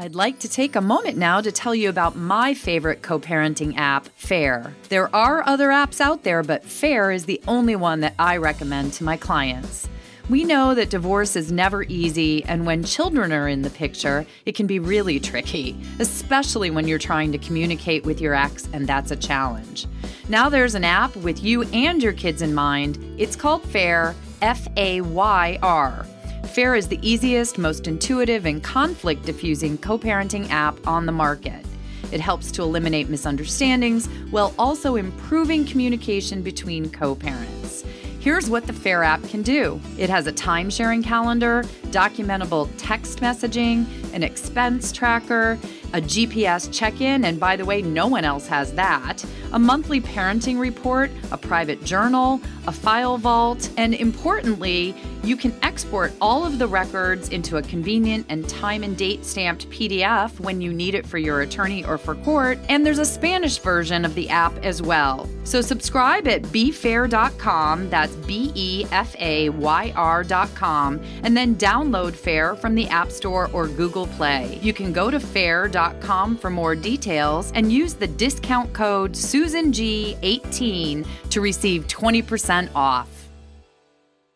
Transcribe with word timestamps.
I'd 0.00 0.14
like 0.14 0.38
to 0.38 0.48
take 0.48 0.76
a 0.76 0.80
moment 0.80 1.18
now 1.18 1.42
to 1.42 1.52
tell 1.52 1.74
you 1.74 1.90
about 1.90 2.16
my 2.16 2.54
favorite 2.54 3.02
co 3.02 3.20
parenting 3.20 3.76
app, 3.76 4.08
Fayr. 4.18 4.72
There 4.88 5.14
are 5.14 5.46
other 5.46 5.68
apps 5.68 6.00
out 6.00 6.22
there, 6.22 6.42
but 6.42 6.64
Fayr 6.64 7.14
is 7.14 7.26
the 7.26 7.38
only 7.46 7.76
one 7.76 8.00
that 8.00 8.14
I 8.18 8.38
recommend 8.38 8.94
to 8.94 9.04
my 9.04 9.18
clients. 9.18 9.90
We 10.30 10.42
know 10.44 10.74
that 10.74 10.88
divorce 10.88 11.36
is 11.36 11.52
never 11.52 11.82
easy, 11.82 12.42
and 12.44 12.64
when 12.64 12.82
children 12.82 13.30
are 13.30 13.46
in 13.46 13.60
the 13.60 13.68
picture, 13.68 14.24
it 14.46 14.54
can 14.54 14.66
be 14.66 14.78
really 14.78 15.20
tricky, 15.20 15.76
especially 15.98 16.70
when 16.70 16.88
you're 16.88 16.98
trying 16.98 17.30
to 17.32 17.38
communicate 17.38 18.06
with 18.06 18.22
your 18.22 18.32
ex, 18.32 18.70
and 18.72 18.86
that's 18.86 19.10
a 19.10 19.16
challenge. 19.16 19.86
Now 20.30 20.48
there's 20.48 20.74
an 20.74 20.84
app 20.84 21.14
with 21.16 21.44
you 21.44 21.64
and 21.74 22.02
your 22.02 22.14
kids 22.14 22.40
in 22.40 22.54
mind. 22.54 22.98
It's 23.18 23.36
called 23.36 23.64
Fayr, 23.64 24.14
F 24.40 24.66
A 24.78 25.02
Y 25.02 25.58
R. 25.62 26.06
Fayr 26.42 26.76
is 26.76 26.88
the 26.88 26.98
easiest, 27.08 27.58
most 27.58 27.86
intuitive, 27.86 28.46
and 28.46 28.62
conflict 28.62 29.24
diffusing 29.24 29.78
co 29.78 29.98
parenting 29.98 30.48
app 30.50 30.74
on 30.86 31.06
the 31.06 31.12
market. 31.12 31.64
It 32.12 32.20
helps 32.20 32.50
to 32.52 32.62
eliminate 32.62 33.08
misunderstandings 33.08 34.06
while 34.30 34.54
also 34.58 34.96
improving 34.96 35.64
communication 35.64 36.42
between 36.42 36.90
co 36.90 37.14
parents. 37.14 37.84
Here's 38.20 38.50
what 38.50 38.66
the 38.66 38.72
Fayr 38.74 39.02
app 39.02 39.22
can 39.28 39.42
do 39.42 39.80
it 39.96 40.10
has 40.10 40.26
a 40.26 40.32
time 40.32 40.68
sharing 40.68 41.02
calendar, 41.02 41.62
documentable 41.84 42.68
text 42.76 43.20
messaging, 43.20 43.86
an 44.12 44.22
expense 44.22 44.92
tracker, 44.92 45.58
a 45.92 46.00
GPS 46.00 46.70
check 46.72 47.00
in, 47.00 47.24
and 47.24 47.40
by 47.40 47.56
the 47.56 47.64
way, 47.64 47.80
no 47.80 48.06
one 48.06 48.24
else 48.24 48.46
has 48.46 48.72
that, 48.74 49.24
a 49.52 49.58
monthly 49.58 50.00
parenting 50.00 50.58
report, 50.58 51.10
a 51.32 51.38
private 51.38 51.82
journal, 51.82 52.40
a 52.66 52.72
file 52.72 53.16
vault, 53.16 53.70
and 53.76 53.94
importantly, 53.94 54.94
you 55.22 55.36
can 55.36 55.54
export 55.62 56.12
all 56.20 56.44
of 56.44 56.58
the 56.58 56.66
records 56.66 57.28
into 57.28 57.58
a 57.58 57.62
convenient 57.62 58.26
and 58.28 58.48
time 58.48 58.82
and 58.82 58.96
date 58.96 59.24
stamped 59.24 59.68
PDF 59.70 60.38
when 60.40 60.60
you 60.60 60.72
need 60.72 60.94
it 60.94 61.06
for 61.06 61.18
your 61.18 61.42
attorney 61.42 61.84
or 61.84 61.98
for 61.98 62.14
court, 62.16 62.58
and 62.68 62.84
there's 62.84 62.98
a 62.98 63.04
Spanish 63.04 63.58
version 63.58 64.04
of 64.04 64.14
the 64.14 64.28
app 64.28 64.56
as 64.64 64.80
well. 64.80 65.28
So 65.44 65.60
subscribe 65.60 66.26
at 66.28 66.42
befayr.com, 66.42 67.90
that's 67.90 68.14
B 68.16 68.52
E 68.54 68.86
F 68.92 69.14
A 69.18 69.50
Y 69.50 69.92
R.com, 69.96 71.00
and 71.22 71.36
then 71.36 71.54
download 71.56 72.12
Fayr 72.12 72.58
from 72.58 72.74
the 72.74 72.88
App 72.88 73.10
Store 73.10 73.50
or 73.52 73.68
Google 73.68 74.06
Play. 74.08 74.58
You 74.62 74.72
can 74.72 74.92
go 74.92 75.10
to 75.10 75.18
fayr.com 75.18 76.36
for 76.38 76.50
more 76.50 76.74
details 76.74 77.52
and 77.54 77.72
use 77.72 77.94
the 77.94 78.06
discount 78.06 78.72
code 78.72 79.12
SusanG18 79.12 81.06
to 81.30 81.40
receive 81.40 81.86
20% 81.86 82.68
off. 82.74 83.29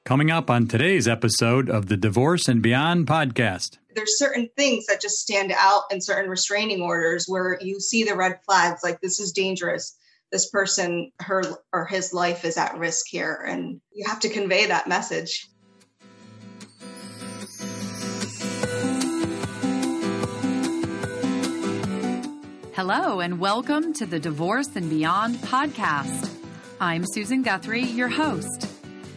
Coming 0.04 0.30
up 0.30 0.50
on 0.50 0.66
today's 0.66 1.08
episode 1.08 1.70
of 1.70 1.86
the 1.86 1.96
Divorce 1.96 2.46
and 2.46 2.60
Beyond 2.60 3.06
podcast. 3.06 3.78
There's 3.94 4.18
certain 4.18 4.50
things 4.54 4.84
that 4.84 5.00
just 5.00 5.14
stand 5.14 5.50
out 5.58 5.84
in 5.90 6.02
certain 6.02 6.28
restraining 6.28 6.82
orders 6.82 7.24
where 7.26 7.58
you 7.62 7.80
see 7.80 8.04
the 8.04 8.14
red 8.14 8.38
flags 8.44 8.82
like 8.84 9.00
this 9.00 9.18
is 9.18 9.32
dangerous. 9.32 9.96
This 10.30 10.50
person, 10.50 11.10
her 11.20 11.42
or 11.72 11.86
his 11.86 12.12
life 12.12 12.44
is 12.44 12.58
at 12.58 12.76
risk 12.76 13.06
here. 13.08 13.46
And 13.48 13.80
you 13.94 14.06
have 14.06 14.20
to 14.20 14.28
convey 14.28 14.66
that 14.66 14.86
message. 14.86 15.48
Hello, 22.74 23.20
and 23.20 23.40
welcome 23.40 23.94
to 23.94 24.04
the 24.04 24.20
Divorce 24.20 24.68
and 24.76 24.90
Beyond 24.90 25.36
podcast. 25.36 26.30
I'm 26.78 27.06
Susan 27.06 27.42
Guthrie, 27.42 27.84
your 27.84 28.10
host. 28.10 28.73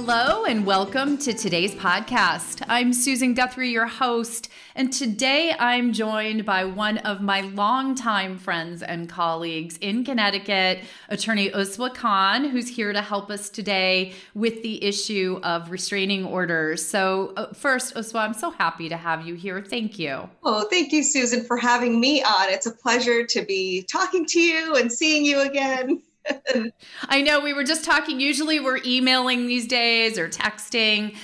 Hello, 0.00 0.44
and 0.44 0.64
welcome 0.64 1.18
to 1.18 1.34
today's 1.34 1.74
podcast. 1.74 2.62
I'm 2.68 2.92
Susan 2.92 3.34
Guthrie, 3.34 3.70
your 3.70 3.88
host, 3.88 4.48
and 4.76 4.92
today 4.92 5.52
I'm 5.58 5.92
joined 5.92 6.46
by 6.46 6.66
one 6.66 6.98
of 6.98 7.20
my 7.20 7.40
longtime 7.40 8.38
friends 8.38 8.84
and 8.84 9.08
colleagues 9.08 9.76
in 9.78 10.04
Connecticut, 10.04 10.84
attorney 11.08 11.50
Uswah 11.50 11.92
Khan, 11.92 12.44
who's 12.44 12.68
here 12.68 12.92
to 12.92 13.02
help 13.02 13.28
us 13.28 13.50
today 13.50 14.12
with 14.34 14.62
the 14.62 14.84
issue 14.84 15.40
of 15.42 15.68
restraining 15.68 16.24
orders. 16.24 16.86
So, 16.86 17.32
uh, 17.36 17.52
first, 17.52 17.96
Uswah, 17.96 18.20
I'm 18.20 18.34
so 18.34 18.52
happy 18.52 18.88
to 18.88 18.96
have 18.96 19.26
you 19.26 19.34
here. 19.34 19.60
Thank 19.60 19.98
you. 19.98 20.30
Oh, 20.44 20.68
thank 20.70 20.92
you, 20.92 21.02
Susan, 21.02 21.42
for 21.42 21.56
having 21.56 21.98
me 21.98 22.22
on. 22.22 22.50
It's 22.50 22.66
a 22.66 22.72
pleasure 22.72 23.26
to 23.26 23.42
be 23.42 23.82
talking 23.90 24.26
to 24.26 24.40
you 24.40 24.76
and 24.76 24.92
seeing 24.92 25.24
you 25.24 25.40
again. 25.40 26.02
I 27.08 27.22
know 27.22 27.40
we 27.40 27.52
were 27.52 27.64
just 27.64 27.84
talking. 27.84 28.20
Usually 28.20 28.60
we're 28.60 28.80
emailing 28.84 29.46
these 29.46 29.66
days 29.66 30.18
or 30.18 30.28
texting. 30.28 31.16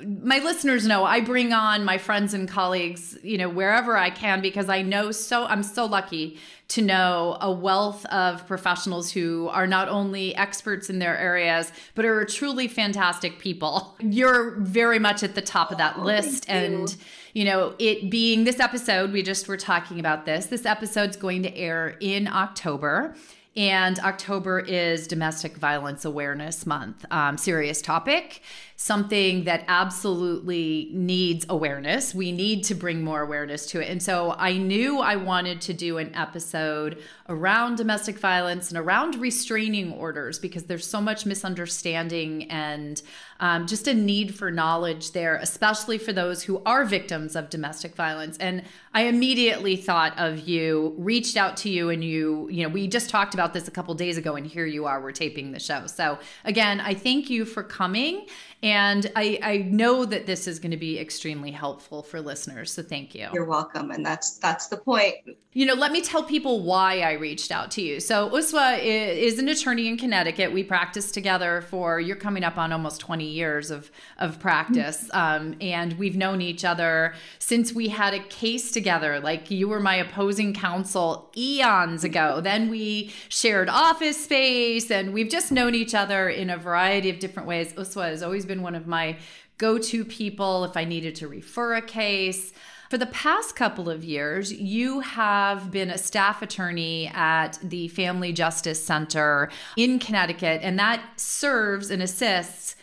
My 0.00 0.38
listeners 0.38 0.86
know 0.86 1.04
I 1.04 1.20
bring 1.20 1.52
on 1.52 1.84
my 1.84 1.98
friends 1.98 2.34
and 2.34 2.48
colleagues, 2.48 3.18
you 3.22 3.38
know, 3.38 3.48
wherever 3.48 3.96
I 3.96 4.10
can 4.10 4.40
because 4.40 4.68
I 4.68 4.82
know 4.82 5.12
so 5.12 5.44
I'm 5.44 5.62
so 5.62 5.86
lucky 5.86 6.38
to 6.68 6.82
know 6.82 7.36
a 7.40 7.52
wealth 7.52 8.06
of 8.06 8.46
professionals 8.46 9.12
who 9.12 9.48
are 9.48 9.66
not 9.66 9.88
only 9.88 10.34
experts 10.36 10.88
in 10.88 10.98
their 11.00 11.18
areas 11.18 11.70
but 11.94 12.04
are 12.04 12.24
truly 12.24 12.68
fantastic 12.68 13.38
people. 13.38 13.94
You're 14.00 14.52
very 14.60 14.98
much 14.98 15.22
at 15.22 15.34
the 15.34 15.42
top 15.42 15.70
of 15.70 15.78
that 15.78 15.96
oh, 15.98 16.02
list 16.02 16.48
and 16.48 16.90
you 16.90 16.96
you 17.34 17.44
know, 17.44 17.74
it 17.78 18.10
being 18.10 18.44
this 18.44 18.60
episode, 18.60 19.12
we 19.12 19.22
just 19.22 19.48
were 19.48 19.56
talking 19.56 19.98
about 19.98 20.26
this. 20.26 20.46
This 20.46 20.66
episode's 20.66 21.16
going 21.16 21.42
to 21.44 21.56
air 21.56 21.96
in 22.00 22.28
October. 22.28 23.14
And 23.54 23.98
October 23.98 24.60
is 24.60 25.06
Domestic 25.06 25.56
Violence 25.56 26.04
Awareness 26.04 26.64
Month. 26.64 27.04
Um, 27.10 27.36
serious 27.36 27.82
topic 27.82 28.40
something 28.82 29.44
that 29.44 29.64
absolutely 29.68 30.90
needs 30.92 31.46
awareness. 31.48 32.12
We 32.16 32.32
need 32.32 32.64
to 32.64 32.74
bring 32.74 33.00
more 33.04 33.20
awareness 33.20 33.64
to 33.66 33.80
it. 33.80 33.88
And 33.88 34.02
so 34.02 34.34
I 34.36 34.54
knew 34.54 34.98
I 34.98 35.14
wanted 35.14 35.60
to 35.60 35.72
do 35.72 35.98
an 35.98 36.12
episode 36.16 37.00
around 37.28 37.76
domestic 37.76 38.18
violence 38.18 38.70
and 38.70 38.78
around 38.78 39.14
restraining 39.20 39.92
orders 39.92 40.40
because 40.40 40.64
there's 40.64 40.84
so 40.84 41.00
much 41.00 41.24
misunderstanding 41.24 42.50
and 42.50 43.00
um, 43.38 43.68
just 43.68 43.86
a 43.86 43.94
need 43.94 44.34
for 44.34 44.50
knowledge 44.50 45.12
there, 45.12 45.36
especially 45.36 45.98
for 45.98 46.12
those 46.12 46.42
who 46.42 46.60
are 46.66 46.84
victims 46.84 47.36
of 47.36 47.50
domestic 47.50 47.94
violence. 47.94 48.36
And 48.38 48.64
I 48.94 49.04
immediately 49.04 49.76
thought 49.76 50.18
of 50.18 50.40
you, 50.40 50.94
reached 50.98 51.36
out 51.36 51.56
to 51.58 51.68
you, 51.68 51.90
and 51.90 52.04
you, 52.04 52.48
you 52.50 52.62
know, 52.62 52.68
we 52.68 52.86
just 52.88 53.10
talked 53.10 53.34
about 53.34 53.52
this 53.52 53.66
a 53.66 53.70
couple 53.70 53.94
days 53.94 54.16
ago, 54.16 54.36
and 54.36 54.46
here 54.46 54.66
you 54.66 54.86
are, 54.86 55.00
we're 55.00 55.12
taping 55.12 55.52
the 55.52 55.58
show. 55.58 55.86
So 55.86 56.18
again, 56.44 56.80
I 56.80 56.94
thank 56.94 57.30
you 57.30 57.44
for 57.44 57.62
coming. 57.62 58.26
And 58.62 59.10
I, 59.16 59.40
I 59.42 59.58
know 59.58 60.04
that 60.04 60.26
this 60.26 60.46
is 60.46 60.60
going 60.60 60.70
to 60.70 60.76
be 60.76 60.98
extremely 60.98 61.50
helpful 61.50 62.02
for 62.02 62.20
listeners. 62.20 62.72
So 62.72 62.82
thank 62.82 63.12
you. 63.12 63.28
You're 63.32 63.44
welcome. 63.44 63.90
And 63.90 64.06
that's 64.06 64.38
that's 64.38 64.68
the 64.68 64.76
point. 64.76 65.16
You 65.54 65.66
know, 65.66 65.74
let 65.74 65.92
me 65.92 66.00
tell 66.00 66.22
people 66.22 66.62
why 66.62 67.00
I 67.00 67.12
reached 67.12 67.50
out 67.50 67.70
to 67.72 67.82
you. 67.82 68.00
So 68.00 68.30
Uswah 68.30 68.82
is 68.82 69.38
an 69.38 69.48
attorney 69.48 69.86
in 69.86 69.98
Connecticut. 69.98 70.50
We 70.50 70.62
practiced 70.62 71.12
together 71.12 71.60
for 71.60 72.00
you're 72.00 72.16
coming 72.16 72.42
up 72.42 72.56
on 72.56 72.72
almost 72.72 73.00
20 73.00 73.24
years 73.24 73.70
of 73.70 73.90
of 74.18 74.38
practice. 74.38 75.10
Mm-hmm. 75.12 75.46
Um, 75.48 75.56
and 75.60 75.98
we've 75.98 76.16
known 76.16 76.40
each 76.40 76.64
other 76.64 77.14
since 77.38 77.72
we 77.72 77.88
had 77.88 78.14
a 78.14 78.20
case 78.20 78.70
together. 78.70 79.18
Like 79.20 79.50
you 79.50 79.68
were 79.68 79.80
my 79.80 79.96
opposing 79.96 80.54
counsel 80.54 81.30
eons 81.36 82.04
ago. 82.04 82.40
then 82.40 82.70
we 82.70 83.12
shared 83.28 83.68
office 83.68 84.24
space 84.24 84.90
and 84.90 85.12
we've 85.12 85.28
just 85.28 85.50
known 85.50 85.74
each 85.74 85.94
other 85.94 86.28
in 86.28 86.48
a 86.48 86.56
variety 86.56 87.10
of 87.10 87.18
different 87.18 87.48
ways. 87.48 87.72
Uswah 87.74 88.08
has 88.08 88.22
always 88.22 88.46
been 88.46 88.51
been 88.52 88.62
one 88.62 88.74
of 88.74 88.86
my 88.86 89.16
go 89.58 89.78
to 89.78 90.04
people 90.04 90.64
if 90.64 90.76
I 90.76 90.84
needed 90.84 91.14
to 91.16 91.28
refer 91.28 91.74
a 91.74 91.82
case. 91.82 92.52
For 92.90 92.98
the 92.98 93.06
past 93.06 93.56
couple 93.56 93.88
of 93.88 94.04
years, 94.04 94.52
you 94.52 95.00
have 95.00 95.70
been 95.70 95.88
a 95.88 95.96
staff 95.96 96.42
attorney 96.42 97.10
at 97.14 97.58
the 97.62 97.88
Family 97.88 98.34
Justice 98.34 98.84
Center 98.84 99.50
in 99.78 99.98
Connecticut, 99.98 100.60
and 100.62 100.78
that 100.78 101.02
serves 101.16 101.90
and 101.90 102.02
assists 102.02 102.76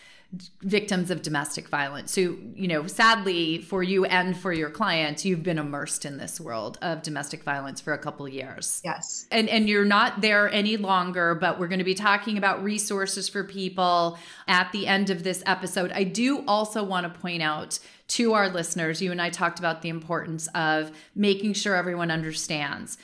victims 0.61 1.09
of 1.09 1.23
domestic 1.23 1.67
violence. 1.69 2.11
So, 2.11 2.37
you 2.53 2.67
know, 2.67 2.85
sadly 2.85 3.61
for 3.61 3.81
you 3.81 4.05
and 4.05 4.37
for 4.37 4.53
your 4.53 4.69
clients, 4.69 5.25
you've 5.25 5.41
been 5.41 5.57
immersed 5.57 6.05
in 6.05 6.17
this 6.17 6.39
world 6.39 6.77
of 6.83 7.01
domestic 7.01 7.43
violence 7.43 7.81
for 7.81 7.93
a 7.93 7.97
couple 7.97 8.27
of 8.27 8.33
years. 8.33 8.79
Yes. 8.85 9.25
And 9.31 9.49
and 9.49 9.67
you're 9.67 9.85
not 9.85 10.21
there 10.21 10.47
any 10.51 10.77
longer, 10.77 11.33
but 11.33 11.59
we're 11.59 11.67
going 11.67 11.79
to 11.79 11.85
be 11.85 11.95
talking 11.95 12.37
about 12.37 12.63
resources 12.63 13.27
for 13.27 13.43
people 13.43 14.19
at 14.47 14.71
the 14.71 14.85
end 14.85 15.09
of 15.09 15.23
this 15.23 15.41
episode. 15.47 15.91
I 15.93 16.03
do 16.03 16.43
also 16.47 16.83
want 16.83 17.11
to 17.11 17.19
point 17.19 17.41
out 17.41 17.79
to 18.09 18.33
our 18.33 18.49
listeners, 18.49 19.01
you 19.01 19.11
and 19.11 19.21
I 19.21 19.31
talked 19.31 19.57
about 19.57 19.81
the 19.81 19.89
importance 19.89 20.47
of 20.53 20.91
making 21.15 21.53
sure 21.53 21.75
everyone 21.75 22.11
understands 22.11 22.97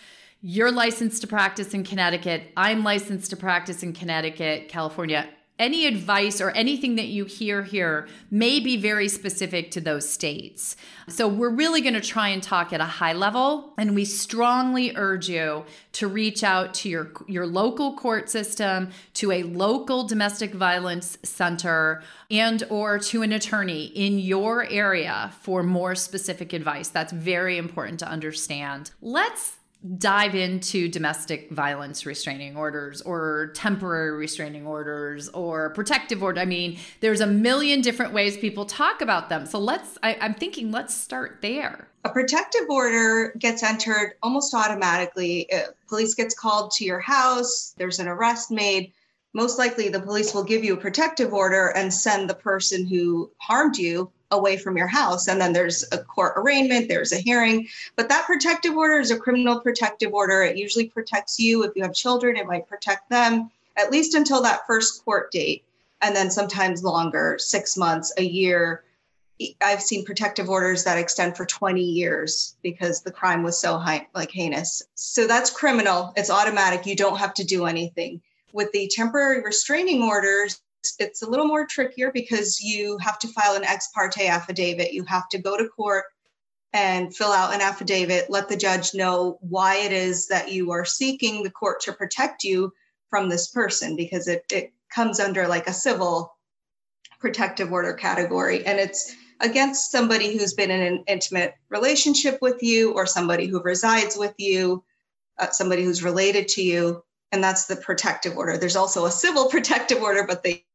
you're 0.48 0.72
licensed 0.72 1.22
to 1.22 1.28
practice 1.28 1.74
in 1.74 1.84
Connecticut. 1.84 2.52
I'm 2.56 2.84
licensed 2.84 3.32
to 3.32 3.36
practice 3.36 3.82
in 3.82 3.94
Connecticut, 3.94 4.70
California 4.70 5.28
any 5.58 5.86
advice 5.86 6.42
or 6.42 6.52
anything 6.52 6.96
that 6.96 7.08
you 7.08 7.26
hear 7.26 7.64
here 7.64 8.08
may 8.30 8.60
be 8.60 8.76
very 8.76 9.08
specific 9.08 9.72
to 9.72 9.82
those 9.82 10.08
states. 10.08 10.76
So 11.08 11.28
we're 11.28 11.50
really 11.50 11.82
going 11.82 11.94
to 11.94 12.02
try 12.02 12.30
and 12.30 12.44
talk 12.44 12.74
at 12.74 12.82
a 12.82 12.86
high 12.86 13.14
level 13.14 13.74
and 13.78 13.96
we 13.96 14.06
strongly 14.06 14.96
urge 14.96 15.30
you 15.30 15.66
to 15.94 16.08
reach 16.08 16.44
out 16.44 16.74
to 16.76 16.90
your 16.90 17.12
your 17.28 17.48
local 17.48 17.96
court 17.96 18.30
system, 18.30 18.92
to 19.14 19.32
a 19.32 19.44
local 19.44 20.06
domestic 20.06 20.54
violence 20.54 21.18
center 21.24 22.04
and 22.30 22.64
or 22.70 23.00
to 23.00 23.22
an 23.22 23.32
attorney 23.32 23.86
in 23.86 24.20
your 24.20 24.66
area 24.70 25.32
for 25.42 25.64
more 25.64 25.96
specific 25.96 26.52
advice. 26.52 26.90
That's 26.90 27.14
very 27.14 27.58
important 27.58 28.00
to 28.00 28.08
understand. 28.08 28.92
Let's 29.02 29.58
dive 29.98 30.34
into 30.34 30.88
domestic 30.88 31.52
violence 31.52 32.06
restraining 32.06 32.58
orders 32.58 33.02
or 33.02 33.52
temporary 33.54 34.18
restraining 34.18 34.66
orders 34.66 35.30
or 35.30 35.70
protective 35.72 36.24
order. 36.24 36.42
I 36.42 36.46
mean, 36.46 36.78
there's 37.02 37.22
a 37.22 37.28
million 37.28 37.82
different 37.82 38.12
ways 38.14 38.36
people 38.38 38.66
talk 38.66 39.02
about 39.02 39.30
them. 39.30 39.46
So 39.46 39.60
let's, 39.60 39.98
I, 40.02 40.18
I'm 40.20 40.34
thinking, 40.34 40.72
let's 40.72 40.96
start 40.96 41.40
there. 41.42 41.88
A 42.04 42.10
protective 42.10 42.70
order 42.70 43.34
gets 43.38 43.64
entered 43.64 44.16
almost 44.24 44.54
automatically. 44.54 45.52
Uh, 45.52 45.68
police 45.88 46.16
gets 46.16 46.34
called 46.34 46.72
to 46.72 46.86
your 46.86 47.00
house, 47.00 47.74
there's 47.78 48.00
an 48.00 48.08
arrest 48.08 48.52
made. 48.52 48.92
Most 49.34 49.60
likely, 49.60 49.90
the 49.90 50.00
police 50.00 50.34
will 50.34 50.46
give 50.46 50.64
you 50.64 50.76
a 50.76 50.78
protective 50.78 51.34
order 51.34 51.68
and 51.68 51.94
send 51.94 52.30
the 52.30 52.36
person 52.36 52.88
who 52.88 53.30
harmed 53.38 53.78
you 53.78 54.10
away 54.36 54.58
from 54.58 54.78
your 54.78 54.88
house. 54.88 55.28
And 55.28 55.42
then 55.42 55.54
there's 55.54 55.84
a 55.92 55.98
court 55.98 56.34
arraignment, 56.36 56.88
there's 56.88 57.12
a 57.12 57.18
hearing. 57.18 57.68
But 57.96 58.10
that 58.10 58.26
protective 58.26 58.76
order 58.76 59.00
is 59.00 59.12
a 59.12 59.18
criminal 59.18 59.60
protective 59.60 60.14
order. 60.14 60.44
It 60.44 60.58
usually 60.58 60.88
protects 60.88 61.40
you. 61.40 61.64
If 61.64 61.76
you 61.76 61.84
have 61.84 61.94
children, 61.94 62.38
it 62.38 62.46
might 62.46 62.68
protect 62.68 63.10
them 63.10 63.50
at 63.78 63.92
least 63.92 64.16
until 64.16 64.42
that 64.44 64.66
first 64.68 65.04
court 65.04 65.32
date. 65.32 65.64
And 66.02 66.16
then 66.16 66.30
sometimes 66.30 66.84
longer, 66.84 67.38
six 67.40 67.78
months, 67.78 68.14
a 68.18 68.24
year. 68.24 68.84
I've 69.62 69.82
seen 69.82 70.06
protective 70.06 70.50
orders 70.50 70.84
that 70.84 70.98
extend 70.98 71.36
for 71.36 71.46
20 71.46 71.82
years 71.82 72.56
because 72.62 73.02
the 73.02 73.12
crime 73.12 73.44
was 73.44 73.60
so 73.60 73.78
high, 73.78 74.08
like 74.14 74.32
heinous. 74.32 74.84
So 74.96 75.28
that's 75.28 75.50
criminal. 75.50 76.14
It's 76.16 76.30
automatic. 76.30 76.86
You 76.86 76.96
don't 76.96 77.18
have 77.18 77.34
to 77.36 77.44
do 77.44 77.66
anything. 77.66 78.22
With 78.54 78.72
the 78.72 78.90
temporary 78.94 79.42
restraining 79.42 80.04
orders, 80.04 80.62
it's 81.00 81.22
a 81.22 81.30
little 81.30 81.48
more 81.48 81.66
trickier 81.66 82.12
because 82.12 82.60
you 82.62 82.98
have 83.00 83.20
to 83.20 83.28
file 83.30 83.56
an 83.56 83.64
ex 83.64 83.90
parte 83.94 84.28
affidavit. 84.28 84.94
You 84.94 85.04
have 85.06 85.28
to 85.30 85.38
go 85.38 85.58
to 85.58 85.68
court 85.68 86.06
and 86.74 87.16
fill 87.16 87.32
out 87.32 87.54
an 87.54 87.62
affidavit, 87.62 88.30
let 88.30 88.50
the 88.50 88.58
judge 88.58 88.94
know 88.94 89.38
why 89.40 89.78
it 89.78 89.94
is 89.94 90.28
that 90.28 90.52
you 90.52 90.72
are 90.72 90.84
seeking 90.84 91.42
the 91.42 91.50
court 91.50 91.80
to 91.80 91.94
protect 91.94 92.44
you 92.44 92.74
from 93.10 93.30
this 93.30 93.48
person 93.48 93.96
because 93.96 94.28
it, 94.28 94.44
it 94.52 94.74
comes 94.94 95.22
under 95.22 95.48
like 95.48 95.68
a 95.68 95.74
civil 95.74 96.36
protective 97.20 97.72
order 97.72 97.94
category. 97.94 98.66
And 98.66 98.78
it's 98.78 99.16
against 99.40 99.90
somebody 99.90 100.38
who's 100.38 100.54
been 100.54 100.70
in 100.70 100.82
an 100.82 101.04
intimate 101.08 101.56
relationship 101.70 102.40
with 102.42 102.62
you 102.62 102.94
or 102.94 103.06
somebody 103.06 103.48
who 103.48 103.62
resides 103.62 104.18
with 104.18 104.34
you, 104.38 104.84
uh, 105.40 105.52
somebody 105.52 105.84
who's 105.84 106.04
related 106.04 106.50
to 106.50 106.62
you. 106.62 107.04
And 107.32 107.44
that's 107.44 107.68
the 107.68 107.78
protective 107.78 108.38
order. 108.38 108.58
There's 108.58 108.76
also 108.76 109.06
a 109.06 109.12
civil 109.12 109.46
protective 109.50 110.02
order, 110.02 110.26
but 110.28 110.44
they 110.44 110.66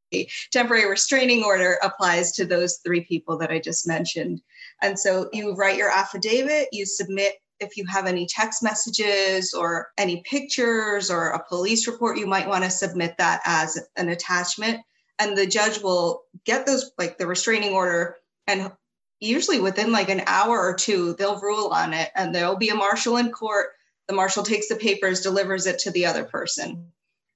temporary 0.52 0.88
restraining 0.88 1.44
order 1.44 1.78
applies 1.82 2.32
to 2.32 2.44
those 2.44 2.78
three 2.84 3.02
people 3.02 3.38
that 3.38 3.50
I 3.50 3.58
just 3.58 3.86
mentioned. 3.86 4.42
And 4.82 4.98
so 4.98 5.28
you 5.32 5.54
write 5.54 5.76
your 5.76 5.90
affidavit, 5.90 6.68
you 6.72 6.86
submit 6.86 7.34
if 7.60 7.76
you 7.76 7.84
have 7.86 8.06
any 8.06 8.26
text 8.26 8.62
messages 8.62 9.52
or 9.52 9.88
any 9.98 10.22
pictures 10.22 11.10
or 11.10 11.28
a 11.28 11.44
police 11.46 11.86
report, 11.86 12.18
you 12.18 12.26
might 12.26 12.48
want 12.48 12.64
to 12.64 12.70
submit 12.70 13.14
that 13.18 13.42
as 13.44 13.78
an 13.96 14.08
attachment. 14.08 14.80
And 15.18 15.36
the 15.36 15.46
judge 15.46 15.82
will 15.82 16.22
get 16.46 16.66
those, 16.66 16.92
like 16.96 17.18
the 17.18 17.26
restraining 17.26 17.74
order, 17.74 18.16
and 18.46 18.72
usually 19.20 19.60
within 19.60 19.92
like 19.92 20.08
an 20.08 20.22
hour 20.26 20.58
or 20.58 20.74
two, 20.74 21.14
they'll 21.14 21.40
rule 21.40 21.68
on 21.68 21.92
it 21.92 22.10
and 22.16 22.34
there'll 22.34 22.56
be 22.56 22.70
a 22.70 22.74
marshal 22.74 23.18
in 23.18 23.30
court. 23.30 23.68
The 24.08 24.14
marshal 24.14 24.42
takes 24.42 24.68
the 24.68 24.76
papers, 24.76 25.20
delivers 25.20 25.66
it 25.66 25.78
to 25.80 25.90
the 25.90 26.06
other 26.06 26.24
person. 26.24 26.90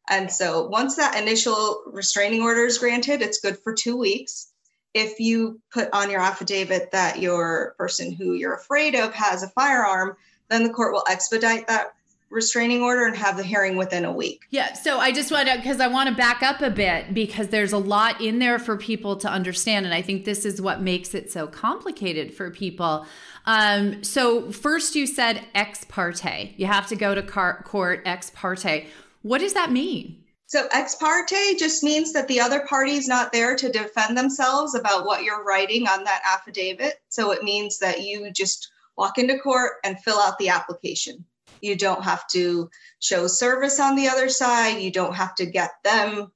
And 0.09 0.31
so 0.31 0.67
once 0.67 0.97
that 0.97 1.21
initial 1.21 1.83
restraining 1.87 2.43
order 2.43 2.65
is 2.65 2.79
granted, 2.79 3.23
it's 3.23 3.41
good 3.41 3.59
for 3.59 3.73
two 3.73 3.97
weeks. 3.97 4.53
If 4.93 5.19
you 5.19 5.61
put 5.73 5.89
on 5.93 6.11
your 6.11 6.21
affidavit 6.21 6.93
that 6.93 7.21
your 7.21 7.75
person 7.79 8.13
who 8.13 8.35
you're 8.35 8.55
afraid 8.55 8.95
of 8.95 9.13
has 9.15 9.43
a 9.43 9.49
firearm, 9.49 10.17
then 10.49 10.63
the 10.63 10.71
court 10.71 10.93
will 10.93 11.05
expedite 11.11 11.67
that 11.69 11.95
restraining 12.35 12.83
order 12.83 13.07
and 13.07 13.17
have 13.17 13.37
the 13.37 13.43
hearing 13.43 13.77
within 13.77 14.05
a 14.05 14.13
week. 14.13 14.43
Yeah. 14.51 14.73
So 14.75 14.99
I 14.99 15.13
just 15.13 15.31
want 15.31 15.49
to, 15.49 15.57
because 15.57 15.81
I 15.81 15.87
want 15.87 16.09
to 16.09 16.15
back 16.15 16.43
up 16.43 16.61
a 16.61 16.71
bit 16.71 17.15
because 17.15 17.49
there's 17.49 17.73
a 17.73 17.79
lot 17.79 18.21
in 18.21 18.41
there 18.41 18.59
for 18.59 18.77
people 18.77 19.17
to 19.19 19.29
understand. 19.29 19.87
And 19.87 19.95
I 19.95 20.03
think 20.03 20.25
this 20.25 20.45
is 20.45 20.61
what 20.61 20.83
makes 20.83 21.15
it 21.15 21.31
so 21.31 21.47
complicated 21.47 22.35
for 22.35 22.51
people. 22.51 23.07
Um, 23.47 24.03
so, 24.03 24.51
first, 24.51 24.97
you 24.97 25.07
said 25.07 25.45
ex 25.55 25.85
parte. 25.85 26.55
You 26.57 26.67
have 26.67 26.89
to 26.89 26.97
go 26.97 27.15
to 27.15 27.23
car- 27.23 27.63
court 27.63 28.03
ex 28.05 28.31
parte. 28.31 28.87
What 29.25 29.41
does 29.41 29.55
that 29.55 29.73
mean? 29.73 30.23
So, 30.49 30.69
ex 30.71 30.97
parte 30.97 31.57
just 31.59 31.83
means 31.83 32.13
that 32.13 32.29
the 32.29 32.41
other 32.41 32.61
party 32.67 32.93
is 32.93 33.09
not 33.09 33.33
there 33.33 33.57
to 33.57 33.73
defend 33.73 34.19
themselves 34.19 34.75
about 34.75 35.07
what 35.07 35.25
you're 35.25 35.43
writing 35.43 35.89
on 35.89 36.05
that 36.05 36.21
affidavit. 36.31 37.01
So, 37.09 37.31
it 37.31 37.43
means 37.43 37.79
that 37.79 38.03
you 38.03 38.31
just 38.31 38.71
walk 38.99 39.17
into 39.17 39.39
court 39.39 39.73
and 39.83 39.99
fill 39.99 40.19
out 40.19 40.39
the 40.39 40.51
application. 40.51 41.25
You 41.63 41.75
don't 41.75 42.05
have 42.05 42.27
to 42.33 42.69
show 43.01 43.27
service 43.27 43.81
on 43.81 43.97
the 43.97 44.09
other 44.09 44.29
side. 44.29 44.83
You 44.83 44.93
don't 44.93 45.15
have 45.15 45.35
to 45.37 45.47
get 45.47 45.71
them 45.85 46.31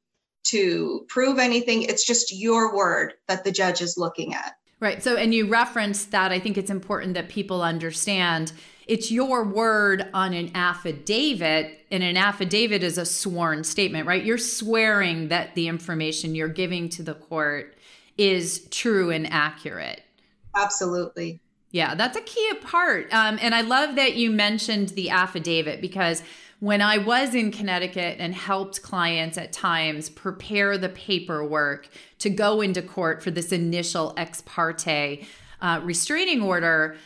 to 0.44 1.05
prove 1.08 1.38
anything. 1.38 1.82
It's 1.82 2.06
just 2.06 2.35
your 2.35 2.75
word 2.75 3.12
that 3.29 3.44
the 3.44 3.52
judge 3.52 3.82
is 3.82 3.99
looking 3.99 4.32
at. 4.32 4.55
Right. 4.81 5.02
So, 5.02 5.17
and 5.17 5.35
you 5.35 5.46
referenced 5.46 6.12
that. 6.12 6.32
I 6.32 6.40
think 6.40 6.56
it's 6.56 6.70
important 6.70 7.12
that 7.14 7.29
people 7.29 7.62
understand 7.62 8.52
it's 8.88 9.11
your 9.11 9.44
word 9.44 10.08
on 10.14 10.32
an 10.32 10.50
affidavit, 10.55 11.87
and 11.90 12.02
an 12.02 12.17
affidavit 12.17 12.82
is 12.82 12.96
a 12.96 13.05
sworn 13.05 13.62
statement, 13.62 14.06
right? 14.06 14.25
You're 14.25 14.38
swearing 14.38 15.29
that 15.29 15.55
the 15.55 15.69
information 15.69 16.35
you're 16.35 16.49
giving 16.49 16.88
to 16.90 17.02
the 17.02 17.14
court 17.14 17.76
is 18.17 18.67
true 18.70 19.11
and 19.11 19.31
accurate. 19.31 20.02
Absolutely. 20.56 21.40
Yeah, 21.70 21.94
that's 21.94 22.17
a 22.17 22.23
key 22.23 22.50
part. 22.62 23.12
Um, 23.12 23.38
and 23.43 23.55
I 23.55 23.61
love 23.61 23.96
that 23.96 24.17
you 24.17 24.31
mentioned 24.31 24.90
the 24.90 25.11
affidavit 25.11 25.82
because 25.82 26.23
when 26.61 26.80
I 26.80 26.99
was 26.99 27.35
in 27.35 27.52
Connecticut 27.52 28.16
and 28.18 28.35
helped 28.35 28.83
clients 28.83 29.38
at 29.38 29.52
times 29.52 30.09
prepare 30.09 30.78
the 30.78 30.88
paperwork 30.88 31.88
to 32.21 32.30
go 32.30 32.62
into 32.62 32.83
court 32.83 33.23
for 33.23 33.30
this 33.30 33.52
initial 33.52 34.14
ex 34.16 34.42
parte 34.47 35.26
uh, 35.61 35.80
restraining 35.85 36.42
order, 36.42 36.97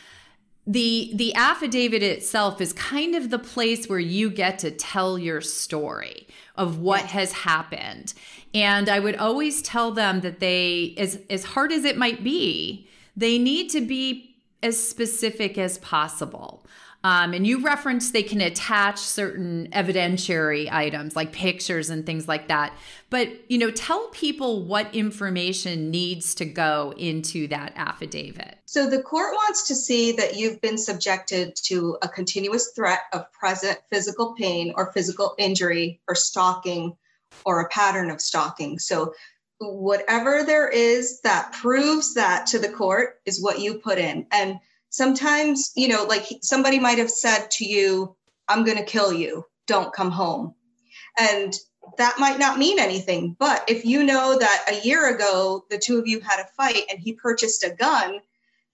the 0.65 1.11
the 1.13 1.33
affidavit 1.35 2.01
itself 2.03 2.61
is 2.61 2.71
kind 2.73 3.15
of 3.15 3.29
the 3.29 3.39
place 3.39 3.87
where 3.87 3.99
you 3.99 4.29
get 4.29 4.59
to 4.59 4.71
tell 4.71 5.19
your 5.19 5.41
story 5.41 6.27
of 6.55 6.79
what 6.79 7.01
has 7.01 7.31
happened. 7.31 8.13
And 8.53 8.87
i 8.87 8.99
would 8.99 9.15
always 9.15 9.61
tell 9.61 9.91
them 9.91 10.21
that 10.21 10.39
they 10.39 10.93
as 10.97 11.19
as 11.29 11.43
hard 11.43 11.71
as 11.71 11.83
it 11.85 11.97
might 11.97 12.23
be 12.23 12.87
they 13.15 13.37
need 13.37 13.69
to 13.69 13.81
be 13.81 14.35
as 14.61 14.81
specific 14.81 15.57
as 15.57 15.77
possible 15.79 16.65
um, 17.03 17.33
and 17.33 17.45
you 17.45 17.61
referenced 17.61 18.13
they 18.13 18.23
can 18.23 18.39
attach 18.39 18.97
certain 18.97 19.67
evidentiary 19.73 20.71
items 20.71 21.15
like 21.15 21.33
pictures 21.33 21.89
and 21.89 22.05
things 22.05 22.27
like 22.27 22.47
that. 22.47 22.73
But 23.09 23.29
you 23.51 23.57
know, 23.57 23.71
tell 23.71 24.07
people 24.09 24.63
what 24.63 24.93
information 24.95 25.91
needs 25.91 26.33
to 26.35 26.45
go 26.45 26.93
into 26.97 27.47
that 27.49 27.73
affidavit. 27.75 28.57
So 28.65 28.89
the 28.89 29.01
court 29.01 29.33
wants 29.33 29.67
to 29.67 29.75
see 29.75 30.13
that 30.13 30.37
you've 30.37 30.61
been 30.61 30.77
subjected 30.77 31.55
to 31.65 31.97
a 32.01 32.07
continuous 32.07 32.71
threat 32.73 33.01
of 33.11 33.31
present 33.33 33.79
physical 33.91 34.33
pain 34.35 34.73
or 34.75 34.91
physical 34.93 35.35
injury 35.37 36.01
or 36.07 36.15
stalking 36.15 36.95
or 37.45 37.61
a 37.61 37.69
pattern 37.69 38.09
of 38.11 38.21
stalking. 38.21 38.79
So 38.79 39.13
whatever 39.59 40.43
there 40.43 40.67
is 40.67 41.21
that 41.21 41.53
proves 41.53 42.13
that 42.13 42.47
to 42.47 42.59
the 42.59 42.69
court 42.69 43.19
is 43.25 43.41
what 43.41 43.59
you 43.59 43.75
put 43.75 43.97
in. 43.97 44.25
And 44.31 44.59
sometimes, 44.93 45.71
you 45.75 45.87
know, 45.87 46.03
like 46.03 46.25
somebody 46.43 46.79
might 46.79 46.99
have 46.99 47.09
said 47.09 47.49
to 47.49 47.65
you, 47.65 48.15
I'm 48.47 48.63
going 48.63 48.77
to 48.77 48.83
kill 48.83 49.11
you, 49.11 49.43
don't 49.65 49.91
come 49.91 50.11
home. 50.11 50.53
And 51.17 51.53
that 51.97 52.19
might 52.19 52.37
not 52.37 52.59
mean 52.59 52.79
anything. 52.79 53.35
But 53.39 53.65
if 53.67 53.85
you 53.85 54.03
know 54.03 54.37
that 54.37 54.65
a 54.71 54.85
year 54.87 55.13
ago 55.13 55.65
the 55.69 55.79
two 55.79 55.97
of 55.97 56.07
you 56.07 56.19
had 56.19 56.39
a 56.39 56.47
fight 56.55 56.83
and 56.91 56.99
he 56.99 57.13
purchased 57.13 57.63
a 57.63 57.71
gun 57.71 58.19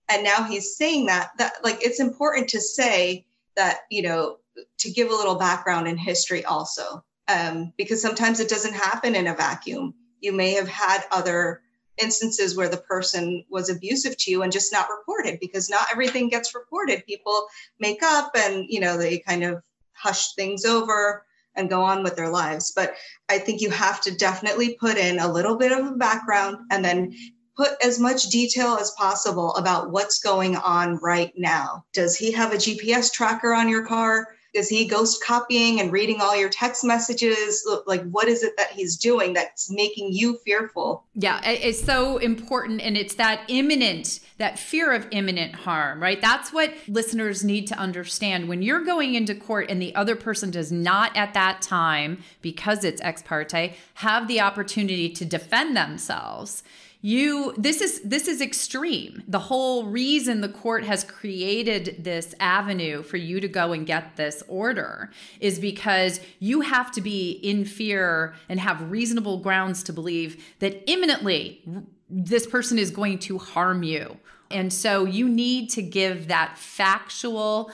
and 0.10 0.24
now 0.24 0.44
he's 0.44 0.76
saying 0.76 1.06
that 1.06 1.32
that 1.38 1.54
like 1.64 1.78
it's 1.82 2.00
important 2.00 2.50
to 2.50 2.60
say 2.60 3.26
that 3.56 3.82
you 3.90 4.02
know 4.02 4.38
to 4.80 4.92
give 4.92 5.10
a 5.10 5.16
little 5.16 5.36
background 5.36 5.88
in 5.88 5.98
history 5.98 6.44
also 6.46 7.04
um, 7.28 7.72
because 7.78 8.02
sometimes 8.02 8.40
it 8.40 8.50
doesn't 8.50 8.74
happen 8.74 9.16
in 9.16 9.28
a 9.28 9.36
vacuum 9.36 9.94
you 10.20 10.32
may 10.32 10.52
have 10.52 10.68
had 10.68 11.04
other 11.12 11.62
instances 12.02 12.56
where 12.56 12.70
the 12.70 12.78
person 12.78 13.44
was 13.50 13.70
abusive 13.70 14.18
to 14.18 14.32
you 14.32 14.44
and 14.44 14.52
just 14.52 14.72
not 14.72 14.88
reported 14.90 15.40
because 15.40 15.70
not 15.70 15.88
everything 15.92 16.30
gets 16.30 16.56
reported. 16.56 17.06
People 17.06 17.48
make 17.80 18.02
up 18.04 18.32
and 18.36 18.66
you 18.70 18.80
know 18.80 18.98
they 18.98 19.20
kind 19.20 19.44
of 19.44 19.62
hush 19.94 20.34
things 20.34 20.66
over 20.66 21.26
and 21.56 21.70
go 21.70 21.82
on 21.82 22.04
with 22.04 22.16
their 22.16 22.30
lives. 22.30 22.72
But 22.76 22.96
i 23.30 23.38
think 23.38 23.62
you 23.62 23.70
have 23.70 24.02
to 24.02 24.16
definitely 24.16 24.76
put 24.80 24.98
in 24.98 25.20
a 25.20 25.32
little 25.32 25.58
bit 25.58 25.72
of 25.72 25.86
a 25.86 25.92
background 25.92 26.58
and 26.72 26.84
then 26.84 27.14
put 27.56 27.72
as 27.84 28.00
much 28.00 28.30
detail 28.30 28.78
as 28.80 28.92
possible 28.92 29.54
about 29.56 29.92
what's 29.92 30.20
going 30.20 30.56
on 30.56 30.98
right 31.04 31.34
now. 31.36 31.84
Does 31.94 32.16
he 32.16 32.32
have 32.32 32.54
a 32.54 32.58
gps 32.58 33.12
tracker 33.12 33.54
on 33.54 33.68
your 33.68 33.86
car 33.86 34.28
is 34.54 34.70
he 34.70 34.88
ghost 34.88 35.24
copying 35.24 35.80
and 35.80 35.92
reading 35.92 36.22
all 36.22 36.36
your 36.36 36.50
text 36.50 36.84
messages? 36.84 37.68
Like 37.86 38.04
what 38.10 38.28
is 38.28 38.44
it 38.44 38.58
that 38.58 38.72
he's 38.72 38.98
doing 38.98 39.34
that's 39.34 39.72
making 39.72 40.10
you 40.12 40.38
fearful? 40.46 41.06
Yeah 41.16 41.42
it's 41.44 41.84
so 41.84 42.18
important 42.18 42.82
and 42.82 42.98
it's 42.98 43.16
that 43.16 43.42
imminent 43.48 44.20
that 44.38 44.58
fear 44.58 44.94
of 44.94 45.08
imminent 45.12 45.56
harm 45.56 46.02
right? 46.02 46.22
That's 46.22 46.52
what 46.52 46.74
listeners 46.88 47.44
need 47.44 47.68
to 47.68 47.78
understand. 47.78 48.50
When 48.50 48.62
you're 48.62 48.84
going 48.84 49.16
into 49.16 49.36
court 49.36 49.70
and 49.70 49.82
the 49.82 49.94
other 49.96 50.16
person 50.16 50.52
does 50.52 50.72
not 50.72 51.16
at 51.16 51.34
that 51.34 51.62
time 51.62 52.24
because 52.42 52.84
it's 52.84 53.02
ex 53.02 53.22
parte 53.22 53.76
have 53.96 54.28
the 54.28 54.42
opportunity 54.42 55.10
to 55.10 55.26
defend 55.26 55.76
themselves 55.76 56.64
you 57.02 57.54
this 57.58 57.80
is 57.80 58.02
this 58.02 58.28
is 58.28 58.42
extreme. 58.42 59.24
The 59.28 59.40
whole 59.40 59.86
reason 59.86 60.42
the 60.42 60.50
court 60.50 60.84
has 60.84 61.06
created 61.06 62.04
this 62.04 62.36
avenue 62.42 63.04
for 63.04 63.16
you 63.16 63.40
to 63.40 63.48
go 63.48 63.72
and 63.72 63.88
get 63.88 64.18
this 64.18 64.44
order 64.50 65.10
is 65.40 65.60
because 65.60 66.20
you 66.40 66.62
have 66.62 66.92
to 66.92 67.02
be 67.02 67.32
in 67.32 67.64
fear 67.64 68.34
and 68.50 68.60
have 68.60 68.92
reasonable 68.92 69.38
grounds 69.38 69.82
to 69.84 69.94
believe 69.94 70.44
that 70.60 70.90
imminently 70.92 71.64
this 72.10 72.46
person 72.46 72.78
is 72.78 72.92
going 72.92 73.20
to 73.20 73.38
harm 73.38 73.82
you. 73.84 74.18
And 74.52 74.74
so 74.74 75.06
you 75.06 75.30
need 75.30 75.70
to 75.72 75.82
give 75.82 76.28
that 76.28 76.58
factual 76.58 77.72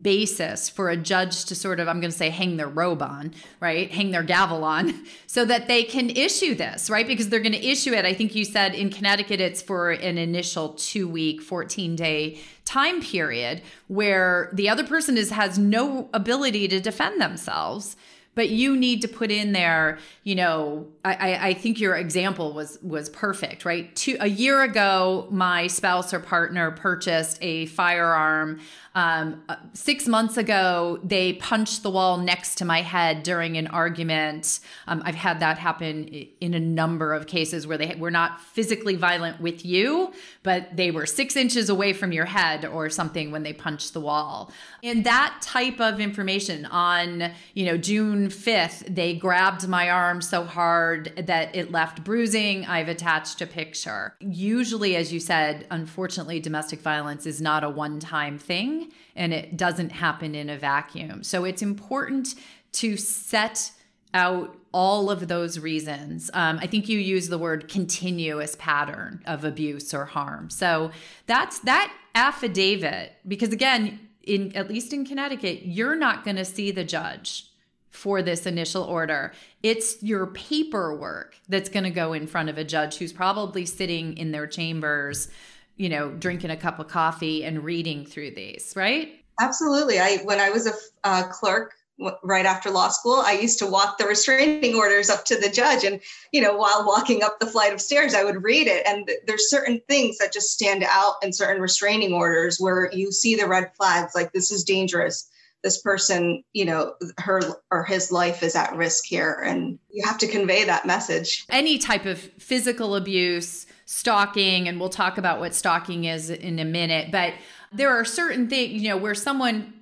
basis 0.00 0.68
for 0.68 0.88
a 0.88 0.96
judge 0.96 1.44
to 1.46 1.54
sort 1.54 1.80
of, 1.80 1.88
I'm 1.88 2.00
going 2.00 2.10
to 2.10 2.16
say, 2.16 2.30
hang 2.30 2.56
their 2.56 2.68
robe 2.68 3.02
on, 3.02 3.34
right? 3.60 3.90
Hang 3.90 4.10
their 4.10 4.22
gavel 4.22 4.64
on 4.64 5.04
so 5.26 5.44
that 5.44 5.68
they 5.68 5.82
can 5.84 6.10
issue 6.10 6.54
this, 6.54 6.88
right? 6.88 7.06
Because 7.06 7.28
they're 7.28 7.40
going 7.40 7.52
to 7.52 7.66
issue 7.66 7.92
it. 7.92 8.04
I 8.04 8.14
think 8.14 8.34
you 8.34 8.44
said 8.44 8.74
in 8.74 8.90
Connecticut, 8.90 9.40
it's 9.40 9.60
for 9.60 9.90
an 9.90 10.18
initial 10.18 10.70
two 10.70 11.08
week, 11.08 11.42
14 11.42 11.96
day 11.96 12.40
time 12.64 13.02
period 13.02 13.60
where 13.88 14.48
the 14.52 14.68
other 14.68 14.84
person 14.84 15.18
is 15.18 15.30
has 15.30 15.58
no 15.58 16.08
ability 16.12 16.68
to 16.68 16.80
defend 16.80 17.20
themselves 17.20 17.96
but 18.34 18.48
you 18.48 18.76
need 18.76 19.02
to 19.02 19.08
put 19.08 19.30
in 19.30 19.52
there 19.52 19.98
you 20.22 20.34
know 20.34 20.86
I, 21.04 21.48
I 21.48 21.54
think 21.54 21.80
your 21.80 21.96
example 21.96 22.52
was 22.52 22.78
was 22.82 23.08
perfect 23.10 23.64
right 23.64 23.94
Two, 23.96 24.16
a 24.20 24.28
year 24.28 24.62
ago 24.62 25.26
my 25.30 25.66
spouse 25.66 26.14
or 26.14 26.20
partner 26.20 26.70
purchased 26.70 27.38
a 27.42 27.66
firearm 27.66 28.60
um, 28.94 29.42
uh, 29.48 29.56
six 29.72 30.06
months 30.06 30.36
ago, 30.36 31.00
they 31.02 31.34
punched 31.34 31.82
the 31.82 31.90
wall 31.90 32.18
next 32.18 32.56
to 32.56 32.64
my 32.64 32.82
head 32.82 33.22
during 33.22 33.56
an 33.56 33.66
argument. 33.68 34.60
Um, 34.86 35.02
I've 35.04 35.14
had 35.14 35.40
that 35.40 35.58
happen 35.58 36.04
in 36.40 36.52
a 36.52 36.60
number 36.60 37.14
of 37.14 37.26
cases 37.26 37.66
where 37.66 37.78
they 37.78 37.94
were 37.94 38.10
not 38.10 38.40
physically 38.40 38.96
violent 38.96 39.40
with 39.40 39.64
you, 39.64 40.12
but 40.42 40.76
they 40.76 40.90
were 40.90 41.06
six 41.06 41.36
inches 41.36 41.70
away 41.70 41.94
from 41.94 42.12
your 42.12 42.26
head 42.26 42.66
or 42.66 42.90
something 42.90 43.30
when 43.30 43.42
they 43.42 43.54
punched 43.54 43.94
the 43.94 44.00
wall. 44.00 44.52
And 44.82 45.04
that 45.04 45.38
type 45.40 45.80
of 45.80 45.98
information 45.98 46.66
on, 46.66 47.32
you 47.54 47.64
know, 47.64 47.78
June 47.78 48.28
5th, 48.28 48.94
they 48.94 49.14
grabbed 49.14 49.66
my 49.68 49.88
arm 49.88 50.20
so 50.20 50.44
hard 50.44 51.12
that 51.16 51.56
it 51.56 51.70
left 51.70 52.04
bruising. 52.04 52.66
I've 52.66 52.88
attached 52.88 53.40
a 53.40 53.46
picture. 53.46 54.14
Usually, 54.20 54.96
as 54.96 55.12
you 55.12 55.20
said, 55.20 55.66
unfortunately, 55.70 56.40
domestic 56.40 56.80
violence 56.80 57.24
is 57.24 57.40
not 57.40 57.64
a 57.64 57.70
one 57.70 57.98
time 57.98 58.38
thing 58.38 58.81
and 59.16 59.32
it 59.32 59.56
doesn't 59.56 59.90
happen 59.90 60.34
in 60.34 60.48
a 60.50 60.58
vacuum. 60.58 61.22
So 61.22 61.44
it's 61.44 61.62
important 61.62 62.34
to 62.72 62.96
set 62.96 63.72
out 64.14 64.56
all 64.72 65.10
of 65.10 65.28
those 65.28 65.58
reasons. 65.58 66.30
Um, 66.34 66.58
I 66.60 66.66
think 66.66 66.88
you 66.88 66.98
use 66.98 67.28
the 67.28 67.38
word 67.38 67.68
continuous 67.68 68.56
pattern 68.58 69.22
of 69.26 69.44
abuse 69.44 69.92
or 69.94 70.06
harm. 70.06 70.50
So 70.50 70.90
that's 71.26 71.58
that 71.60 71.92
affidavit, 72.14 73.12
because 73.26 73.50
again, 73.50 74.00
in 74.22 74.54
at 74.54 74.68
least 74.68 74.92
in 74.92 75.04
Connecticut, 75.04 75.64
you're 75.64 75.96
not 75.96 76.24
going 76.24 76.36
to 76.36 76.44
see 76.44 76.70
the 76.70 76.84
judge 76.84 77.48
for 77.90 78.22
this 78.22 78.46
initial 78.46 78.84
order. 78.84 79.32
It's 79.62 80.02
your 80.02 80.26
paperwork 80.28 81.36
that's 81.48 81.68
going 81.68 81.84
to 81.84 81.90
go 81.90 82.12
in 82.12 82.26
front 82.26 82.48
of 82.48 82.56
a 82.56 82.64
judge 82.64 82.96
who's 82.96 83.12
probably 83.12 83.66
sitting 83.66 84.16
in 84.16 84.32
their 84.32 84.46
chambers 84.46 85.28
you 85.76 85.88
know, 85.88 86.10
drinking 86.10 86.50
a 86.50 86.56
cup 86.56 86.78
of 86.78 86.88
coffee 86.88 87.44
and 87.44 87.64
reading 87.64 88.04
through 88.04 88.32
these, 88.32 88.72
right? 88.76 89.22
Absolutely. 89.40 89.98
I 89.98 90.18
when 90.24 90.40
I 90.40 90.50
was 90.50 90.66
a 90.66 90.72
uh, 91.04 91.24
clerk 91.28 91.74
right 92.22 92.46
after 92.46 92.70
law 92.70 92.88
school, 92.88 93.22
I 93.24 93.32
used 93.32 93.58
to 93.60 93.66
walk 93.66 93.98
the 93.98 94.06
restraining 94.06 94.74
orders 94.74 95.08
up 95.08 95.24
to 95.26 95.36
the 95.36 95.50
judge, 95.50 95.84
and 95.84 96.00
you 96.32 96.40
know, 96.40 96.56
while 96.56 96.84
walking 96.86 97.22
up 97.22 97.40
the 97.40 97.46
flight 97.46 97.72
of 97.72 97.80
stairs, 97.80 98.14
I 98.14 98.24
would 98.24 98.42
read 98.42 98.66
it. 98.66 98.86
And 98.86 99.10
there's 99.26 99.50
certain 99.50 99.80
things 99.88 100.18
that 100.18 100.32
just 100.32 100.50
stand 100.50 100.84
out 100.88 101.14
in 101.22 101.32
certain 101.32 101.62
restraining 101.62 102.12
orders 102.12 102.58
where 102.58 102.90
you 102.92 103.12
see 103.12 103.34
the 103.34 103.46
red 103.46 103.70
flags, 103.76 104.14
like 104.14 104.32
this 104.32 104.50
is 104.50 104.64
dangerous. 104.64 105.28
This 105.62 105.80
person, 105.80 106.42
you 106.52 106.64
know, 106.64 106.94
her 107.18 107.40
or 107.70 107.84
his 107.84 108.10
life 108.10 108.42
is 108.42 108.56
at 108.56 108.74
risk 108.74 109.04
here, 109.06 109.42
and 109.46 109.78
you 109.90 110.04
have 110.04 110.18
to 110.18 110.26
convey 110.26 110.64
that 110.64 110.86
message. 110.86 111.44
Any 111.50 111.78
type 111.78 112.04
of 112.04 112.18
physical 112.18 112.96
abuse 112.96 113.66
stalking, 113.84 114.68
and 114.68 114.80
we'll 114.80 114.88
talk 114.88 115.18
about 115.18 115.38
what 115.38 115.54
stalking 115.54 116.04
is 116.04 116.30
in 116.30 116.58
a 116.58 116.64
minute, 116.64 117.12
but 117.12 117.34
there 117.72 117.90
are 117.90 118.04
certain 118.04 118.48
things, 118.48 118.82
you 118.82 118.88
know, 118.88 118.96
where 118.96 119.14
someone 119.14 119.72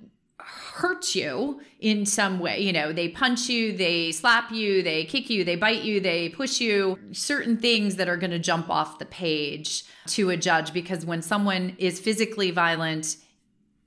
hurts 0.81 1.15
you 1.15 1.61
in 1.79 2.05
some 2.05 2.39
way. 2.39 2.59
You 2.59 2.73
know, 2.73 2.91
they 2.91 3.09
punch 3.09 3.49
you, 3.49 3.75
they 3.75 4.11
slap 4.11 4.51
you, 4.51 4.81
they 4.81 5.05
kick 5.05 5.29
you, 5.29 5.43
they 5.43 5.55
bite 5.55 5.83
you, 5.83 5.99
they 5.99 6.29
push 6.29 6.59
you, 6.59 6.97
certain 7.11 7.57
things 7.57 7.97
that 7.97 8.09
are 8.09 8.17
going 8.17 8.31
to 8.31 8.39
jump 8.39 8.69
off 8.69 8.99
the 8.99 9.05
page 9.05 9.83
to 10.07 10.29
a 10.29 10.37
judge 10.37 10.73
because 10.73 11.05
when 11.05 11.21
someone 11.21 11.75
is 11.77 11.99
physically 11.99 12.51
violent, 12.51 13.17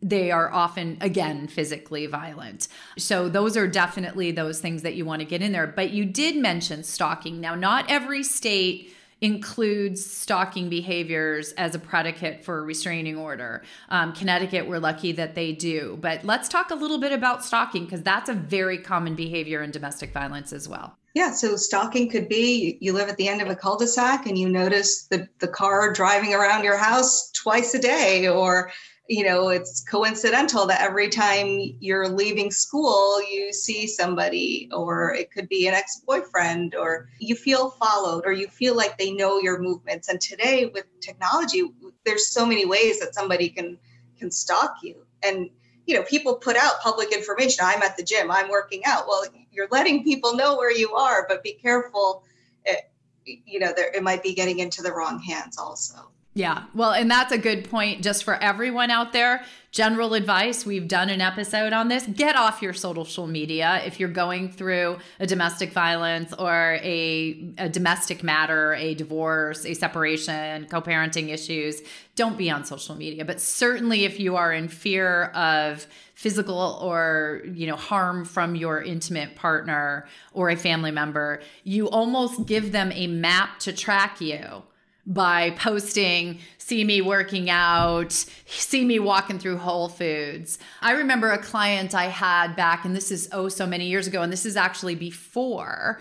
they 0.04 0.30
are 0.30 0.52
often 0.52 0.98
again 1.00 1.48
physically 1.48 2.04
violent. 2.06 2.68
So 2.98 3.30
those 3.30 3.56
are 3.56 3.66
definitely 3.66 4.32
those 4.32 4.60
things 4.60 4.82
that 4.82 4.94
you 4.94 5.06
want 5.06 5.20
to 5.20 5.26
get 5.26 5.40
in 5.40 5.52
there. 5.52 5.66
But 5.66 5.90
you 5.90 6.04
did 6.04 6.36
mention 6.36 6.84
stalking. 6.84 7.40
Now, 7.40 7.54
not 7.54 7.90
every 7.90 8.22
state 8.22 8.94
includes 9.22 10.04
stalking 10.04 10.68
behaviors 10.68 11.52
as 11.52 11.74
a 11.74 11.78
predicate 11.78 12.44
for 12.44 12.58
a 12.58 12.62
restraining 12.62 13.16
order. 13.16 13.62
Um, 13.88 14.12
Connecticut, 14.12 14.68
we're 14.68 14.78
lucky 14.78 15.12
that 15.12 15.34
they 15.34 15.52
do. 15.52 15.96
But 15.98 16.22
let's 16.24 16.50
talk 16.50 16.70
a 16.70 16.74
little 16.74 16.98
bit 16.98 17.12
about 17.12 17.42
stalking 17.42 17.84
because 17.84 18.02
that's 18.02 18.28
a 18.28 18.34
very 18.34 18.76
common 18.76 19.14
behavior 19.14 19.62
in 19.62 19.70
domestic 19.70 20.12
violence 20.12 20.52
as 20.52 20.68
well. 20.68 20.98
Yeah, 21.14 21.30
so 21.30 21.56
stalking 21.56 22.10
could 22.10 22.28
be 22.28 22.76
you 22.80 22.92
live 22.92 23.08
at 23.08 23.16
the 23.16 23.28
end 23.28 23.40
of 23.40 23.48
a 23.48 23.56
cul-de-sac 23.56 24.26
and 24.26 24.36
you 24.36 24.48
notice 24.48 25.06
the, 25.06 25.28
the 25.38 25.48
car 25.48 25.92
driving 25.92 26.34
around 26.34 26.64
your 26.64 26.76
house 26.76 27.30
twice 27.30 27.72
a 27.72 27.78
day, 27.78 28.28
or 28.28 28.70
you 29.06 29.22
know, 29.22 29.50
it's 29.50 29.84
coincidental 29.84 30.66
that 30.66 30.80
every 30.80 31.10
time 31.10 31.76
you're 31.78 32.08
leaving 32.08 32.50
school, 32.50 33.20
you 33.30 33.52
see 33.52 33.86
somebody, 33.86 34.68
or 34.72 35.12
it 35.12 35.30
could 35.30 35.48
be 35.48 35.66
an 35.66 35.74
ex 35.74 36.00
boyfriend, 36.06 36.74
or 36.74 37.08
you 37.18 37.34
feel 37.36 37.70
followed, 37.70 38.24
or 38.24 38.32
you 38.32 38.48
feel 38.48 38.74
like 38.74 38.96
they 38.96 39.12
know 39.12 39.38
your 39.38 39.60
movements. 39.60 40.08
And 40.08 40.20
today, 40.20 40.70
with 40.72 40.86
technology, 41.00 41.70
there's 42.06 42.28
so 42.28 42.46
many 42.46 42.64
ways 42.64 42.98
that 43.00 43.14
somebody 43.14 43.50
can 43.50 43.78
can 44.18 44.30
stalk 44.30 44.76
you. 44.82 44.96
And 45.22 45.50
you 45.86 45.94
know, 45.94 46.02
people 46.04 46.36
put 46.36 46.56
out 46.56 46.80
public 46.80 47.12
information. 47.12 47.62
I'm 47.62 47.82
at 47.82 47.98
the 47.98 48.02
gym. 48.02 48.30
I'm 48.30 48.48
working 48.48 48.82
out. 48.86 49.06
Well, 49.06 49.24
you're 49.50 49.68
letting 49.70 50.02
people 50.02 50.34
know 50.34 50.56
where 50.56 50.72
you 50.72 50.94
are, 50.94 51.26
but 51.28 51.42
be 51.42 51.52
careful. 51.52 52.24
It, 52.64 52.90
you 53.26 53.60
know, 53.60 53.72
there, 53.76 53.92
it 53.94 54.02
might 54.02 54.22
be 54.22 54.34
getting 54.34 54.60
into 54.60 54.80
the 54.80 54.92
wrong 54.92 55.20
hands 55.20 55.58
also. 55.58 56.10
Yeah. 56.36 56.64
Well, 56.74 56.92
and 56.92 57.08
that's 57.08 57.30
a 57.30 57.38
good 57.38 57.70
point 57.70 58.02
just 58.02 58.24
for 58.24 58.34
everyone 58.34 58.90
out 58.90 59.12
there. 59.12 59.44
General 59.70 60.14
advice 60.14 60.66
we've 60.66 60.88
done 60.88 61.08
an 61.08 61.20
episode 61.20 61.72
on 61.72 61.86
this 61.88 62.06
get 62.06 62.34
off 62.34 62.60
your 62.60 62.72
social 62.72 63.28
media 63.28 63.80
if 63.84 64.00
you're 64.00 64.08
going 64.08 64.50
through 64.50 64.98
a 65.20 65.26
domestic 65.26 65.72
violence 65.72 66.32
or 66.32 66.78
a, 66.82 67.52
a 67.58 67.68
domestic 67.68 68.24
matter, 68.24 68.74
a 68.74 68.94
divorce, 68.94 69.64
a 69.64 69.74
separation, 69.74 70.66
co 70.66 70.80
parenting 70.80 71.28
issues. 71.28 71.82
Don't 72.16 72.36
be 72.36 72.50
on 72.50 72.64
social 72.64 72.96
media. 72.96 73.24
But 73.24 73.40
certainly 73.40 74.04
if 74.04 74.18
you 74.18 74.34
are 74.34 74.52
in 74.52 74.66
fear 74.66 75.26
of 75.34 75.86
physical 76.14 76.78
or 76.82 77.42
you 77.52 77.66
know 77.66 77.76
harm 77.76 78.24
from 78.24 78.56
your 78.56 78.82
intimate 78.82 79.36
partner 79.36 80.06
or 80.32 80.48
a 80.48 80.56
family 80.56 80.92
member 80.92 81.42
you 81.64 81.88
almost 81.90 82.46
give 82.46 82.70
them 82.70 82.92
a 82.92 83.08
map 83.08 83.58
to 83.58 83.72
track 83.72 84.20
you 84.20 84.62
by 85.06 85.50
posting, 85.50 86.38
see 86.58 86.84
me 86.84 87.00
working 87.02 87.50
out, 87.50 88.12
see 88.12 88.84
me 88.84 88.98
walking 88.98 89.38
through 89.38 89.58
Whole 89.58 89.88
Foods. 89.88 90.58
I 90.80 90.92
remember 90.92 91.30
a 91.30 91.38
client 91.38 91.94
I 91.94 92.04
had 92.04 92.56
back, 92.56 92.84
and 92.84 92.96
this 92.96 93.10
is 93.10 93.28
oh 93.32 93.48
so 93.48 93.66
many 93.66 93.86
years 93.86 94.06
ago, 94.06 94.22
and 94.22 94.32
this 94.32 94.46
is 94.46 94.56
actually 94.56 94.94
before 94.94 96.00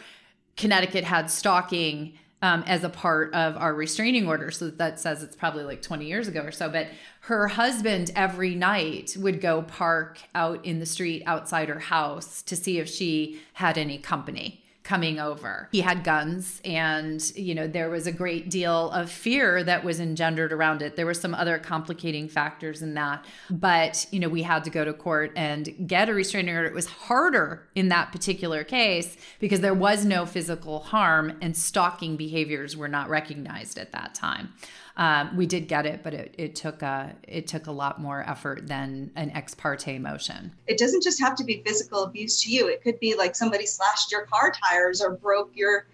Connecticut 0.55 1.03
had 1.03 1.29
stalking 1.29 2.13
um, 2.41 2.63
as 2.67 2.83
a 2.83 2.89
part 2.89 3.33
of 3.33 3.55
our 3.57 3.73
restraining 3.73 4.27
order. 4.27 4.51
So 4.51 4.69
that 4.69 4.99
says 4.99 5.23
it's 5.23 5.35
probably 5.35 5.63
like 5.63 5.81
20 5.81 6.05
years 6.05 6.27
ago 6.27 6.41
or 6.41 6.51
so. 6.51 6.69
But 6.69 6.87
her 7.21 7.47
husband 7.47 8.11
every 8.15 8.53
night 8.53 9.15
would 9.17 9.39
go 9.39 9.61
park 9.61 10.19
out 10.35 10.63
in 10.65 10.79
the 10.79 10.85
street 10.85 11.23
outside 11.25 11.69
her 11.69 11.79
house 11.79 12.41
to 12.43 12.57
see 12.57 12.79
if 12.79 12.89
she 12.89 13.39
had 13.53 13.77
any 13.77 13.97
company 13.97 14.62
coming 14.83 15.17
over. 15.17 15.69
He 15.71 15.79
had 15.81 16.03
guns, 16.03 16.61
and, 16.65 17.21
you 17.35 17.55
know, 17.55 17.67
there 17.67 17.89
was 17.89 18.05
a 18.05 18.11
great 18.11 18.49
deal 18.49 18.91
of 18.91 19.09
fear 19.09 19.63
that 19.63 19.83
was 19.83 19.99
engendered 19.99 20.51
around 20.51 20.81
it. 20.81 20.97
There 20.97 21.05
were 21.05 21.13
some 21.13 21.33
other 21.33 21.57
complicating 21.57 22.27
factors 22.27 22.81
in 22.81 22.93
that. 22.95 23.23
But, 23.49 24.05
you 24.11 24.19
know, 24.19 24.27
we 24.27 24.43
had 24.43 24.65
to 24.65 24.69
go 24.69 24.83
to 24.83 24.93
court 24.93 25.31
and 25.35 25.87
get 25.87 26.09
a 26.09 26.13
restraining 26.13 26.53
order. 26.53 26.67
It 26.67 26.73
was 26.73 26.87
harder 26.87 27.67
in 27.75 27.87
that 27.89 28.11
particular 28.11 28.63
case 28.65 29.15
because 29.39 29.61
there 29.61 29.73
was 29.73 30.03
no 30.03 30.25
physical 30.25 30.81
harm 30.81 31.37
and 31.41 31.55
stalking 31.55 32.17
behaviors 32.17 32.75
were 32.75 32.89
not 32.89 33.09
recognized 33.09 33.77
at 33.77 33.93
that 33.93 34.13
time. 34.13 34.53
Um, 34.95 35.35
we 35.35 35.47
did 35.47 35.67
get 35.67 35.85
it, 35.85 36.01
but 36.03 36.13
it, 36.13 36.35
it 36.37 36.55
took 36.55 36.81
a 36.83 37.15
it 37.27 37.47
took 37.47 37.65
a 37.65 37.71
lot 37.71 37.99
more 37.99 38.23
effort 38.29 38.67
than 38.67 39.11
an 39.15 39.31
ex 39.31 39.55
parte 39.55 39.97
motion. 39.97 40.51
It 40.67 40.77
doesn't 40.77 41.01
just 41.01 41.19
have 41.19 41.35
to 41.37 41.43
be 41.43 41.63
physical 41.65 42.03
abuse 42.03 42.43
to 42.43 42.51
you. 42.51 42.67
It 42.67 42.83
could 42.83 42.99
be 42.99 43.15
like 43.15 43.35
somebody 43.35 43.65
slashed 43.65 44.11
your 44.11 44.25
car 44.25 44.51
tires 44.51 45.01
or 45.01 45.11
broke 45.11 45.51
your 45.55 45.87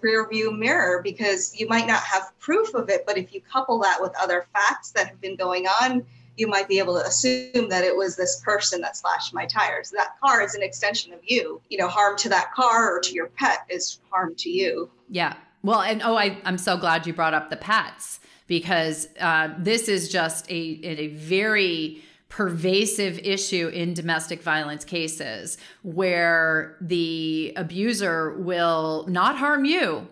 rear 0.00 0.26
view 0.28 0.52
mirror 0.52 1.02
because 1.02 1.58
you 1.58 1.68
might 1.68 1.86
not 1.86 2.02
have 2.02 2.32
proof 2.38 2.74
of 2.74 2.88
it, 2.88 3.04
but 3.06 3.18
if 3.18 3.34
you 3.34 3.40
couple 3.40 3.78
that 3.80 4.00
with 4.00 4.12
other 4.20 4.46
facts 4.52 4.92
that 4.92 5.08
have 5.08 5.20
been 5.20 5.36
going 5.36 5.66
on, 5.82 6.04
you 6.36 6.46
might 6.46 6.68
be 6.68 6.78
able 6.78 6.94
to 6.94 7.06
assume 7.06 7.68
that 7.68 7.84
it 7.84 7.94
was 7.94 8.16
this 8.16 8.40
person 8.40 8.80
that 8.80 8.96
slashed 8.96 9.34
my 9.34 9.46
tires. 9.46 9.90
That 9.90 10.18
car 10.20 10.42
is 10.42 10.54
an 10.54 10.62
extension 10.62 11.12
of 11.12 11.20
you. 11.24 11.60
You 11.68 11.78
know, 11.78 11.88
harm 11.88 12.16
to 12.18 12.28
that 12.30 12.52
car 12.54 12.96
or 12.96 13.00
to 13.00 13.12
your 13.12 13.26
pet 13.26 13.66
is 13.68 13.98
harm 14.10 14.34
to 14.36 14.50
you. 14.50 14.90
Yeah. 15.08 15.34
Well, 15.62 15.80
and 15.80 16.02
oh, 16.02 16.16
I, 16.16 16.38
I'm 16.44 16.58
so 16.58 16.76
glad 16.76 17.06
you 17.06 17.12
brought 17.12 17.34
up 17.34 17.50
the 17.50 17.56
pets 17.56 18.20
because 18.46 19.08
uh, 19.20 19.48
this 19.58 19.88
is 19.88 20.08
just 20.08 20.50
a, 20.50 20.80
a 20.84 21.08
very 21.08 22.02
pervasive 22.28 23.18
issue 23.20 23.68
in 23.68 23.94
domestic 23.94 24.42
violence 24.42 24.84
cases 24.84 25.56
where 25.82 26.76
the 26.80 27.52
abuser 27.56 28.36
will 28.38 29.06
not 29.08 29.36
harm 29.36 29.64
you 29.64 30.08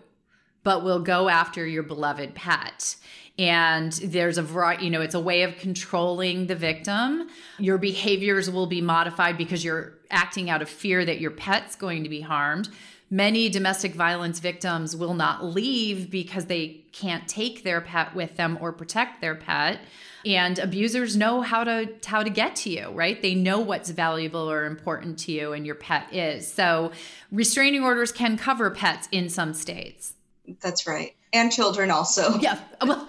but 0.63 0.83
will 0.83 0.99
go 0.99 1.29
after 1.29 1.67
your 1.67 1.83
beloved 1.83 2.33
pet. 2.33 2.95
And 3.37 3.91
there's 3.91 4.37
a 4.37 4.43
variety 4.43 4.85
you 4.85 4.91
know 4.91 5.01
it's 5.01 5.15
a 5.15 5.19
way 5.19 5.41
of 5.43 5.57
controlling 5.57 6.47
the 6.47 6.55
victim. 6.55 7.27
Your 7.57 7.77
behaviors 7.77 8.49
will 8.49 8.67
be 8.67 8.79
modified 8.79 9.37
because 9.37 9.63
you're 9.63 9.93
acting 10.11 10.49
out 10.49 10.61
of 10.61 10.69
fear 10.69 11.03
that 11.03 11.19
your 11.19 11.31
pet's 11.31 11.75
going 11.75 12.03
to 12.03 12.09
be 12.09 12.21
harmed 12.21 12.69
Many 13.13 13.47
domestic 13.47 13.93
violence 13.93 14.39
victims 14.39 14.95
will 14.95 15.13
not 15.13 15.45
leave 15.45 16.09
because 16.09 16.45
they 16.45 16.81
can't 16.93 17.27
take 17.27 17.63
their 17.63 17.79
pet 17.79 18.15
with 18.15 18.37
them 18.37 18.57
or 18.59 18.71
protect 18.71 19.21
their 19.21 19.35
pet. 19.35 19.81
And 20.25 20.57
abusers 20.57 21.15
know 21.15 21.41
how 21.41 21.63
to 21.63 21.93
how 22.03 22.23
to 22.23 22.31
get 22.31 22.55
to 22.55 22.71
you, 22.71 22.89
right? 22.89 23.21
They 23.21 23.35
know 23.35 23.59
what's 23.59 23.91
valuable 23.91 24.49
or 24.49 24.65
important 24.65 25.19
to 25.19 25.31
you 25.31 25.53
and 25.53 25.63
your 25.63 25.75
pet 25.75 26.11
is. 26.11 26.51
So 26.51 26.91
restraining 27.31 27.83
orders 27.83 28.11
can 28.11 28.35
cover 28.35 28.71
pets 28.71 29.07
in 29.11 29.29
some 29.29 29.53
states. 29.53 30.13
That's 30.59 30.87
right. 30.87 31.15
And 31.33 31.51
children 31.51 31.91
also. 31.91 32.39
Yeah. 32.39 32.57
Well, 32.81 33.07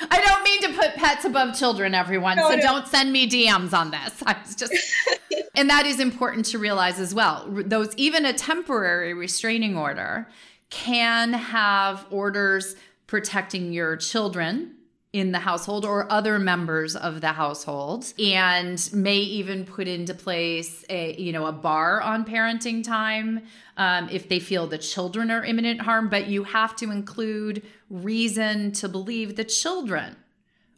I 0.00 0.20
don't 0.20 0.42
mean 0.42 0.62
to 0.62 0.78
put 0.78 0.94
pets 0.94 1.24
above 1.24 1.58
children, 1.58 1.94
everyone. 1.94 2.36
No, 2.36 2.50
so 2.50 2.56
no. 2.56 2.62
don't 2.62 2.86
send 2.86 3.12
me 3.12 3.28
DMs 3.28 3.72
on 3.72 3.90
this. 3.90 4.22
I 4.26 4.36
was 4.44 4.54
just, 4.54 4.74
and 5.54 5.70
that 5.70 5.86
is 5.86 6.00
important 6.00 6.46
to 6.46 6.58
realize 6.58 7.00
as 7.00 7.14
well. 7.14 7.46
Those, 7.48 7.94
even 7.96 8.26
a 8.26 8.32
temporary 8.32 9.14
restraining 9.14 9.76
order 9.76 10.28
can 10.70 11.32
have 11.32 12.06
orders 12.10 12.76
protecting 13.06 13.72
your 13.72 13.96
children 13.96 14.75
in 15.16 15.32
the 15.32 15.38
household 15.38 15.86
or 15.86 16.12
other 16.12 16.38
members 16.38 16.94
of 16.94 17.22
the 17.22 17.32
household 17.32 18.12
and 18.18 18.90
may 18.92 19.16
even 19.16 19.64
put 19.64 19.88
into 19.88 20.12
place 20.12 20.84
a 20.90 21.14
you 21.16 21.32
know 21.32 21.46
a 21.46 21.52
bar 21.52 22.02
on 22.02 22.22
parenting 22.22 22.84
time 22.84 23.42
um, 23.78 24.10
if 24.10 24.28
they 24.28 24.38
feel 24.38 24.66
the 24.66 24.76
children 24.76 25.30
are 25.30 25.42
imminent 25.42 25.80
harm. 25.80 26.10
But 26.10 26.26
you 26.26 26.44
have 26.44 26.76
to 26.76 26.90
include 26.90 27.62
reason 27.88 28.72
to 28.72 28.90
believe 28.90 29.36
the 29.36 29.44
children 29.44 30.16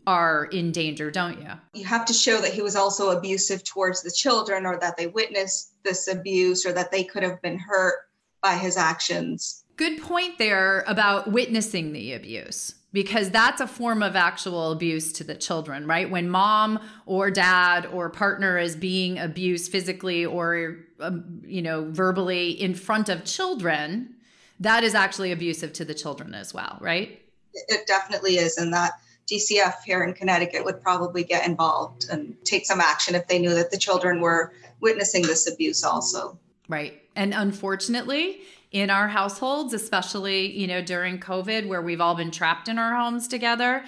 are 0.07 0.45
in 0.45 0.71
danger 0.71 1.11
don't 1.11 1.41
you? 1.43 1.51
You 1.75 1.87
have 1.87 2.07
to 2.07 2.13
show 2.13 2.41
that 2.41 2.55
he 2.55 2.63
was 2.63 2.77
also 2.77 3.11
abusive 3.11 3.65
towards 3.65 4.03
the 4.03 4.11
children 4.13 4.67
or 4.67 4.79
that 4.79 4.97
they 4.97 5.09
witnessed 5.09 5.73
this 5.83 6.07
abuse 6.07 6.65
or 6.65 6.73
that 6.75 6.93
they 6.93 7.03
could 7.03 7.25
have 7.25 7.43
been 7.43 7.59
hurt 7.59 7.97
by 8.41 8.55
his 8.55 8.77
actions. 8.77 9.65
Good 9.77 10.01
point 10.01 10.39
there 10.39 10.85
about 10.87 11.33
witnessing 11.33 11.93
the 11.93 12.13
abuse 12.13 12.75
because 12.93 13.31
that's 13.31 13.61
a 13.61 13.67
form 13.67 14.03
of 14.03 14.17
actual 14.17 14.73
abuse 14.73 15.13
to 15.15 15.25
the 15.25 15.35
children, 15.35 15.87
right? 15.87 16.11
When 16.11 16.29
mom 16.29 16.81
or 17.07 17.31
dad 17.31 17.87
or 17.87 18.09
partner 18.09 18.59
is 18.59 18.77
being 18.77 19.19
abused 19.19 19.71
physically 19.71 20.25
or 20.25 20.79
um, 21.01 21.43
you 21.45 21.63
know 21.63 21.91
verbally 21.91 22.51
in 22.51 22.75
front 22.75 23.09
of 23.09 23.25
children, 23.25 24.15
that 24.61 24.85
is 24.85 24.95
actually 24.95 25.33
abusive 25.33 25.73
to 25.75 25.85
the 25.85 25.95
children 25.95 26.35
as 26.35 26.55
well, 26.55 26.79
right? 26.81 27.21
It 27.55 27.87
definitely 27.87 28.37
is, 28.37 28.57
and 28.57 28.73
that 28.73 28.93
DCF 29.31 29.83
here 29.85 30.03
in 30.03 30.15
Connecticut 30.15 30.65
would 30.65 30.81
probably 30.83 31.25
get 31.25 31.47
involved 31.47 32.07
and 32.11 32.37
take 32.45 32.65
some 32.65 32.81
action 32.81 33.15
if 33.15 33.27
they 33.29 33.39
knew 33.39 33.55
that 33.55 33.71
the 33.71 33.77
children 33.77 34.21
were 34.21 34.53
witnessing 34.81 35.23
this 35.23 35.51
abuse 35.51 35.85
also. 35.85 36.39
Right. 36.69 37.03
And 37.17 37.35
unfortunately, 37.35 38.41
in 38.71 38.91
our 38.91 39.09
households, 39.09 39.73
especially, 39.73 40.53
you 40.53 40.67
know, 40.67 40.83
during 40.83 41.19
COVID 41.19 41.67
where 41.69 41.81
we've 41.81 42.03
all 42.03 42.15
been 42.15 42.31
trapped 42.31 42.69
in 42.69 42.79
our 42.79 42.95
homes 42.95 43.27
together, 43.27 43.83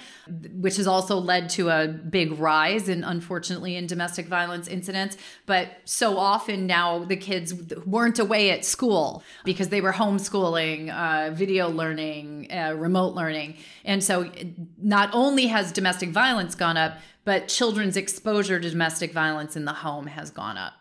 which 0.54 0.76
has 0.76 0.86
also 0.86 1.18
led 1.18 1.50
to 1.50 1.68
a 1.68 1.86
big 1.86 2.32
rise 2.38 2.88
in 2.88 3.04
unfortunately 3.04 3.76
in 3.76 3.86
domestic 3.86 4.26
violence 4.26 4.68
incidents, 4.68 5.18
but 5.44 5.68
so 5.84 6.16
often 6.16 6.66
now 6.66 7.04
the 7.04 7.16
kids 7.16 7.52
weren't 7.84 8.18
away 8.18 8.50
at 8.50 8.64
school 8.64 9.22
because 9.44 9.68
they 9.68 9.82
were 9.82 9.92
homeschooling, 9.92 10.90
uh, 10.90 11.30
video 11.34 11.68
learning, 11.68 12.50
uh, 12.50 12.72
remote 12.74 13.14
learning. 13.14 13.56
And 13.84 14.02
so 14.02 14.30
not 14.80 15.10
only 15.12 15.48
has 15.48 15.72
domestic 15.72 16.08
violence 16.08 16.54
gone 16.54 16.78
up, 16.78 16.96
but 17.24 17.48
children's 17.48 17.98
exposure 17.98 18.58
to 18.58 18.70
domestic 18.70 19.12
violence 19.12 19.56
in 19.56 19.66
the 19.66 19.74
home 19.74 20.06
has 20.06 20.30
gone 20.30 20.56
up. 20.56 20.72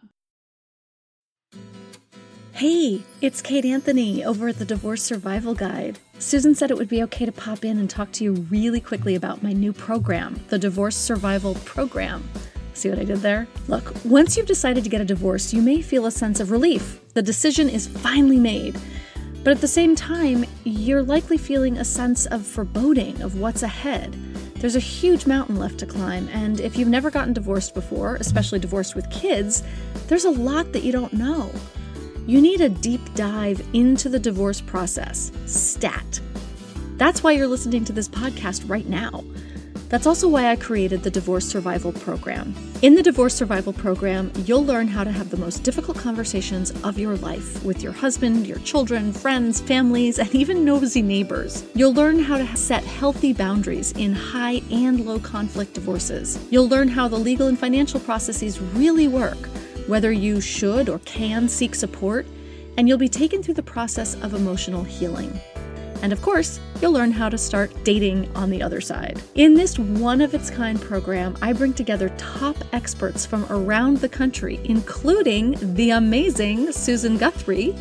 Hey, 2.60 3.04
it's 3.22 3.42
Kate 3.42 3.64
Anthony 3.64 4.26
over 4.26 4.50
at 4.50 4.60
the 4.60 4.66
Divorce 4.66 5.02
Survival 5.02 5.54
Guide. 5.54 5.98
Susan 6.18 6.54
said 6.54 6.70
it 6.70 6.78
would 6.78 6.90
be 6.90 7.02
okay 7.04 7.26
to 7.26 7.32
pop 7.32 7.64
in 7.64 7.80
and 7.80 7.90
talk 7.90 8.12
to 8.12 8.26
you 8.26 8.34
really 8.52 8.82
quickly 8.82 9.16
about 9.16 9.42
my 9.42 9.54
new 9.54 9.72
program, 9.72 10.38
the 10.50 10.60
Divorce 10.60 10.98
Survival 10.98 11.56
Program. 11.64 12.30
See 12.74 12.90
what 12.90 13.00
I 13.00 13.06
did 13.06 13.20
there? 13.20 13.48
Look, 13.70 13.94
once 14.04 14.36
you've 14.36 14.46
decided 14.46 14.84
to 14.84 14.90
get 14.90 15.00
a 15.00 15.06
divorce, 15.06 15.54
you 15.54 15.62
may 15.62 15.82
feel 15.82 16.06
a 16.06 16.12
sense 16.12 16.42
of 16.42 16.52
relief. 16.52 17.00
The 17.14 17.22
decision 17.22 17.70
is 17.70 17.88
finally 17.88 18.40
made. 18.40 18.78
But 19.42 19.52
at 19.52 19.62
the 19.62 19.68
same 19.70 19.96
time, 19.96 20.44
you're 20.66 21.02
likely 21.02 21.38
feeling 21.38 21.78
a 21.78 21.86
sense 21.86 22.26
of 22.26 22.46
foreboding 22.46 23.22
of 23.22 23.40
what's 23.40 23.64
ahead. 23.64 24.12
There's 24.56 24.76
a 24.76 24.82
huge 24.82 25.26
mountain 25.26 25.56
left 25.56 25.78
to 25.78 25.86
climb, 25.86 26.28
and 26.34 26.60
if 26.60 26.78
you've 26.78 26.90
never 26.90 27.10
gotten 27.10 27.32
divorced 27.32 27.74
before, 27.74 28.18
especially 28.18 28.60
divorced 28.60 28.98
with 28.98 29.10
kids, 29.10 29.64
there's 30.08 30.26
a 30.26 30.30
lot 30.30 30.74
that 30.74 30.84
you 30.84 30.92
don't 30.92 31.14
know. 31.14 31.50
You 32.30 32.42
need 32.42 32.62
a 32.62 32.70
deep 32.70 33.02
dive 33.16 33.60
into 33.74 34.08
the 34.08 34.20
divorce 34.20 34.62
process, 34.62 35.32
STAT. 35.48 36.20
That's 36.98 37.24
why 37.24 37.32
you're 37.32 37.48
listening 37.48 37.84
to 37.86 37.92
this 37.92 38.08
podcast 38.08 38.70
right 38.70 38.88
now. 38.88 39.24
That's 39.90 40.06
also 40.06 40.30
why 40.30 40.52
I 40.52 40.56
created 40.56 41.02
the 41.02 41.10
Divorce 41.10 41.48
Survival 41.48 41.92
Program. 41.92 42.54
In 42.84 42.94
the 42.94 43.02
Divorce 43.02 43.34
Survival 43.34 43.74
Program, 43.74 44.32
you'll 44.46 44.64
learn 44.64 44.88
how 44.88 45.04
to 45.04 45.12
have 45.12 45.32
the 45.32 45.38
most 45.38 45.64
difficult 45.64 45.98
conversations 45.98 46.70
of 46.84 47.00
your 47.00 47.18
life 47.18 47.64
with 47.66 47.82
your 47.82 47.94
husband, 47.94 48.46
your 48.46 48.60
children, 48.60 49.12
friends, 49.12 49.60
families, 49.60 50.20
and 50.20 50.30
even 50.36 50.64
nosy 50.64 51.02
neighbors. 51.02 51.66
You'll 51.74 51.96
learn 51.96 52.20
how 52.20 52.38
to 52.38 52.56
set 52.56 52.84
healthy 52.84 53.34
boundaries 53.34 53.92
in 53.94 54.14
high 54.14 54.62
and 54.70 55.04
low 55.04 55.18
conflict 55.18 55.74
divorces. 55.74 56.38
You'll 56.52 56.70
learn 56.70 56.90
how 56.90 57.08
the 57.08 57.18
legal 57.18 57.48
and 57.48 57.58
financial 57.58 58.00
processes 58.00 58.60
really 58.60 59.08
work, 59.08 59.40
whether 59.90 60.12
you 60.12 60.40
should 60.40 60.88
or 60.88 61.00
can 61.00 61.50
seek 61.50 61.74
support, 61.74 62.26
and 62.78 62.88
you'll 62.88 62.98
be 62.98 63.10
taken 63.10 63.42
through 63.42 63.56
the 63.56 63.64
process 63.64 64.14
of 64.22 64.36
emotional 64.36 64.84
healing. 64.84 65.38
And 66.02 66.14
of 66.14 66.22
course, 66.22 66.60
you'll 66.80 66.94
learn 66.94 67.12
how 67.12 67.28
to 67.28 67.38
start 67.38 67.74
dating 67.84 68.34
on 68.36 68.50
the 68.52 68.62
other 68.62 68.80
side. 68.80 69.22
In 69.36 69.56
this 69.56 69.78
one 69.78 70.22
of 70.22 70.34
its 70.34 70.50
kind 70.50 70.80
program, 70.80 71.36
I 71.42 71.52
bring 71.52 71.74
together 71.74 72.10
top 72.18 72.56
experts 72.72 73.26
from 73.26 73.46
around 73.50 73.98
the 73.98 74.08
country, 74.08 74.60
including 74.64 75.58
the 75.74 75.90
amazing 75.90 76.72
Susan 76.72 77.18
Guthrie, 77.18 77.76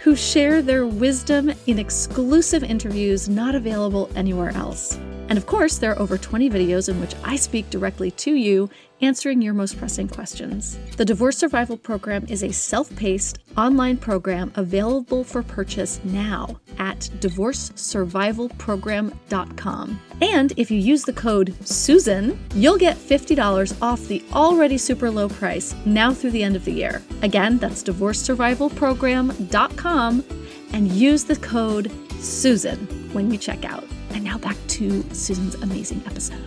who 0.00 0.14
share 0.14 0.60
their 0.60 0.86
wisdom 0.86 1.50
in 1.66 1.78
exclusive 1.78 2.62
interviews 2.62 3.28
not 3.28 3.54
available 3.54 4.10
anywhere 4.14 4.50
else. 4.50 4.98
And 5.28 5.38
of 5.38 5.46
course, 5.46 5.78
there 5.78 5.92
are 5.92 5.98
over 5.98 6.18
20 6.18 6.50
videos 6.50 6.88
in 6.88 7.00
which 7.00 7.14
I 7.24 7.36
speak 7.36 7.70
directly 7.70 8.10
to 8.12 8.34
you, 8.34 8.68
answering 9.00 9.42
your 9.42 9.54
most 9.54 9.76
pressing 9.78 10.08
questions. 10.08 10.78
The 10.96 11.04
Divorce 11.04 11.38
Survival 11.38 11.76
Program 11.76 12.24
is 12.28 12.42
a 12.42 12.52
self 12.52 12.94
paced 12.96 13.38
online 13.56 13.96
program 13.96 14.52
available 14.56 15.22
for 15.24 15.42
purchase 15.42 16.00
now 16.04 16.60
at 16.78 17.00
divorcesurvivalprogram.com. 17.20 20.00
And 20.20 20.52
if 20.56 20.70
you 20.70 20.78
use 20.78 21.02
the 21.04 21.12
code 21.12 21.52
SUSAN, 21.60 22.38
you'll 22.54 22.78
get 22.78 22.96
$50 22.96 23.82
off 23.82 24.06
the 24.06 24.22
already 24.32 24.78
super 24.78 25.10
low 25.10 25.28
price 25.28 25.74
now 25.84 26.12
through 26.12 26.30
the 26.30 26.42
end 26.42 26.56
of 26.56 26.64
the 26.64 26.72
year. 26.72 27.02
Again, 27.22 27.58
that's 27.58 27.82
divorcesurvivalprogram.com 27.82 30.24
and 30.72 30.92
use 30.92 31.24
the 31.24 31.36
code 31.36 31.90
SUSAN 32.20 33.12
when 33.12 33.30
you 33.30 33.36
check 33.38 33.64
out. 33.64 33.84
And 34.14 34.22
now 34.22 34.38
back 34.38 34.56
to 34.68 35.02
Susan's 35.12 35.56
amazing 35.56 36.00
episode. 36.06 36.38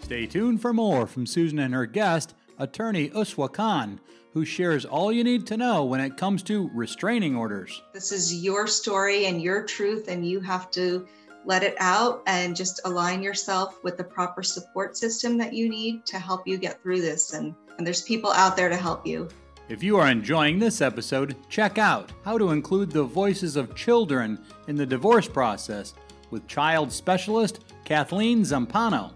Stay 0.00 0.26
tuned 0.26 0.62
for 0.62 0.72
more 0.72 1.08
from 1.08 1.26
Susan 1.26 1.58
and 1.58 1.74
her 1.74 1.86
guest, 1.86 2.34
attorney 2.56 3.10
Uswah 3.10 3.52
Khan, 3.52 3.98
who 4.32 4.44
shares 4.44 4.84
all 4.84 5.10
you 5.10 5.24
need 5.24 5.44
to 5.48 5.56
know 5.56 5.84
when 5.84 6.00
it 6.00 6.16
comes 6.16 6.44
to 6.44 6.70
restraining 6.72 7.34
orders. 7.34 7.82
This 7.92 8.12
is 8.12 8.44
your 8.44 8.68
story 8.68 9.26
and 9.26 9.42
your 9.42 9.64
truth, 9.64 10.06
and 10.06 10.24
you 10.24 10.38
have 10.38 10.70
to 10.70 11.08
let 11.44 11.64
it 11.64 11.74
out 11.80 12.22
and 12.28 12.54
just 12.54 12.80
align 12.84 13.24
yourself 13.24 13.82
with 13.82 13.96
the 13.96 14.04
proper 14.04 14.44
support 14.44 14.96
system 14.96 15.36
that 15.38 15.52
you 15.52 15.68
need 15.68 16.06
to 16.06 16.18
help 16.20 16.46
you 16.46 16.58
get 16.58 16.80
through 16.80 17.00
this. 17.00 17.32
And, 17.32 17.56
and 17.78 17.84
there's 17.84 18.02
people 18.02 18.30
out 18.30 18.56
there 18.56 18.68
to 18.68 18.76
help 18.76 19.04
you. 19.04 19.28
If 19.68 19.82
you 19.82 19.96
are 19.96 20.06
enjoying 20.06 20.60
this 20.60 20.80
episode, 20.80 21.34
check 21.48 21.76
out 21.76 22.12
how 22.24 22.38
to 22.38 22.52
include 22.52 22.92
the 22.92 23.02
voices 23.02 23.56
of 23.56 23.74
children 23.74 24.38
in 24.68 24.76
the 24.76 24.86
divorce 24.86 25.26
process 25.26 25.92
with 26.30 26.46
child 26.46 26.92
specialist 26.92 27.60
Kathleen 27.84 28.42
Zampano. 28.42 29.12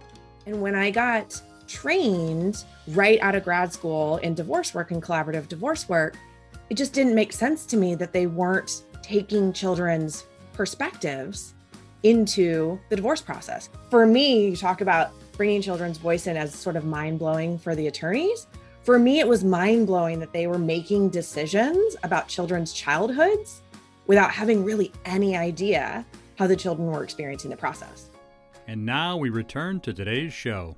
And 0.46 0.60
when 0.60 0.74
I 0.74 0.90
got 0.90 1.40
trained 1.66 2.64
right 2.88 3.20
out 3.20 3.34
of 3.34 3.44
grad 3.44 3.72
school 3.72 4.16
in 4.18 4.34
divorce 4.34 4.74
work 4.74 4.90
and 4.90 5.02
collaborative 5.02 5.48
divorce 5.48 5.88
work, 5.88 6.16
it 6.68 6.76
just 6.76 6.92
didn't 6.92 7.14
make 7.14 7.32
sense 7.32 7.66
to 7.66 7.76
me 7.76 7.94
that 7.96 8.12
they 8.12 8.26
weren't 8.26 8.82
taking 9.02 9.52
children's 9.52 10.24
perspectives 10.52 11.54
into 12.02 12.78
the 12.88 12.96
divorce 12.96 13.20
process. 13.20 13.68
For 13.90 14.06
me, 14.06 14.48
you 14.48 14.56
talk 14.56 14.80
about 14.80 15.10
bringing 15.36 15.62
children's 15.62 15.98
voice 15.98 16.26
in 16.26 16.36
as 16.36 16.54
sort 16.54 16.76
of 16.76 16.84
mind 16.84 17.18
blowing 17.18 17.58
for 17.58 17.74
the 17.74 17.86
attorneys. 17.86 18.46
For 18.82 18.98
me, 18.98 19.20
it 19.20 19.28
was 19.28 19.44
mind 19.44 19.86
blowing 19.86 20.18
that 20.20 20.32
they 20.32 20.46
were 20.46 20.58
making 20.58 21.10
decisions 21.10 21.96
about 22.02 22.28
children's 22.28 22.72
childhoods 22.72 23.62
without 24.06 24.30
having 24.30 24.64
really 24.64 24.92
any 25.04 25.36
idea 25.36 26.04
how 26.40 26.46
the 26.46 26.56
children 26.56 26.90
were 26.90 27.04
experiencing 27.04 27.50
the 27.50 27.56
process. 27.56 28.08
And 28.66 28.86
now 28.86 29.18
we 29.18 29.28
return 29.28 29.78
to 29.80 29.92
today's 29.92 30.32
show. 30.32 30.74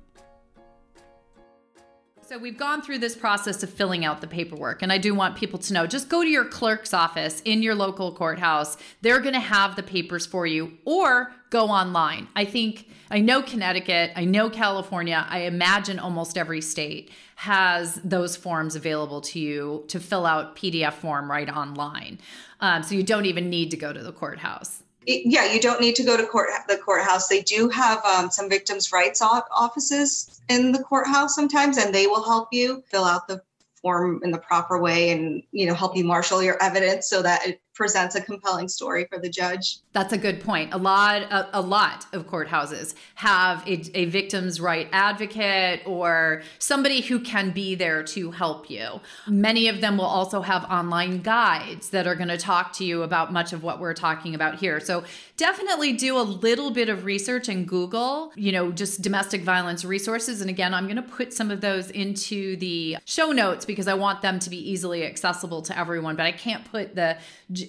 So 2.21 2.37
we've 2.37 2.57
gone 2.57 2.81
through 2.81 2.97
this 2.97 3.15
process 3.15 3.63
of 3.63 3.69
filling 3.69 4.03
out 4.03 4.19
the 4.19 4.27
paperwork, 4.27 4.81
and 4.81 4.91
I 4.91 4.97
do 4.97 5.15
want 5.15 5.37
people 5.37 5.59
to 5.59 5.73
know 5.73 5.87
just 5.87 6.09
go 6.09 6.21
to 6.21 6.27
your 6.27 6.43
clerk's 6.43 6.93
office 6.93 7.41
in 7.45 7.61
your 7.61 7.75
local 7.75 8.11
courthouse. 8.11 8.75
They're 9.01 9.21
going 9.21 9.35
to 9.35 9.39
have 9.39 9.77
the 9.77 9.83
papers 9.83 10.25
for 10.25 10.45
you, 10.45 10.77
or 10.83 11.31
go 11.49 11.67
online. 11.67 12.27
I 12.35 12.43
think 12.43 12.89
I 13.09 13.21
know 13.21 13.41
Connecticut, 13.41 14.11
I 14.17 14.25
know 14.25 14.49
California, 14.49 15.25
I 15.29 15.43
imagine 15.43 15.97
almost 15.97 16.37
every 16.37 16.59
state 16.59 17.09
has 17.35 17.95
those 18.03 18.35
forms 18.35 18.75
available 18.75 19.21
to 19.21 19.39
you 19.39 19.85
to 19.87 19.99
fill 20.01 20.25
out 20.25 20.57
PDF 20.57 20.93
form 20.93 21.31
right 21.31 21.49
online. 21.49 22.19
Um, 22.59 22.83
so 22.83 22.95
you 22.95 23.03
don't 23.03 23.25
even 23.25 23.49
need 23.49 23.71
to 23.71 23.77
go 23.77 23.93
to 23.93 24.03
the 24.03 24.11
courthouse 24.11 24.82
yeah, 25.05 25.51
you 25.51 25.59
don't 25.59 25.81
need 25.81 25.95
to 25.95 26.03
go 26.03 26.17
to 26.17 26.25
court 26.25 26.49
the 26.67 26.77
courthouse. 26.77 27.27
They 27.27 27.41
do 27.41 27.69
have 27.69 28.03
um, 28.05 28.29
some 28.29 28.49
victims' 28.49 28.91
rights 28.91 29.21
offices 29.21 30.41
in 30.49 30.71
the 30.71 30.83
courthouse 30.83 31.35
sometimes, 31.35 31.77
and 31.77 31.93
they 31.93 32.07
will 32.07 32.23
help 32.23 32.49
you 32.51 32.83
fill 32.87 33.05
out 33.05 33.27
the 33.27 33.41
form 33.81 34.21
in 34.23 34.31
the 34.31 34.37
proper 34.37 34.79
way 34.79 35.11
and 35.11 35.43
you 35.51 35.65
know 35.65 35.73
help 35.73 35.95
you 35.95 36.05
marshal 36.05 36.41
your 36.41 36.61
evidence 36.63 37.09
so 37.09 37.21
that 37.21 37.45
it 37.45 37.61
presents 37.73 38.15
a 38.15 38.21
compelling 38.21 38.67
story 38.67 39.05
for 39.09 39.19
the 39.19 39.29
judge. 39.29 39.79
That's 39.93 40.13
a 40.13 40.17
good 40.17 40.41
point. 40.41 40.73
A 40.73 40.77
lot, 40.77 41.23
a, 41.23 41.59
a 41.59 41.61
lot 41.61 42.05
of 42.13 42.27
courthouses 42.27 42.93
have 43.15 43.67
a, 43.67 43.97
a, 43.97 44.05
victim's 44.05 44.61
right 44.61 44.87
advocate 44.91 45.81
or 45.85 46.43
somebody 46.59 47.01
who 47.01 47.19
can 47.19 47.51
be 47.51 47.73
there 47.73 48.03
to 48.03 48.31
help 48.31 48.69
you. 48.69 49.01
Many 49.27 49.67
of 49.67 49.81
them 49.81 49.97
will 49.97 50.05
also 50.05 50.41
have 50.41 50.63
online 50.65 51.21
guides 51.21 51.89
that 51.89 52.05
are 52.05 52.15
going 52.15 52.27
to 52.27 52.37
talk 52.37 52.73
to 52.73 52.85
you 52.85 53.01
about 53.01 53.33
much 53.33 53.53
of 53.53 53.63
what 53.63 53.79
we're 53.79 53.93
talking 53.93 54.35
about 54.35 54.55
here. 54.55 54.79
So 54.79 55.03
definitely 55.37 55.93
do 55.93 56.17
a 56.17 56.21
little 56.21 56.69
bit 56.69 56.89
of 56.89 57.05
research 57.05 57.49
and 57.49 57.67
Google, 57.67 58.31
you 58.35 58.51
know, 58.51 58.71
just 58.71 59.01
domestic 59.01 59.41
violence 59.41 59.83
resources. 59.83 60.41
And 60.41 60.49
again, 60.49 60.73
I'm 60.73 60.85
going 60.85 60.97
to 60.97 61.01
put 61.01 61.33
some 61.33 61.49
of 61.49 61.61
those 61.61 61.89
into 61.89 62.55
the 62.57 62.97
show 63.05 63.31
notes 63.31 63.65
because 63.65 63.87
I 63.87 63.95
want 63.95 64.21
them 64.21 64.37
to 64.39 64.49
be 64.49 64.57
easily 64.57 65.05
accessible 65.05 65.63
to 65.63 65.77
everyone, 65.77 66.15
but 66.15 66.25
I 66.25 66.31
can't 66.31 66.69
put 66.69 66.95
the 66.95 67.17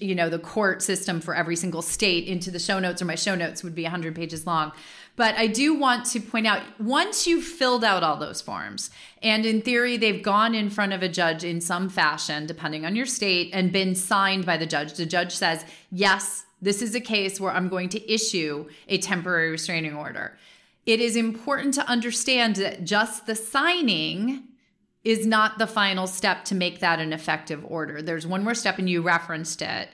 you 0.02 0.14
know 0.14 0.28
the 0.28 0.38
court 0.38 0.82
system 0.82 1.20
for 1.20 1.34
every 1.34 1.56
single 1.56 1.82
state 1.82 2.26
into 2.26 2.50
the 2.50 2.58
show 2.58 2.78
notes 2.78 3.00
or 3.02 3.04
my 3.04 3.14
show 3.14 3.34
notes 3.34 3.62
would 3.62 3.74
be 3.74 3.82
100 3.82 4.14
pages 4.14 4.46
long. 4.46 4.72
But 5.16 5.36
i 5.36 5.46
do 5.46 5.74
want 5.74 6.06
to 6.06 6.20
point 6.20 6.46
out 6.46 6.62
once 6.80 7.26
you've 7.26 7.44
filled 7.44 7.84
out 7.84 8.02
all 8.02 8.16
those 8.16 8.40
forms 8.40 8.90
and 9.22 9.46
in 9.46 9.62
theory 9.62 9.96
they've 9.96 10.22
gone 10.22 10.54
in 10.54 10.70
front 10.70 10.92
of 10.92 11.02
a 11.02 11.08
judge 11.08 11.44
in 11.44 11.60
some 11.60 11.88
fashion 11.88 12.46
depending 12.46 12.84
on 12.84 12.96
your 12.96 13.06
state 13.06 13.50
and 13.52 13.70
been 13.70 13.94
signed 13.94 14.44
by 14.44 14.56
the 14.56 14.66
judge 14.66 14.94
the 14.94 15.06
judge 15.06 15.32
says 15.32 15.64
yes 15.92 16.44
this 16.60 16.82
is 16.82 16.94
a 16.94 17.00
case 17.00 17.38
where 17.38 17.52
i'm 17.52 17.68
going 17.68 17.88
to 17.90 18.12
issue 18.12 18.66
a 18.88 18.98
temporary 18.98 19.50
restraining 19.50 19.94
order. 19.94 20.36
It 20.86 21.00
is 21.00 21.16
important 21.16 21.74
to 21.74 21.88
understand 21.88 22.56
that 22.56 22.84
just 22.84 23.26
the 23.26 23.34
signing 23.34 24.44
is 25.04 25.26
not 25.26 25.58
the 25.58 25.66
final 25.66 26.06
step 26.06 26.44
to 26.46 26.54
make 26.54 26.80
that 26.80 26.98
an 26.98 27.12
effective 27.12 27.64
order. 27.66 28.00
There's 28.00 28.26
one 28.26 28.42
more 28.42 28.54
step, 28.54 28.78
and 28.78 28.88
you 28.88 29.02
referenced 29.02 29.60
it. 29.62 29.90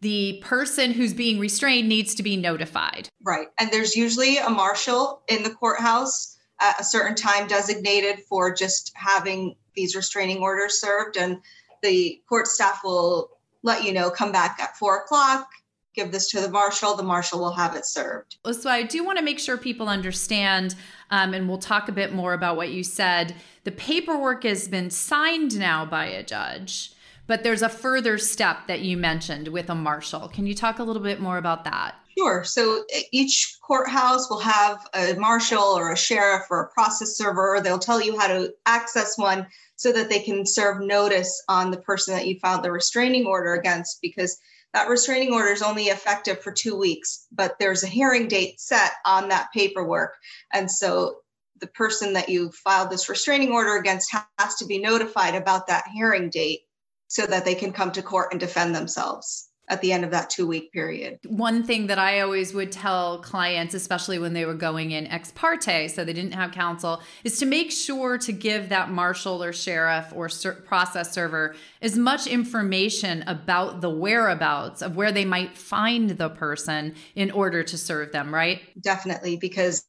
The 0.00 0.42
person 0.44 0.92
who's 0.92 1.14
being 1.14 1.38
restrained 1.38 1.88
needs 1.88 2.14
to 2.16 2.22
be 2.22 2.36
notified. 2.36 3.08
Right. 3.22 3.48
And 3.58 3.70
there's 3.70 3.96
usually 3.96 4.38
a 4.38 4.50
marshal 4.50 5.22
in 5.28 5.42
the 5.42 5.50
courthouse 5.50 6.36
at 6.60 6.80
a 6.80 6.84
certain 6.84 7.14
time 7.14 7.46
designated 7.46 8.20
for 8.28 8.54
just 8.54 8.92
having 8.94 9.56
these 9.74 9.94
restraining 9.94 10.38
orders 10.38 10.80
served. 10.80 11.16
And 11.16 11.38
the 11.82 12.20
court 12.28 12.46
staff 12.46 12.80
will 12.82 13.30
let 13.62 13.84
you 13.84 13.92
know, 13.92 14.10
come 14.10 14.32
back 14.32 14.58
at 14.60 14.76
four 14.76 14.98
o'clock, 14.98 15.48
give 15.96 16.12
this 16.12 16.30
to 16.30 16.40
the 16.40 16.50
marshal, 16.50 16.94
the 16.94 17.02
marshal 17.02 17.40
will 17.40 17.54
have 17.54 17.74
it 17.74 17.86
served. 17.86 18.36
So 18.52 18.70
I 18.70 18.82
do 18.82 19.02
want 19.02 19.18
to 19.18 19.24
make 19.24 19.38
sure 19.38 19.56
people 19.56 19.88
understand, 19.88 20.74
um, 21.10 21.34
and 21.34 21.48
we'll 21.48 21.58
talk 21.58 21.88
a 21.88 21.92
bit 21.92 22.12
more 22.12 22.34
about 22.34 22.56
what 22.56 22.70
you 22.70 22.84
said. 22.84 23.34
The 23.64 23.72
paperwork 23.72 24.44
has 24.44 24.68
been 24.68 24.90
signed 24.90 25.58
now 25.58 25.84
by 25.84 26.06
a 26.06 26.22
judge, 26.22 26.92
but 27.26 27.42
there's 27.42 27.62
a 27.62 27.68
further 27.68 28.18
step 28.18 28.68
that 28.68 28.80
you 28.80 28.96
mentioned 28.96 29.48
with 29.48 29.70
a 29.70 29.74
marshal. 29.74 30.28
Can 30.28 30.46
you 30.46 30.54
talk 30.54 30.78
a 30.78 30.84
little 30.84 31.02
bit 31.02 31.20
more 31.20 31.38
about 31.38 31.64
that? 31.64 31.96
Sure. 32.18 32.44
So 32.44 32.84
each 33.12 33.58
courthouse 33.60 34.30
will 34.30 34.40
have 34.40 34.86
a 34.94 35.14
marshal 35.14 35.62
or 35.62 35.92
a 35.92 35.96
sheriff 35.96 36.44
or 36.50 36.62
a 36.62 36.68
process 36.68 37.16
server. 37.16 37.60
They'll 37.62 37.78
tell 37.78 38.00
you 38.00 38.18
how 38.18 38.26
to 38.28 38.54
access 38.64 39.18
one 39.18 39.46
so 39.76 39.92
that 39.92 40.08
they 40.08 40.20
can 40.20 40.46
serve 40.46 40.80
notice 40.80 41.42
on 41.48 41.70
the 41.70 41.76
person 41.76 42.14
that 42.14 42.26
you 42.26 42.38
filed 42.38 42.62
the 42.62 42.72
restraining 42.72 43.26
order 43.26 43.52
against 43.52 44.00
because 44.00 44.38
that 44.76 44.90
restraining 44.90 45.32
order 45.32 45.48
is 45.48 45.62
only 45.62 45.84
effective 45.84 46.38
for 46.42 46.52
two 46.52 46.76
weeks, 46.76 47.28
but 47.32 47.56
there's 47.58 47.82
a 47.82 47.86
hearing 47.86 48.28
date 48.28 48.60
set 48.60 48.92
on 49.06 49.30
that 49.30 49.48
paperwork. 49.54 50.12
And 50.52 50.70
so 50.70 51.16
the 51.62 51.66
person 51.68 52.12
that 52.12 52.28
you 52.28 52.50
filed 52.52 52.90
this 52.90 53.08
restraining 53.08 53.52
order 53.52 53.76
against 53.76 54.14
has 54.38 54.56
to 54.56 54.66
be 54.66 54.78
notified 54.78 55.34
about 55.34 55.68
that 55.68 55.84
hearing 55.94 56.28
date 56.28 56.60
so 57.08 57.24
that 57.24 57.46
they 57.46 57.54
can 57.54 57.72
come 57.72 57.90
to 57.92 58.02
court 58.02 58.32
and 58.32 58.38
defend 58.38 58.74
themselves. 58.74 59.48
At 59.68 59.80
the 59.80 59.92
end 59.92 60.04
of 60.04 60.10
that 60.12 60.30
two 60.30 60.46
week 60.46 60.72
period. 60.72 61.18
One 61.26 61.64
thing 61.64 61.88
that 61.88 61.98
I 61.98 62.20
always 62.20 62.54
would 62.54 62.70
tell 62.70 63.18
clients, 63.18 63.74
especially 63.74 64.18
when 64.18 64.32
they 64.32 64.44
were 64.44 64.54
going 64.54 64.92
in 64.92 65.06
ex 65.08 65.32
parte, 65.32 65.88
so 65.88 66.04
they 66.04 66.12
didn't 66.12 66.32
have 66.34 66.52
counsel, 66.52 67.00
is 67.24 67.38
to 67.38 67.46
make 67.46 67.70
sure 67.70 68.16
to 68.18 68.32
give 68.32 68.68
that 68.68 68.90
marshal 68.90 69.42
or 69.42 69.52
sheriff 69.52 70.12
or 70.14 70.28
ser- 70.28 70.52
process 70.52 71.12
server 71.12 71.56
as 71.82 71.96
much 71.96 72.26
information 72.26 73.24
about 73.26 73.80
the 73.80 73.90
whereabouts 73.90 74.82
of 74.82 74.96
where 74.96 75.12
they 75.12 75.24
might 75.24 75.56
find 75.56 76.10
the 76.10 76.28
person 76.28 76.94
in 77.14 77.30
order 77.30 77.62
to 77.62 77.76
serve 77.76 78.12
them, 78.12 78.32
right? 78.32 78.60
Definitely, 78.80 79.36
because 79.36 79.84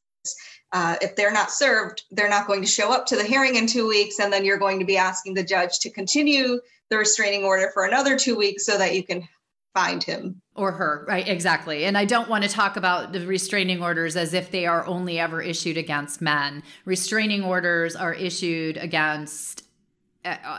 uh, 0.73 0.95
if 1.01 1.15
they're 1.15 1.31
not 1.31 1.51
served, 1.51 2.03
they're 2.11 2.29
not 2.29 2.47
going 2.47 2.61
to 2.61 2.67
show 2.67 2.91
up 2.91 3.05
to 3.05 3.15
the 3.15 3.23
hearing 3.23 3.55
in 3.55 3.67
two 3.67 3.87
weeks, 3.87 4.19
and 4.19 4.33
then 4.33 4.43
you're 4.43 4.57
going 4.57 4.79
to 4.79 4.85
be 4.85 4.97
asking 4.97 5.33
the 5.33 5.43
judge 5.43 5.79
to 5.79 5.89
continue 5.89 6.59
the 6.89 6.97
restraining 6.97 7.43
order 7.43 7.69
for 7.73 7.85
another 7.85 8.17
two 8.17 8.35
weeks 8.35 8.65
so 8.65 8.77
that 8.77 8.95
you 8.95 9.03
can 9.03 9.27
find 9.77 10.03
him. 10.03 10.41
Or 10.55 10.71
her 10.71 11.05
right 11.07 11.27
exactly. 11.27 11.85
And 11.85 11.97
i 11.97 12.05
don't 12.05 12.29
want 12.29 12.43
to 12.43 12.49
talk 12.49 12.77
about 12.77 13.11
the 13.13 13.25
restraining 13.27 13.81
orders 13.81 14.15
as 14.15 14.33
if 14.33 14.49
they 14.49 14.65
are 14.65 14.85
only 14.87 15.19
ever 15.19 15.41
issued 15.41 15.77
against 15.77 16.21
men. 16.21 16.63
Restraining 16.85 17.43
orders 17.43 17.95
are 17.95 18.13
issued 18.13 18.77
against 18.77 19.63
uh, 20.25 20.29
uh, 20.29 20.57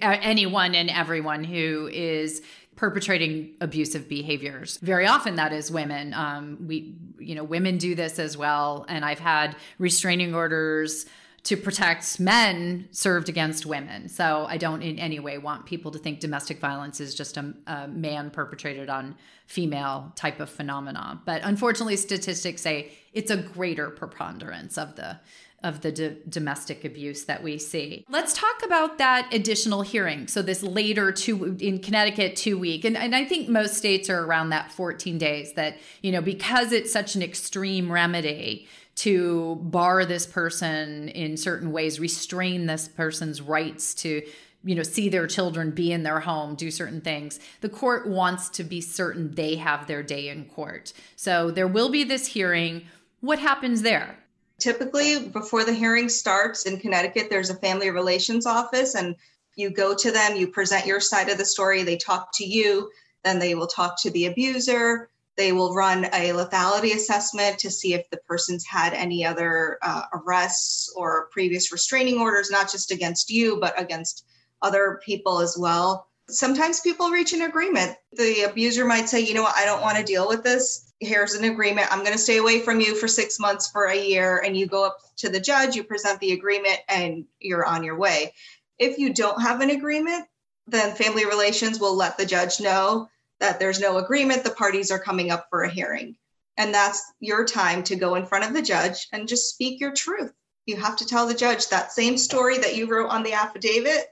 uh, 0.00 0.18
anyone 0.32 0.74
and 0.74 0.88
everyone 0.90 1.42
who 1.44 1.88
is 1.92 2.42
perpetrating 2.76 3.54
abusive 3.60 4.08
behaviors. 4.08 4.78
Very 4.78 5.06
often 5.06 5.36
that 5.36 5.52
is 5.52 5.70
women. 5.70 6.14
Um, 6.14 6.58
we 6.66 6.94
you 7.18 7.34
know 7.34 7.44
women 7.44 7.78
do 7.78 7.94
this 7.94 8.18
as 8.18 8.36
well 8.36 8.84
and 8.88 9.04
i've 9.04 9.20
had 9.20 9.54
restraining 9.78 10.34
orders 10.34 11.06
to 11.44 11.56
protect 11.56 12.20
men 12.20 12.88
served 12.92 13.28
against 13.28 13.66
women. 13.66 14.08
So 14.08 14.46
I 14.48 14.58
don't 14.58 14.82
in 14.82 14.98
any 14.98 15.18
way 15.18 15.38
want 15.38 15.66
people 15.66 15.90
to 15.90 15.98
think 15.98 16.20
domestic 16.20 16.60
violence 16.60 17.00
is 17.00 17.14
just 17.14 17.36
a, 17.36 17.52
a 17.66 17.88
man 17.88 18.30
perpetrated 18.30 18.88
on 18.88 19.16
female 19.46 20.12
type 20.14 20.38
of 20.38 20.48
phenomena. 20.48 21.20
But 21.24 21.42
unfortunately, 21.42 21.96
statistics 21.96 22.62
say 22.62 22.92
it's 23.12 23.30
a 23.30 23.36
greater 23.36 23.90
preponderance 23.90 24.78
of 24.78 24.94
the 24.96 25.18
of 25.62 25.80
the 25.80 25.92
d- 25.92 26.16
domestic 26.28 26.84
abuse 26.84 27.24
that 27.26 27.40
we 27.40 27.56
see. 27.56 28.04
Let's 28.08 28.32
talk 28.32 28.64
about 28.64 28.98
that 28.98 29.32
additional 29.32 29.82
hearing. 29.82 30.26
So 30.26 30.42
this 30.42 30.60
later 30.62 31.12
two 31.12 31.56
in 31.60 31.78
Connecticut 31.78 32.34
two 32.34 32.58
week, 32.58 32.84
and, 32.84 32.96
and 32.96 33.14
I 33.14 33.24
think 33.24 33.48
most 33.48 33.74
states 33.74 34.10
are 34.10 34.24
around 34.24 34.50
that 34.50 34.72
14 34.72 35.18
days. 35.18 35.52
That 35.52 35.78
you 36.02 36.12
know 36.12 36.20
because 36.20 36.72
it's 36.72 36.92
such 36.92 37.14
an 37.14 37.22
extreme 37.22 37.90
remedy 37.90 38.66
to 38.94 39.56
bar 39.62 40.04
this 40.04 40.26
person 40.26 41.08
in 41.08 41.36
certain 41.36 41.72
ways, 41.72 41.98
restrain 41.98 42.66
this 42.66 42.88
person's 42.88 43.40
rights 43.40 43.94
to 43.94 44.22
you 44.64 44.74
know 44.74 44.82
see 44.82 45.08
their 45.08 45.26
children 45.26 45.70
be 45.70 45.90
in 45.92 46.02
their 46.02 46.20
home 46.20 46.54
do 46.54 46.70
certain 46.70 47.00
things. 47.00 47.40
The 47.60 47.68
court 47.68 48.06
wants 48.08 48.48
to 48.50 48.64
be 48.64 48.80
certain 48.80 49.34
they 49.34 49.56
have 49.56 49.86
their 49.86 50.02
day 50.02 50.28
in 50.28 50.44
court. 50.44 50.92
So 51.16 51.50
there 51.50 51.66
will 51.66 51.88
be 51.88 52.04
this 52.04 52.26
hearing. 52.26 52.86
What 53.20 53.38
happens 53.38 53.82
there? 53.82 54.18
Typically 54.58 55.28
before 55.28 55.64
the 55.64 55.72
hearing 55.72 56.08
starts 56.08 56.66
in 56.66 56.78
connecticut 56.78 57.28
there's 57.30 57.50
a 57.50 57.56
family 57.56 57.90
relations 57.90 58.46
office 58.46 58.94
and 58.94 59.16
you 59.56 59.70
go 59.70 59.94
to 59.94 60.12
them 60.12 60.36
you 60.36 60.46
present 60.46 60.86
your 60.86 61.00
side 61.00 61.28
of 61.28 61.38
the 61.38 61.44
story 61.44 61.82
they 61.82 61.96
talk 61.96 62.30
to 62.34 62.44
you 62.44 62.90
then 63.24 63.38
they 63.38 63.54
will 63.54 63.66
talk 63.66 64.00
to 64.02 64.10
the 64.10 64.26
abuser 64.26 65.08
they 65.36 65.52
will 65.52 65.74
run 65.74 66.04
a 66.06 66.30
lethality 66.30 66.94
assessment 66.94 67.58
to 67.58 67.70
see 67.70 67.94
if 67.94 68.08
the 68.10 68.18
person's 68.18 68.66
had 68.66 68.92
any 68.92 69.24
other 69.24 69.78
uh, 69.82 70.02
arrests 70.12 70.92
or 70.96 71.28
previous 71.32 71.72
restraining 71.72 72.20
orders, 72.20 72.50
not 72.50 72.70
just 72.70 72.90
against 72.90 73.30
you, 73.30 73.58
but 73.60 73.80
against 73.80 74.26
other 74.60 75.00
people 75.04 75.40
as 75.40 75.56
well. 75.58 76.06
Sometimes 76.28 76.80
people 76.80 77.10
reach 77.10 77.32
an 77.32 77.42
agreement. 77.42 77.96
The 78.12 78.42
abuser 78.42 78.84
might 78.84 79.08
say, 79.08 79.20
you 79.20 79.34
know 79.34 79.42
what, 79.42 79.56
I 79.56 79.64
don't 79.64 79.82
want 79.82 79.98
to 79.98 80.04
deal 80.04 80.28
with 80.28 80.44
this. 80.44 80.92
Here's 81.00 81.34
an 81.34 81.44
agreement. 81.44 81.88
I'm 81.90 82.00
going 82.00 82.12
to 82.12 82.18
stay 82.18 82.36
away 82.36 82.60
from 82.60 82.80
you 82.80 82.94
for 82.94 83.08
six 83.08 83.40
months, 83.40 83.70
for 83.70 83.86
a 83.86 83.98
year. 83.98 84.42
And 84.44 84.56
you 84.56 84.66
go 84.66 84.86
up 84.86 84.98
to 85.16 85.28
the 85.28 85.40
judge, 85.40 85.74
you 85.74 85.82
present 85.82 86.20
the 86.20 86.32
agreement, 86.32 86.78
and 86.88 87.24
you're 87.40 87.66
on 87.66 87.82
your 87.82 87.98
way. 87.98 88.32
If 88.78 88.98
you 88.98 89.12
don't 89.12 89.42
have 89.42 89.60
an 89.60 89.70
agreement, 89.70 90.26
then 90.68 90.94
family 90.94 91.24
relations 91.24 91.80
will 91.80 91.96
let 91.96 92.16
the 92.16 92.26
judge 92.26 92.60
know 92.60 93.08
that 93.42 93.58
there's 93.58 93.80
no 93.80 93.98
agreement, 93.98 94.44
the 94.44 94.50
parties 94.50 94.92
are 94.92 95.00
coming 95.00 95.32
up 95.32 95.48
for 95.50 95.62
a 95.62 95.70
hearing. 95.70 96.16
And 96.56 96.72
that's 96.72 97.12
your 97.18 97.44
time 97.44 97.82
to 97.84 97.96
go 97.96 98.14
in 98.14 98.24
front 98.24 98.44
of 98.44 98.54
the 98.54 98.62
judge 98.62 99.08
and 99.12 99.26
just 99.26 99.50
speak 99.50 99.80
your 99.80 99.92
truth. 99.92 100.32
You 100.64 100.76
have 100.76 100.96
to 100.96 101.06
tell 101.06 101.26
the 101.26 101.34
judge 101.34 101.68
that 101.68 101.90
same 101.90 102.16
story 102.16 102.58
that 102.58 102.76
you 102.76 102.86
wrote 102.86 103.10
on 103.10 103.24
the 103.24 103.32
affidavit, 103.32 104.06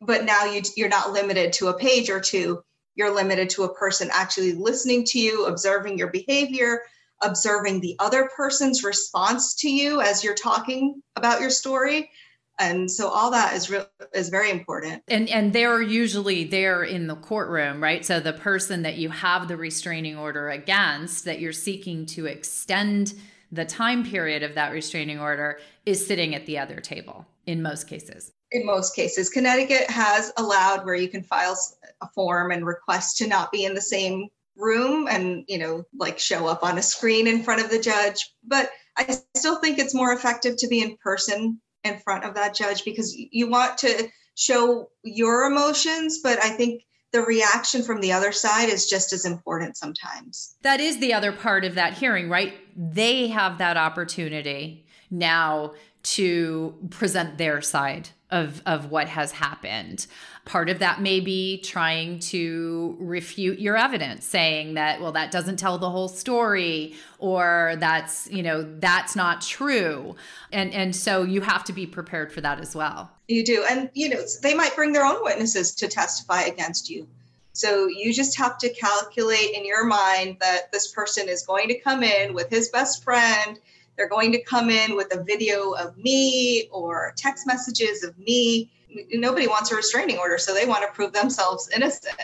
but 0.00 0.24
now 0.24 0.46
you, 0.46 0.62
you're 0.76 0.88
not 0.88 1.12
limited 1.12 1.52
to 1.54 1.68
a 1.68 1.78
page 1.78 2.08
or 2.08 2.20
two. 2.20 2.64
You're 2.94 3.14
limited 3.14 3.50
to 3.50 3.64
a 3.64 3.74
person 3.74 4.08
actually 4.10 4.52
listening 4.52 5.04
to 5.08 5.18
you, 5.18 5.44
observing 5.44 5.98
your 5.98 6.08
behavior, 6.08 6.84
observing 7.22 7.80
the 7.80 7.96
other 7.98 8.30
person's 8.34 8.82
response 8.82 9.56
to 9.56 9.68
you 9.68 10.00
as 10.00 10.24
you're 10.24 10.34
talking 10.34 11.02
about 11.16 11.42
your 11.42 11.50
story 11.50 12.10
and 12.58 12.90
so 12.90 13.08
all 13.08 13.30
that 13.32 13.54
is 13.54 13.70
real 13.70 13.86
is 14.12 14.28
very 14.28 14.50
important. 14.50 15.02
And 15.08 15.28
and 15.28 15.52
they're 15.52 15.82
usually 15.82 16.44
there 16.44 16.82
in 16.82 17.06
the 17.06 17.16
courtroom 17.16 17.82
right? 17.82 18.04
So 18.04 18.20
the 18.20 18.32
person 18.32 18.82
that 18.82 18.96
you 18.96 19.10
have 19.10 19.48
the 19.48 19.56
restraining 19.56 20.16
order 20.16 20.48
against 20.50 21.24
that 21.24 21.40
you're 21.40 21.52
seeking 21.52 22.06
to 22.06 22.26
extend 22.26 23.14
the 23.50 23.64
time 23.64 24.04
period 24.04 24.42
of 24.42 24.54
that 24.54 24.72
restraining 24.72 25.20
order 25.20 25.58
is 25.86 26.04
sitting 26.04 26.34
at 26.34 26.46
the 26.46 26.58
other 26.58 26.80
table 26.80 27.26
in 27.46 27.62
most 27.62 27.88
cases. 27.88 28.32
In 28.50 28.64
most 28.64 28.94
cases. 28.94 29.30
Connecticut 29.30 29.90
has 29.90 30.32
allowed 30.36 30.84
where 30.84 30.94
you 30.94 31.08
can 31.08 31.22
file 31.22 31.56
a 32.00 32.08
form 32.14 32.52
and 32.52 32.66
request 32.66 33.16
to 33.18 33.26
not 33.26 33.50
be 33.50 33.64
in 33.64 33.74
the 33.74 33.80
same 33.80 34.28
room 34.56 35.08
and 35.08 35.44
you 35.48 35.58
know 35.58 35.82
like 35.98 36.16
show 36.16 36.46
up 36.46 36.62
on 36.62 36.78
a 36.78 36.82
screen 36.82 37.26
in 37.26 37.42
front 37.42 37.60
of 37.60 37.70
the 37.70 37.80
judge. 37.80 38.32
But 38.44 38.70
i 38.96 39.18
still 39.36 39.56
think 39.56 39.78
it's 39.78 39.94
more 39.94 40.12
effective 40.12 40.56
to 40.56 40.68
be 40.68 40.80
in 40.80 40.96
person 41.02 41.60
in 41.84 41.98
front 41.98 42.24
of 42.24 42.34
that 42.34 42.54
judge 42.54 42.84
because 42.84 43.14
you 43.16 43.48
want 43.48 43.78
to 43.78 44.08
show 44.34 44.88
your 45.02 45.44
emotions, 45.44 46.20
but 46.22 46.42
I 46.42 46.48
think 46.50 46.82
the 47.12 47.20
reaction 47.20 47.82
from 47.82 48.00
the 48.00 48.10
other 48.10 48.32
side 48.32 48.68
is 48.68 48.88
just 48.88 49.12
as 49.12 49.24
important 49.24 49.76
sometimes. 49.76 50.56
That 50.62 50.80
is 50.80 50.98
the 50.98 51.14
other 51.14 51.30
part 51.30 51.64
of 51.64 51.76
that 51.76 51.94
hearing, 51.94 52.28
right? 52.28 52.54
They 52.76 53.28
have 53.28 53.58
that 53.58 53.76
opportunity 53.76 54.86
now 55.10 55.74
to 56.02 56.74
present 56.90 57.38
their 57.38 57.62
side 57.62 58.08
of, 58.30 58.62
of 58.66 58.90
what 58.90 59.08
has 59.08 59.32
happened. 59.32 60.06
Part 60.44 60.68
of 60.68 60.78
that 60.80 61.00
may 61.00 61.20
be 61.20 61.58
trying 61.58 62.18
to 62.20 62.96
refute 62.98 63.58
your 63.58 63.76
evidence, 63.76 64.24
saying 64.24 64.74
that, 64.74 65.00
well, 65.00 65.12
that 65.12 65.30
doesn't 65.30 65.56
tell 65.56 65.78
the 65.78 65.90
whole 65.90 66.08
story, 66.08 66.94
or 67.18 67.76
that's, 67.78 68.28
you 68.30 68.42
know, 68.42 68.62
that's 68.78 69.16
not 69.16 69.40
true. 69.40 70.16
And 70.52 70.72
and 70.74 70.94
so 70.94 71.22
you 71.22 71.40
have 71.40 71.64
to 71.64 71.72
be 71.72 71.86
prepared 71.86 72.32
for 72.32 72.40
that 72.42 72.60
as 72.60 72.74
well. 72.74 73.10
You 73.28 73.44
do. 73.44 73.64
And 73.70 73.88
you 73.94 74.10
know, 74.10 74.20
they 74.42 74.54
might 74.54 74.74
bring 74.74 74.92
their 74.92 75.06
own 75.06 75.22
witnesses 75.22 75.74
to 75.76 75.88
testify 75.88 76.42
against 76.42 76.90
you. 76.90 77.06
So 77.54 77.86
you 77.86 78.12
just 78.12 78.36
have 78.36 78.58
to 78.58 78.68
calculate 78.68 79.52
in 79.54 79.64
your 79.64 79.86
mind 79.86 80.38
that 80.40 80.72
this 80.72 80.88
person 80.88 81.28
is 81.28 81.46
going 81.46 81.68
to 81.68 81.78
come 81.78 82.02
in 82.02 82.34
with 82.34 82.50
his 82.50 82.68
best 82.68 83.04
friend. 83.04 83.60
They're 83.96 84.08
going 84.08 84.32
to 84.32 84.42
come 84.42 84.70
in 84.70 84.96
with 84.96 85.14
a 85.14 85.22
video 85.22 85.72
of 85.72 85.96
me 85.96 86.68
or 86.72 87.14
text 87.16 87.46
messages 87.46 88.02
of 88.02 88.18
me 88.18 88.70
nobody 89.12 89.46
wants 89.46 89.72
a 89.72 89.76
restraining 89.76 90.18
order, 90.18 90.38
so 90.38 90.54
they 90.54 90.66
want 90.66 90.82
to 90.82 90.92
prove 90.92 91.12
themselves 91.12 91.68
innocent. 91.74 92.16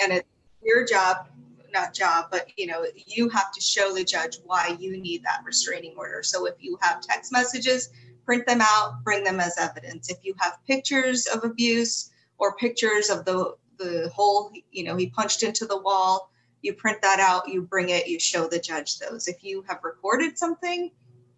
And 0.00 0.12
it's 0.12 0.28
your 0.62 0.86
job, 0.86 1.28
not 1.72 1.94
job, 1.94 2.26
but 2.30 2.50
you 2.56 2.66
know, 2.66 2.84
you 2.94 3.28
have 3.28 3.52
to 3.52 3.60
show 3.60 3.94
the 3.94 4.04
judge 4.04 4.38
why 4.44 4.76
you 4.78 4.96
need 5.00 5.22
that 5.24 5.42
restraining 5.44 5.94
order. 5.96 6.22
So 6.22 6.46
if 6.46 6.54
you 6.60 6.78
have 6.82 7.00
text 7.00 7.32
messages, 7.32 7.90
print 8.24 8.46
them 8.46 8.60
out, 8.60 9.02
bring 9.04 9.24
them 9.24 9.40
as 9.40 9.56
evidence. 9.58 10.10
If 10.10 10.18
you 10.22 10.34
have 10.38 10.58
pictures 10.66 11.26
of 11.26 11.44
abuse 11.44 12.10
or 12.38 12.56
pictures 12.56 13.10
of 13.10 13.24
the 13.24 13.56
the 13.78 14.10
hole, 14.14 14.52
you 14.70 14.84
know, 14.84 14.94
he 14.96 15.08
punched 15.08 15.42
into 15.42 15.66
the 15.66 15.80
wall, 15.80 16.30
you 16.60 16.72
print 16.72 17.02
that 17.02 17.18
out, 17.18 17.48
you 17.48 17.62
bring 17.62 17.88
it, 17.88 18.06
you 18.06 18.20
show 18.20 18.46
the 18.46 18.60
judge 18.60 18.98
those. 18.98 19.26
If 19.26 19.42
you 19.42 19.64
have 19.66 19.80
recorded 19.82 20.38
something, 20.38 20.92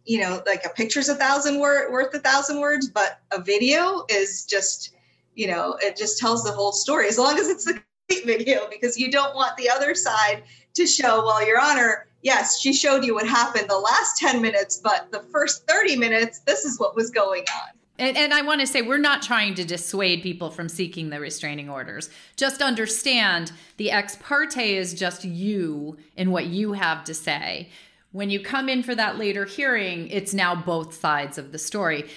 you 0.04 0.20
know, 0.20 0.42
like 0.46 0.64
a 0.64 0.68
picture's 0.70 1.08
a 1.08 1.14
thousand 1.14 1.58
word 1.58 1.90
worth 1.90 2.14
a 2.14 2.18
thousand 2.18 2.60
words, 2.60 2.88
but 2.88 3.20
a 3.32 3.40
video 3.40 4.04
is 4.08 4.44
just, 4.44 4.94
you 5.34 5.46
know, 5.46 5.76
it 5.80 5.96
just 5.96 6.18
tells 6.18 6.44
the 6.44 6.52
whole 6.52 6.72
story 6.72 7.08
as 7.08 7.18
long 7.18 7.38
as 7.38 7.48
it's 7.48 7.64
the 7.64 7.80
video 8.24 8.68
because 8.70 8.98
you 8.98 9.10
don't 9.10 9.34
want 9.34 9.56
the 9.56 9.68
other 9.68 9.94
side 9.94 10.42
to 10.74 10.86
show, 10.86 11.24
well, 11.24 11.46
Your 11.46 11.60
Honor, 11.60 12.06
yes, 12.22 12.60
she 12.60 12.72
showed 12.72 13.04
you 13.04 13.14
what 13.14 13.26
happened 13.26 13.68
the 13.68 13.78
last 13.78 14.18
10 14.18 14.42
minutes, 14.42 14.80
but 14.82 15.10
the 15.10 15.20
first 15.32 15.66
30 15.68 15.96
minutes, 15.96 16.40
this 16.40 16.64
is 16.64 16.78
what 16.78 16.96
was 16.96 17.10
going 17.10 17.44
on. 17.54 17.70
And, 17.96 18.16
and, 18.16 18.34
I 18.34 18.42
want 18.42 18.60
to 18.60 18.66
say, 18.66 18.82
we're 18.82 18.98
not 18.98 19.22
trying 19.22 19.54
to 19.54 19.64
dissuade 19.64 20.20
people 20.20 20.50
from 20.50 20.68
seeking 20.68 21.10
the 21.10 21.20
restraining 21.20 21.70
orders. 21.70 22.10
Just 22.36 22.60
understand 22.60 23.52
the 23.76 23.92
ex 23.92 24.16
parte 24.16 24.76
is 24.76 24.94
just 24.94 25.24
you 25.24 25.96
and 26.16 26.32
what 26.32 26.46
you 26.46 26.72
have 26.72 27.04
to 27.04 27.14
say. 27.14 27.68
When 28.14 28.30
you 28.30 28.38
come 28.38 28.68
in 28.68 28.84
for 28.84 28.94
that 28.94 29.18
later 29.18 29.44
hearing, 29.44 30.06
it's 30.06 30.32
now 30.32 30.54
both 30.54 30.94
sides 30.94 31.36
of 31.36 31.50
the 31.50 31.58
story. 31.58 32.08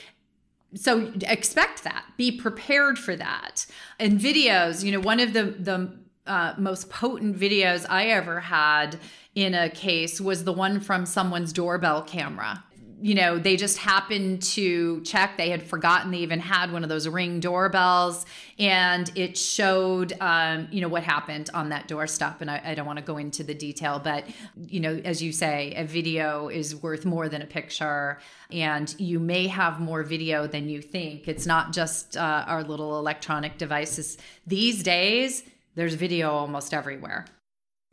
So 0.75 1.11
expect 1.23 1.83
that. 1.85 2.05
Be 2.17 2.31
prepared 2.31 2.99
for 2.99 3.15
that. 3.15 3.65
And 3.99 4.19
videos, 4.19 4.83
you 4.83 4.91
know, 4.91 4.99
one 4.99 5.19
of 5.19 5.33
the 5.33 5.45
the 5.45 5.97
uh, 6.27 6.53
most 6.55 6.91
potent 6.91 7.35
videos 7.35 7.87
I 7.89 8.09
ever 8.09 8.41
had 8.41 8.99
in 9.33 9.55
a 9.55 9.71
case 9.71 10.21
was 10.21 10.43
the 10.43 10.53
one 10.53 10.81
from 10.81 11.07
someone's 11.07 11.51
doorbell 11.51 12.03
camera 12.03 12.63
you 12.99 13.13
know, 13.13 13.37
they 13.37 13.55
just 13.55 13.77
happened 13.77 14.41
to 14.41 15.01
check. 15.01 15.37
They 15.37 15.49
had 15.49 15.61
forgotten 15.61 16.11
they 16.11 16.19
even 16.19 16.39
had 16.39 16.71
one 16.71 16.83
of 16.83 16.89
those 16.89 17.07
ring 17.07 17.39
doorbells, 17.39 18.25
and 18.57 19.11
it 19.15 19.37
showed, 19.37 20.13
um, 20.19 20.67
you 20.71 20.81
know, 20.81 20.87
what 20.87 21.03
happened 21.03 21.49
on 21.53 21.69
that 21.69 21.87
doorstep. 21.87 22.41
And 22.41 22.49
I, 22.49 22.61
I 22.65 22.75
don't 22.75 22.87
want 22.87 22.97
to 22.97 23.05
go 23.05 23.17
into 23.17 23.43
the 23.43 23.53
detail, 23.53 23.99
but, 24.03 24.25
you 24.55 24.79
know, 24.79 24.99
as 25.05 25.21
you 25.21 25.31
say, 25.31 25.73
a 25.75 25.83
video 25.83 26.49
is 26.49 26.75
worth 26.75 27.05
more 27.05 27.29
than 27.29 27.41
a 27.41 27.45
picture, 27.45 28.19
and 28.51 28.93
you 28.99 29.19
may 29.19 29.47
have 29.47 29.79
more 29.79 30.03
video 30.03 30.47
than 30.47 30.67
you 30.67 30.81
think. 30.81 31.27
It's 31.27 31.45
not 31.45 31.73
just 31.73 32.17
uh, 32.17 32.45
our 32.47 32.63
little 32.63 32.97
electronic 32.97 33.57
devices. 33.57 34.17
These 34.47 34.81
days, 34.81 35.43
there's 35.75 35.93
video 35.93 36.31
almost 36.31 36.73
everywhere. 36.73 37.25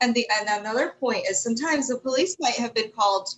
And 0.01 0.15
the 0.15 0.27
and 0.41 0.61
another 0.61 0.95
point 0.99 1.25
is 1.29 1.43
sometimes 1.43 1.89
the 1.89 1.99
police 1.99 2.37
might 2.41 2.55
have 2.55 2.75
been 2.75 2.91
called 2.91 3.29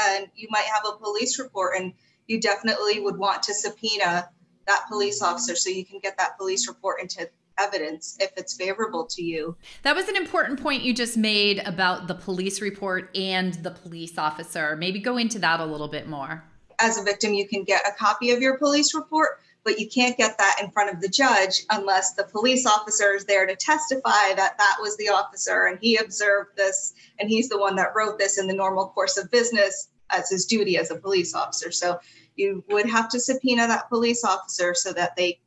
and 0.00 0.28
you 0.34 0.48
might 0.50 0.66
have 0.66 0.82
a 0.86 0.96
police 0.98 1.38
report 1.38 1.76
and 1.76 1.92
you 2.26 2.40
definitely 2.40 3.00
would 3.00 3.18
want 3.18 3.42
to 3.44 3.54
subpoena 3.54 4.28
that 4.66 4.84
police 4.88 5.22
officer 5.22 5.54
so 5.56 5.70
you 5.70 5.84
can 5.84 5.98
get 5.98 6.16
that 6.18 6.38
police 6.38 6.66
report 6.68 7.00
into 7.00 7.28
evidence 7.58 8.16
if 8.20 8.32
it's 8.36 8.56
favorable 8.56 9.06
to 9.06 9.22
you. 9.22 9.56
That 9.82 9.94
was 9.94 10.08
an 10.08 10.16
important 10.16 10.60
point 10.60 10.82
you 10.82 10.94
just 10.94 11.16
made 11.16 11.62
about 11.66 12.08
the 12.08 12.14
police 12.14 12.60
report 12.60 13.16
and 13.16 13.54
the 13.54 13.70
police 13.70 14.18
officer. 14.18 14.76
Maybe 14.76 14.98
go 14.98 15.16
into 15.16 15.38
that 15.40 15.60
a 15.60 15.64
little 15.64 15.88
bit 15.88 16.08
more. 16.08 16.44
As 16.80 16.98
a 16.98 17.04
victim, 17.04 17.34
you 17.34 17.46
can 17.46 17.62
get 17.62 17.86
a 17.86 17.92
copy 17.92 18.32
of 18.32 18.40
your 18.40 18.58
police 18.58 18.94
report, 18.94 19.38
but 19.64 19.80
you 19.80 19.88
can't 19.88 20.16
get 20.16 20.36
that 20.38 20.58
in 20.62 20.70
front 20.70 20.94
of 20.94 21.00
the 21.00 21.08
judge 21.08 21.62
unless 21.70 22.12
the 22.12 22.24
police 22.24 22.66
officer 22.66 23.14
is 23.14 23.24
there 23.24 23.46
to 23.46 23.56
testify 23.56 24.34
that 24.36 24.56
that 24.58 24.76
was 24.80 24.96
the 24.98 25.08
officer 25.08 25.66
and 25.66 25.78
he 25.80 25.96
observed 25.96 26.50
this 26.56 26.94
and 27.18 27.28
he's 27.28 27.48
the 27.48 27.58
one 27.58 27.74
that 27.74 27.94
wrote 27.96 28.18
this 28.18 28.38
in 28.38 28.46
the 28.46 28.54
normal 28.54 28.88
course 28.88 29.16
of 29.16 29.30
business 29.30 29.88
as 30.10 30.28
his 30.28 30.44
duty 30.44 30.76
as 30.76 30.90
a 30.90 30.96
police 30.96 31.34
officer. 31.34 31.72
So 31.72 31.98
you 32.36 32.62
would 32.68 32.86
have 32.86 33.08
to 33.10 33.20
subpoena 33.20 33.66
that 33.66 33.88
police 33.88 34.24
officer 34.24 34.74
so 34.74 34.92
that 34.92 35.16
they 35.16 35.40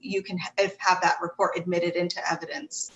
you 0.00 0.22
can 0.22 0.36
have 0.36 1.00
that 1.00 1.18
report 1.22 1.56
admitted 1.56 1.94
into 1.94 2.20
evidence. 2.30 2.90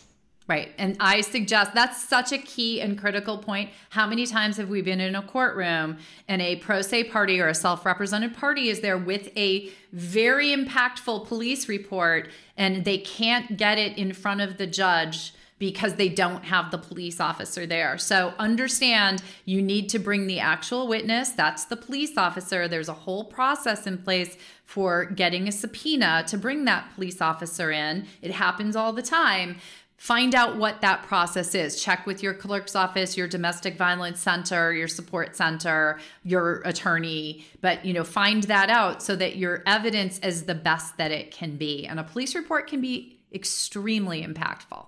Right. 0.49 0.71
And 0.79 0.97
I 1.01 1.23
suggest 1.23 1.75
that's 1.75 2.05
such 2.05 2.31
a 2.31 2.39
key 2.39 2.81
and 2.81 2.97
critical 2.97 3.37
point. 3.37 3.71
How 3.91 4.07
many 4.07 4.27
times 4.27 4.57
have 4.59 4.69
we 4.69 4.81
been 4.81 5.01
in 5.01 5.17
a 5.17 5.23
courtroom 5.23 5.99
and 6.29 6.41
a 6.41 6.57
pro 6.57 6.83
se 6.83 7.05
party 7.05 7.41
or 7.41 7.49
a 7.49 7.55
self 7.55 7.85
represented 7.85 8.37
party 8.37 8.69
is 8.69 8.79
there 8.79 8.97
with 8.97 9.29
a 9.37 9.71
very 9.93 10.55
impactful 10.55 11.27
police 11.27 11.69
report 11.69 12.29
and 12.57 12.85
they 12.85 12.99
can't 12.99 13.57
get 13.57 13.77
it 13.77 13.99
in 13.99 14.13
front 14.13 14.41
of 14.41 14.57
the 14.57 14.69
judge 14.69 15.33
because 15.59 15.95
they 15.95 16.09
don't 16.09 16.45
have 16.45 16.71
the 16.71 16.79
police 16.79 17.19
officer 17.19 17.67
there. 17.67 17.97
So 17.99 18.35
understand 18.39 19.23
you 19.47 19.63
need 19.63 19.89
to 19.89 19.99
bring 19.99 20.27
the 20.27 20.39
actual 20.39 20.87
witness. 20.87 21.31
That's 21.31 21.65
the 21.65 21.77
police 21.77 22.17
officer. 22.17 22.69
There's 22.69 22.91
a 22.91 22.95
whole 22.95 23.25
process 23.25 23.87
in 23.87 23.99
place 23.99 24.37
for 24.65 25.07
getting 25.07 25.49
a 25.49 25.53
subpoena 25.53 26.25
to 26.29 26.37
bring 26.37 26.67
that 26.67 26.95
police 26.95 27.21
officer 27.21 27.71
in. 27.71 28.07
It 28.21 28.33
happens 28.33 28.77
all 28.77 28.93
the 28.93 29.03
time 29.03 29.57
find 29.97 30.35
out 30.35 30.57
what 30.57 30.81
that 30.81 31.03
process 31.05 31.55
is. 31.55 31.83
Check 31.83 32.07
with 32.07 32.23
your 32.23 32.35
clerk's 32.35 32.77
office 32.77 33.17
your 33.17 33.29
domestic 33.29 33.77
violence 33.77 34.21
center 34.21 34.73
your 34.73 34.89
support 34.89 35.37
center 35.37 35.99
your 36.23 36.63
attorney. 36.65 37.47
But 37.61 37.85
you 37.85 37.93
know 37.93 38.05
find 38.05 38.43
that 38.45 38.71
out 38.71 39.03
so 39.03 39.17
that 39.17 39.37
your 39.37 39.63
evidence 39.67 40.19
is 40.21 40.45
the 40.45 40.55
best 40.55 40.97
that 40.99 41.11
it 41.11 41.31
can 41.31 41.57
be. 41.57 41.87
And 41.87 41.99
a 41.99 42.05
police 42.05 42.35
report 42.35 42.67
can 42.67 42.81
be 42.81 43.19
extremely 43.33 44.23
impactful 44.23 44.87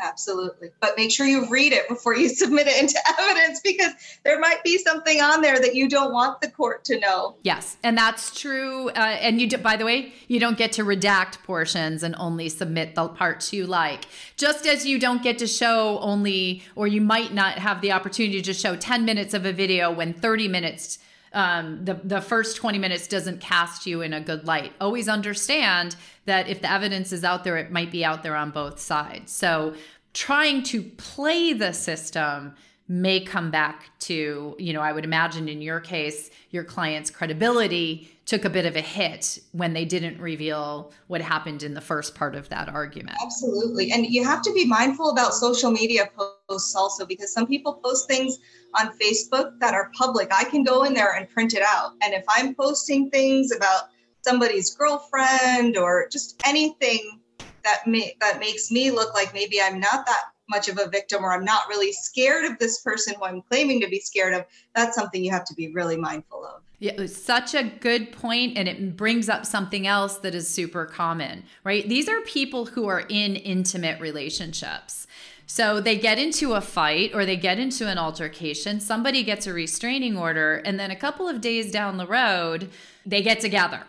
Absolutely. 0.00 0.70
But 0.80 0.96
make 0.96 1.10
sure 1.10 1.26
you 1.26 1.48
read 1.48 1.72
it 1.72 1.88
before 1.88 2.16
you 2.16 2.28
submit 2.42 2.66
it 2.66 2.80
into 2.80 2.98
evidence 3.18 3.60
because 3.60 3.92
there 4.24 4.38
might 4.38 4.62
be 4.62 4.78
something 4.78 5.20
on 5.20 5.40
there 5.40 5.58
that 5.58 5.74
you 5.74 5.88
don't 5.88 6.12
want 6.12 6.40
the 6.40 6.50
court 6.50 6.84
to 6.86 6.98
know. 6.98 7.36
Yes. 7.42 7.76
And 7.82 7.96
that's 7.96 8.38
true. 8.38 8.90
Uh, 8.90 9.16
and 9.20 9.40
you, 9.40 9.48
do, 9.48 9.58
by 9.58 9.76
the 9.76 9.84
way, 9.84 10.12
you 10.28 10.38
don't 10.40 10.56
get 10.56 10.72
to 10.72 10.84
redact 10.84 11.42
portions 11.42 12.02
and 12.02 12.14
only 12.18 12.48
submit 12.48 12.94
the 12.94 13.08
parts 13.08 13.52
you 13.52 13.66
like. 13.66 14.06
Just 14.36 14.66
as 14.66 14.86
you 14.86 14.98
don't 14.98 15.22
get 15.22 15.38
to 15.38 15.46
show 15.46 15.98
only, 16.00 16.62
or 16.76 16.86
you 16.86 17.00
might 17.00 17.32
not 17.32 17.58
have 17.58 17.80
the 17.80 17.92
opportunity 17.92 18.42
to 18.42 18.54
show 18.54 18.76
10 18.76 19.04
minutes 19.04 19.34
of 19.34 19.44
a 19.44 19.52
video 19.52 19.90
when 19.90 20.12
30 20.12 20.48
minutes 20.48 20.98
um, 21.32 21.84
the 21.84 21.94
the 21.94 22.20
first 22.20 22.56
20 22.56 22.78
minutes 22.78 23.06
doesn't 23.06 23.40
cast 23.40 23.86
you 23.86 24.02
in 24.02 24.12
a 24.12 24.20
good 24.20 24.46
light. 24.46 24.72
Always 24.80 25.08
understand 25.08 25.96
that 26.24 26.48
if 26.48 26.60
the 26.60 26.70
evidence 26.70 27.12
is 27.12 27.24
out 27.24 27.44
there, 27.44 27.56
it 27.56 27.70
might 27.70 27.90
be 27.90 28.04
out 28.04 28.22
there 28.22 28.36
on 28.36 28.50
both 28.50 28.78
sides. 28.78 29.32
So 29.32 29.74
trying 30.12 30.62
to 30.64 30.82
play 30.82 31.52
the 31.52 31.72
system 31.72 32.54
may 32.90 33.20
come 33.20 33.50
back 33.50 33.90
to, 34.00 34.56
you 34.58 34.72
know, 34.72 34.80
I 34.80 34.92
would 34.92 35.04
imagine 35.04 35.46
in 35.48 35.60
your 35.60 35.78
case, 35.78 36.30
your 36.50 36.64
client's 36.64 37.10
credibility 37.10 38.10
took 38.24 38.46
a 38.46 38.50
bit 38.50 38.64
of 38.64 38.76
a 38.76 38.80
hit 38.80 39.38
when 39.52 39.74
they 39.74 39.84
didn't 39.84 40.18
reveal 40.18 40.92
what 41.06 41.20
happened 41.20 41.62
in 41.62 41.74
the 41.74 41.80
first 41.82 42.14
part 42.14 42.34
of 42.34 42.48
that 42.48 42.68
argument. 42.68 43.16
Absolutely. 43.22 43.92
And 43.92 44.06
you 44.06 44.24
have 44.24 44.40
to 44.42 44.52
be 44.54 44.64
mindful 44.64 45.10
about 45.10 45.34
social 45.34 45.70
media 45.70 46.08
posts 46.48 46.74
also 46.74 47.04
because 47.04 47.32
some 47.32 47.46
people 47.46 47.74
post 47.74 48.08
things 48.08 48.38
on 48.76 48.96
Facebook 48.98 49.58
that 49.60 49.74
are 49.74 49.90
public. 49.96 50.32
I 50.32 50.44
can 50.44 50.62
go 50.62 50.84
in 50.84 50.94
there 50.94 51.14
and 51.14 51.28
print 51.28 51.54
it 51.54 51.62
out. 51.62 51.92
And 52.02 52.14
if 52.14 52.24
I'm 52.28 52.54
posting 52.54 53.10
things 53.10 53.54
about 53.54 53.88
somebody's 54.22 54.74
girlfriend 54.74 55.76
or 55.76 56.08
just 56.10 56.40
anything 56.44 57.20
that 57.64 57.86
may, 57.86 58.14
that 58.20 58.40
makes 58.40 58.70
me 58.70 58.90
look 58.90 59.14
like 59.14 59.32
maybe 59.32 59.60
I'm 59.60 59.80
not 59.80 60.06
that 60.06 60.22
much 60.48 60.68
of 60.68 60.78
a 60.78 60.88
victim 60.88 61.24
or 61.24 61.32
I'm 61.32 61.44
not 61.44 61.68
really 61.68 61.92
scared 61.92 62.44
of 62.44 62.58
this 62.58 62.80
person 62.80 63.14
who 63.14 63.24
I'm 63.24 63.42
claiming 63.42 63.80
to 63.82 63.88
be 63.88 64.00
scared 64.00 64.34
of, 64.34 64.44
that's 64.74 64.94
something 64.96 65.22
you 65.22 65.30
have 65.30 65.44
to 65.44 65.54
be 65.54 65.72
really 65.72 65.96
mindful 65.96 66.44
of. 66.44 66.62
Yeah, 66.80 66.92
it 66.92 67.00
was 67.00 67.20
such 67.20 67.54
a 67.54 67.64
good 67.64 68.12
point, 68.12 68.56
and 68.56 68.68
it 68.68 68.96
brings 68.96 69.28
up 69.28 69.44
something 69.44 69.88
else 69.88 70.18
that 70.18 70.32
is 70.32 70.46
super 70.46 70.86
common, 70.86 71.42
right? 71.64 71.88
These 71.88 72.08
are 72.08 72.20
people 72.20 72.66
who 72.66 72.86
are 72.86 73.00
in 73.00 73.34
intimate 73.34 74.00
relationships. 74.00 75.07
So 75.50 75.80
they 75.80 75.96
get 75.96 76.18
into 76.18 76.52
a 76.52 76.60
fight 76.60 77.12
or 77.14 77.24
they 77.24 77.36
get 77.36 77.58
into 77.58 77.88
an 77.88 77.96
altercation, 77.96 78.80
somebody 78.80 79.22
gets 79.22 79.46
a 79.46 79.52
restraining 79.52 80.16
order, 80.16 80.56
and 80.56 80.78
then 80.78 80.90
a 80.90 80.96
couple 80.96 81.26
of 81.26 81.40
days 81.40 81.72
down 81.72 81.96
the 81.96 82.06
road, 82.06 82.70
they 83.06 83.22
get 83.22 83.40
together. 83.40 83.82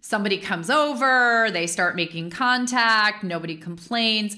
Somebody 0.00 0.36
comes 0.36 0.68
over, 0.68 1.48
they 1.52 1.68
start 1.68 1.94
making 1.94 2.30
contact, 2.30 3.22
nobody 3.22 3.56
complains. 3.56 4.36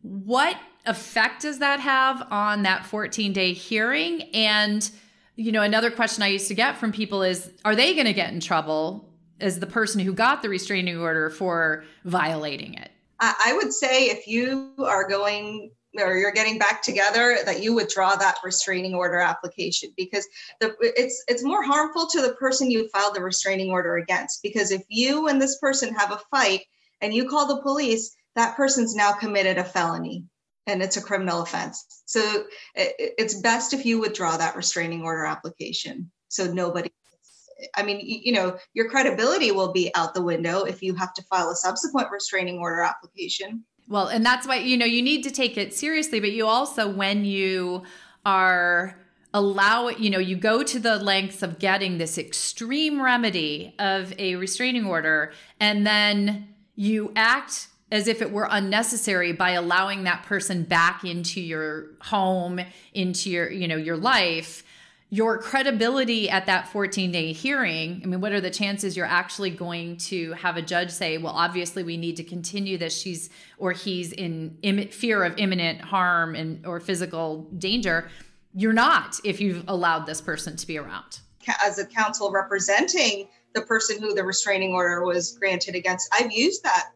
What 0.00 0.56
effect 0.86 1.42
does 1.42 1.58
that 1.58 1.80
have 1.80 2.26
on 2.30 2.62
that 2.62 2.86
14 2.86 3.34
day 3.34 3.52
hearing? 3.52 4.22
And, 4.32 4.90
you 5.36 5.52
know, 5.52 5.62
another 5.62 5.90
question 5.90 6.22
I 6.22 6.28
used 6.28 6.48
to 6.48 6.54
get 6.54 6.78
from 6.78 6.92
people 6.92 7.22
is 7.22 7.52
are 7.66 7.76
they 7.76 7.92
going 7.92 8.06
to 8.06 8.14
get 8.14 8.32
in 8.32 8.40
trouble 8.40 9.06
as 9.38 9.60
the 9.60 9.66
person 9.66 10.00
who 10.00 10.14
got 10.14 10.40
the 10.40 10.48
restraining 10.48 10.98
order 10.98 11.28
for 11.28 11.84
violating 12.06 12.72
it? 12.72 12.90
I 13.20 13.58
would 13.62 13.72
say 13.72 14.06
if 14.06 14.26
you 14.26 14.72
are 14.78 15.08
going 15.08 15.72
or 15.98 16.16
you're 16.16 16.32
getting 16.32 16.58
back 16.58 16.82
together 16.82 17.38
that 17.44 17.62
you 17.62 17.74
withdraw 17.74 18.14
that 18.16 18.36
restraining 18.44 18.94
order 18.94 19.18
application 19.18 19.90
because 19.96 20.26
the, 20.60 20.74
it's 20.80 21.24
it's 21.28 21.44
more 21.44 21.62
harmful 21.62 22.06
to 22.06 22.20
the 22.20 22.34
person 22.34 22.70
you 22.70 22.88
filed 22.88 23.14
the 23.14 23.22
restraining 23.22 23.70
order 23.70 23.96
against 23.96 24.42
because 24.42 24.70
if 24.70 24.82
you 24.88 25.28
and 25.28 25.40
this 25.40 25.58
person 25.58 25.94
have 25.94 26.12
a 26.12 26.20
fight 26.30 26.62
and 27.00 27.14
you 27.14 27.28
call 27.28 27.46
the 27.46 27.62
police 27.62 28.14
that 28.34 28.56
person's 28.56 28.94
now 28.94 29.12
committed 29.12 29.58
a 29.58 29.64
felony 29.64 30.24
and 30.66 30.82
it's 30.82 30.96
a 30.96 31.02
criminal 31.02 31.42
offense 31.42 32.02
so 32.04 32.44
it, 32.74 33.14
it's 33.18 33.40
best 33.40 33.72
if 33.72 33.86
you 33.86 34.00
withdraw 34.00 34.36
that 34.36 34.56
restraining 34.56 35.02
order 35.02 35.24
application 35.24 36.10
so 36.28 36.50
nobody 36.52 36.90
I 37.74 37.82
mean, 37.82 38.00
you 38.02 38.32
know, 38.32 38.58
your 38.74 38.90
credibility 38.90 39.50
will 39.50 39.72
be 39.72 39.90
out 39.94 40.14
the 40.14 40.22
window 40.22 40.64
if 40.64 40.82
you 40.82 40.94
have 40.94 41.14
to 41.14 41.22
file 41.22 41.50
a 41.50 41.56
subsequent 41.56 42.10
restraining 42.10 42.58
order 42.58 42.82
application. 42.82 43.64
Well, 43.88 44.08
and 44.08 44.24
that's 44.24 44.46
why, 44.46 44.56
you 44.56 44.76
know, 44.76 44.86
you 44.86 45.02
need 45.02 45.22
to 45.24 45.30
take 45.30 45.56
it 45.56 45.74
seriously, 45.74 46.20
but 46.20 46.32
you 46.32 46.46
also, 46.46 46.88
when 46.88 47.24
you 47.24 47.84
are 48.24 48.98
allow 49.32 49.88
it, 49.88 49.98
you 49.98 50.08
know, 50.08 50.18
you 50.18 50.34
go 50.34 50.62
to 50.62 50.78
the 50.78 50.96
lengths 50.96 51.42
of 51.42 51.58
getting 51.58 51.98
this 51.98 52.16
extreme 52.16 53.00
remedy 53.00 53.74
of 53.78 54.12
a 54.18 54.34
restraining 54.36 54.86
order, 54.86 55.32
and 55.60 55.86
then 55.86 56.48
you 56.74 57.12
act 57.14 57.68
as 57.92 58.08
if 58.08 58.20
it 58.20 58.32
were 58.32 58.48
unnecessary 58.50 59.32
by 59.32 59.50
allowing 59.50 60.04
that 60.04 60.22
person 60.24 60.62
back 60.62 61.04
into 61.04 61.40
your 61.40 61.88
home, 62.00 62.58
into 62.94 63.30
your, 63.30 63.50
you 63.50 63.68
know, 63.68 63.76
your 63.76 63.96
life 63.96 64.64
your 65.16 65.38
credibility 65.38 66.28
at 66.28 66.44
that 66.44 66.68
14 66.68 67.10
day 67.10 67.32
hearing 67.32 68.02
i 68.04 68.06
mean 68.06 68.20
what 68.20 68.32
are 68.32 68.40
the 68.40 68.50
chances 68.50 68.96
you're 68.96 69.06
actually 69.06 69.48
going 69.48 69.96
to 69.96 70.32
have 70.34 70.58
a 70.58 70.62
judge 70.62 70.90
say 70.90 71.16
well 71.16 71.32
obviously 71.32 71.82
we 71.82 71.96
need 71.96 72.16
to 72.16 72.24
continue 72.24 72.76
this. 72.76 72.94
She's 73.00 73.30
or 73.56 73.72
he's 73.72 74.12
in 74.12 74.58
Im- 74.62 74.88
fear 74.88 75.24
of 75.24 75.38
imminent 75.38 75.80
harm 75.80 76.34
and 76.34 76.66
or 76.66 76.80
physical 76.80 77.48
danger. 77.56 78.10
You're 78.52 78.74
not 78.74 79.18
if 79.24 79.40
you've 79.40 79.64
allowed 79.68 80.04
this 80.06 80.20
person 80.20 80.56
to 80.56 80.66
be 80.66 80.76
around. 80.76 81.20
As 81.64 81.78
a 81.78 81.86
counsel 81.86 82.30
representing 82.30 83.28
the 83.54 83.62
person 83.62 83.98
who 84.02 84.14
the 84.14 84.22
restraining 84.22 84.74
order 84.74 85.04
was 85.04 85.32
granted 85.38 85.74
against 85.74 86.08
i've 86.12 86.30
used 86.30 86.62
that 86.62 86.90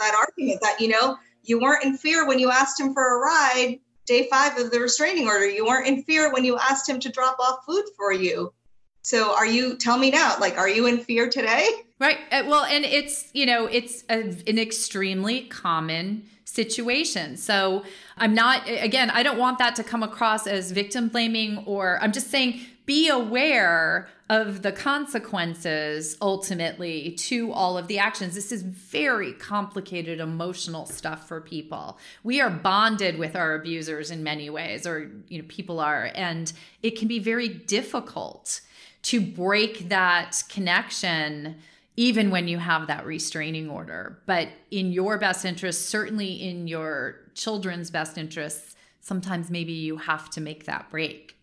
that 0.00 0.14
argument 0.14 0.60
that 0.60 0.80
you 0.80 0.88
know 0.88 1.16
You 1.46 1.60
weren't 1.60 1.84
in 1.84 1.96
fear 1.96 2.26
when 2.26 2.38
you 2.38 2.50
asked 2.50 2.80
him 2.80 2.92
for 2.94 3.16
a 3.16 3.18
ride 3.20 3.78
day 4.06 4.28
five 4.30 4.58
of 4.58 4.70
the 4.70 4.80
restraining 4.80 5.26
order. 5.26 5.48
You 5.48 5.66
weren't 5.66 5.86
in 5.86 6.02
fear 6.02 6.32
when 6.32 6.44
you 6.44 6.58
asked 6.58 6.88
him 6.88 7.00
to 7.00 7.08
drop 7.10 7.38
off 7.40 7.64
food 7.66 7.84
for 7.96 8.12
you. 8.12 8.52
So 9.02 9.34
are 9.34 9.46
you, 9.46 9.76
tell 9.76 9.98
me 9.98 10.10
now, 10.10 10.36
like, 10.40 10.56
are 10.56 10.68
you 10.68 10.86
in 10.86 10.98
fear 10.98 11.28
today? 11.28 11.68
Right. 11.98 12.18
Uh, 12.32 12.44
well, 12.46 12.64
and 12.64 12.84
it's, 12.84 13.28
you 13.34 13.44
know, 13.44 13.66
it's 13.66 14.02
a, 14.08 14.20
an 14.46 14.58
extremely 14.58 15.42
common 15.42 16.24
situation. 16.44 17.36
So 17.36 17.84
I'm 18.16 18.34
not, 18.34 18.66
again, 18.66 19.10
I 19.10 19.22
don't 19.22 19.38
want 19.38 19.58
that 19.58 19.74
to 19.76 19.84
come 19.84 20.02
across 20.02 20.46
as 20.46 20.72
victim 20.72 21.08
blaming 21.08 21.58
or 21.66 21.98
I'm 22.00 22.12
just 22.12 22.30
saying 22.30 22.60
be 22.86 23.08
aware 23.08 24.08
of 24.30 24.62
the 24.62 24.72
consequences 24.72 26.16
ultimately 26.22 27.12
to 27.12 27.52
all 27.52 27.76
of 27.76 27.88
the 27.88 27.98
actions. 27.98 28.34
This 28.34 28.52
is 28.52 28.62
very 28.62 29.34
complicated 29.34 30.18
emotional 30.18 30.86
stuff 30.86 31.28
for 31.28 31.40
people. 31.40 31.98
We 32.22 32.40
are 32.40 32.48
bonded 32.48 33.18
with 33.18 33.36
our 33.36 33.54
abusers 33.54 34.10
in 34.10 34.22
many 34.22 34.48
ways, 34.48 34.86
or 34.86 35.10
you 35.28 35.42
know, 35.42 35.44
people 35.48 35.78
are, 35.78 36.10
and 36.14 36.52
it 36.82 36.98
can 36.98 37.06
be 37.06 37.18
very 37.18 37.48
difficult 37.48 38.62
to 39.02 39.20
break 39.20 39.90
that 39.90 40.42
connection 40.48 41.56
even 41.96 42.30
when 42.30 42.48
you 42.48 42.58
have 42.58 42.86
that 42.88 43.06
restraining 43.06 43.70
order. 43.70 44.18
But 44.26 44.48
in 44.70 44.90
your 44.90 45.18
best 45.18 45.44
interest, 45.44 45.88
certainly 45.88 46.32
in 46.42 46.66
your 46.66 47.20
children's 47.34 47.90
best 47.90 48.18
interests, 48.18 48.74
sometimes 49.00 49.50
maybe 49.50 49.72
you 49.72 49.98
have 49.98 50.30
to 50.30 50.40
make 50.40 50.64
that 50.64 50.90
break. 50.90 51.33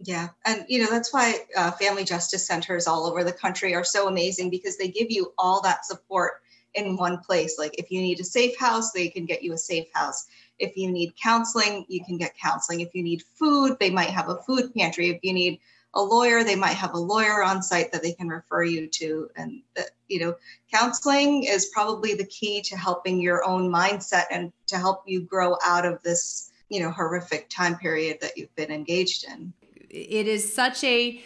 Yeah. 0.00 0.28
And, 0.44 0.64
you 0.68 0.80
know, 0.80 0.90
that's 0.90 1.12
why 1.12 1.38
uh, 1.56 1.70
family 1.72 2.04
justice 2.04 2.46
centers 2.46 2.86
all 2.86 3.06
over 3.06 3.22
the 3.22 3.32
country 3.32 3.74
are 3.74 3.84
so 3.84 4.08
amazing 4.08 4.50
because 4.50 4.76
they 4.76 4.88
give 4.88 5.10
you 5.10 5.32
all 5.38 5.62
that 5.62 5.86
support 5.86 6.42
in 6.74 6.96
one 6.96 7.18
place. 7.18 7.56
Like 7.58 7.78
if 7.78 7.90
you 7.90 8.00
need 8.00 8.20
a 8.20 8.24
safe 8.24 8.58
house, 8.58 8.90
they 8.90 9.08
can 9.08 9.24
get 9.24 9.42
you 9.42 9.52
a 9.52 9.58
safe 9.58 9.86
house. 9.94 10.26
If 10.58 10.76
you 10.76 10.90
need 10.90 11.14
counseling, 11.22 11.84
you 11.88 12.04
can 12.04 12.18
get 12.18 12.36
counseling. 12.36 12.80
If 12.80 12.94
you 12.94 13.02
need 13.02 13.22
food, 13.22 13.76
they 13.78 13.90
might 13.90 14.10
have 14.10 14.28
a 14.28 14.42
food 14.42 14.74
pantry. 14.74 15.10
If 15.10 15.20
you 15.22 15.32
need 15.32 15.60
a 15.94 16.02
lawyer, 16.02 16.42
they 16.42 16.56
might 16.56 16.74
have 16.74 16.94
a 16.94 16.98
lawyer 16.98 17.44
on 17.44 17.62
site 17.62 17.92
that 17.92 18.02
they 18.02 18.12
can 18.12 18.28
refer 18.28 18.64
you 18.64 18.88
to. 18.88 19.30
And, 19.36 19.62
uh, 19.78 19.82
you 20.08 20.20
know, 20.20 20.34
counseling 20.72 21.44
is 21.44 21.70
probably 21.72 22.14
the 22.14 22.26
key 22.26 22.62
to 22.62 22.76
helping 22.76 23.20
your 23.20 23.46
own 23.46 23.70
mindset 23.70 24.24
and 24.30 24.52
to 24.66 24.76
help 24.76 25.04
you 25.06 25.20
grow 25.20 25.56
out 25.64 25.86
of 25.86 26.02
this, 26.02 26.50
you 26.68 26.80
know, 26.80 26.90
horrific 26.90 27.48
time 27.48 27.76
period 27.76 28.18
that 28.22 28.36
you've 28.36 28.54
been 28.56 28.72
engaged 28.72 29.24
in 29.24 29.52
it 29.94 30.26
is 30.26 30.52
such 30.52 30.82
a 30.84 31.22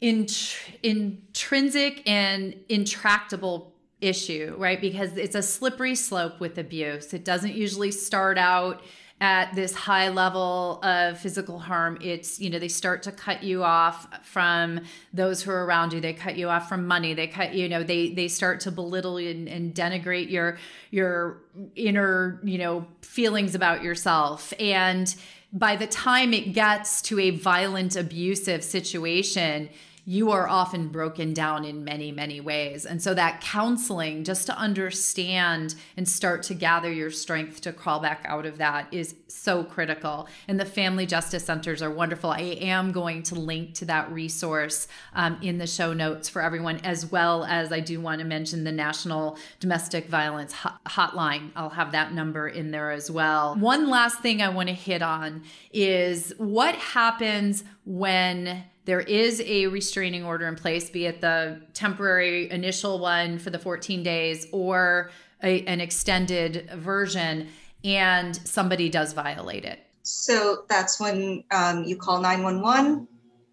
int- 0.00 0.58
intrinsic 0.82 2.02
and 2.08 2.54
intractable 2.68 3.72
issue, 4.00 4.54
right? 4.58 4.80
Because 4.80 5.16
it's 5.16 5.36
a 5.36 5.42
slippery 5.42 5.94
slope 5.94 6.40
with 6.40 6.58
abuse. 6.58 7.14
It 7.14 7.24
doesn't 7.24 7.54
usually 7.54 7.92
start 7.92 8.36
out 8.36 8.82
at 9.22 9.54
this 9.54 9.72
high 9.72 10.08
level 10.08 10.82
of 10.82 11.16
physical 11.16 11.56
harm 11.60 11.96
it's 12.00 12.40
you 12.40 12.50
know 12.50 12.58
they 12.58 12.66
start 12.66 13.04
to 13.04 13.12
cut 13.12 13.40
you 13.44 13.62
off 13.62 14.08
from 14.26 14.80
those 15.12 15.40
who 15.40 15.52
are 15.52 15.64
around 15.64 15.92
you 15.92 16.00
they 16.00 16.12
cut 16.12 16.36
you 16.36 16.48
off 16.48 16.68
from 16.68 16.88
money 16.88 17.14
they 17.14 17.28
cut 17.28 17.54
you 17.54 17.68
know 17.68 17.84
they 17.84 18.10
they 18.10 18.26
start 18.26 18.58
to 18.58 18.72
belittle 18.72 19.18
and, 19.18 19.48
and 19.48 19.76
denigrate 19.76 20.28
your 20.28 20.58
your 20.90 21.40
inner 21.76 22.40
you 22.42 22.58
know 22.58 22.84
feelings 23.02 23.54
about 23.54 23.80
yourself 23.80 24.52
and 24.58 25.14
by 25.52 25.76
the 25.76 25.86
time 25.86 26.32
it 26.32 26.52
gets 26.52 27.02
to 27.02 27.18
a 27.18 27.30
violent, 27.30 27.94
abusive 27.94 28.64
situation, 28.64 29.68
you 30.04 30.32
are 30.32 30.48
often 30.48 30.88
broken 30.88 31.32
down 31.32 31.64
in 31.64 31.84
many, 31.84 32.10
many 32.10 32.40
ways. 32.40 32.84
And 32.84 33.00
so 33.00 33.14
that 33.14 33.40
counseling, 33.40 34.24
just 34.24 34.46
to 34.46 34.58
understand 34.58 35.76
and 35.96 36.08
start 36.08 36.42
to 36.44 36.54
gather 36.54 36.92
your 36.92 37.10
strength 37.10 37.60
to 37.62 37.72
crawl 37.72 38.00
back 38.00 38.24
out 38.24 38.44
of 38.44 38.58
that, 38.58 38.92
is 38.92 39.14
so 39.28 39.62
critical. 39.62 40.26
And 40.48 40.58
the 40.58 40.64
family 40.64 41.06
justice 41.06 41.44
centers 41.44 41.82
are 41.82 41.90
wonderful. 41.90 42.30
I 42.30 42.40
am 42.40 42.90
going 42.90 43.22
to 43.24 43.36
link 43.36 43.74
to 43.74 43.84
that 43.84 44.10
resource 44.10 44.88
um, 45.14 45.38
in 45.40 45.58
the 45.58 45.68
show 45.68 45.92
notes 45.92 46.28
for 46.28 46.42
everyone, 46.42 46.78
as 46.78 47.06
well 47.06 47.44
as 47.44 47.70
I 47.70 47.78
do 47.78 48.00
want 48.00 48.20
to 48.20 48.26
mention 48.26 48.64
the 48.64 48.72
National 48.72 49.38
Domestic 49.60 50.08
Violence 50.08 50.52
Hotline. 50.52 51.52
I'll 51.54 51.70
have 51.70 51.92
that 51.92 52.12
number 52.12 52.48
in 52.48 52.72
there 52.72 52.90
as 52.90 53.08
well. 53.08 53.54
One 53.54 53.88
last 53.88 54.18
thing 54.18 54.42
I 54.42 54.48
want 54.48 54.68
to 54.68 54.74
hit 54.74 55.00
on 55.00 55.44
is 55.72 56.34
what 56.38 56.74
happens 56.74 57.62
when 57.84 58.64
there 58.84 59.00
is 59.00 59.40
a 59.44 59.66
restraining 59.68 60.24
order 60.24 60.46
in 60.48 60.56
place, 60.56 60.90
be 60.90 61.06
it 61.06 61.20
the 61.20 61.60
temporary 61.72 62.50
initial 62.50 62.98
one 62.98 63.38
for 63.38 63.50
the 63.50 63.58
14 63.58 64.02
days 64.02 64.46
or 64.52 65.10
a, 65.42 65.64
an 65.66 65.80
extended 65.80 66.68
version, 66.76 67.48
and 67.84 68.36
somebody 68.36 68.88
does 68.88 69.12
violate 69.12 69.64
it. 69.64 69.86
So 70.02 70.64
that's 70.68 70.98
when 70.98 71.44
um, 71.52 71.84
you 71.84 71.96
call 71.96 72.20
911, 72.20 73.06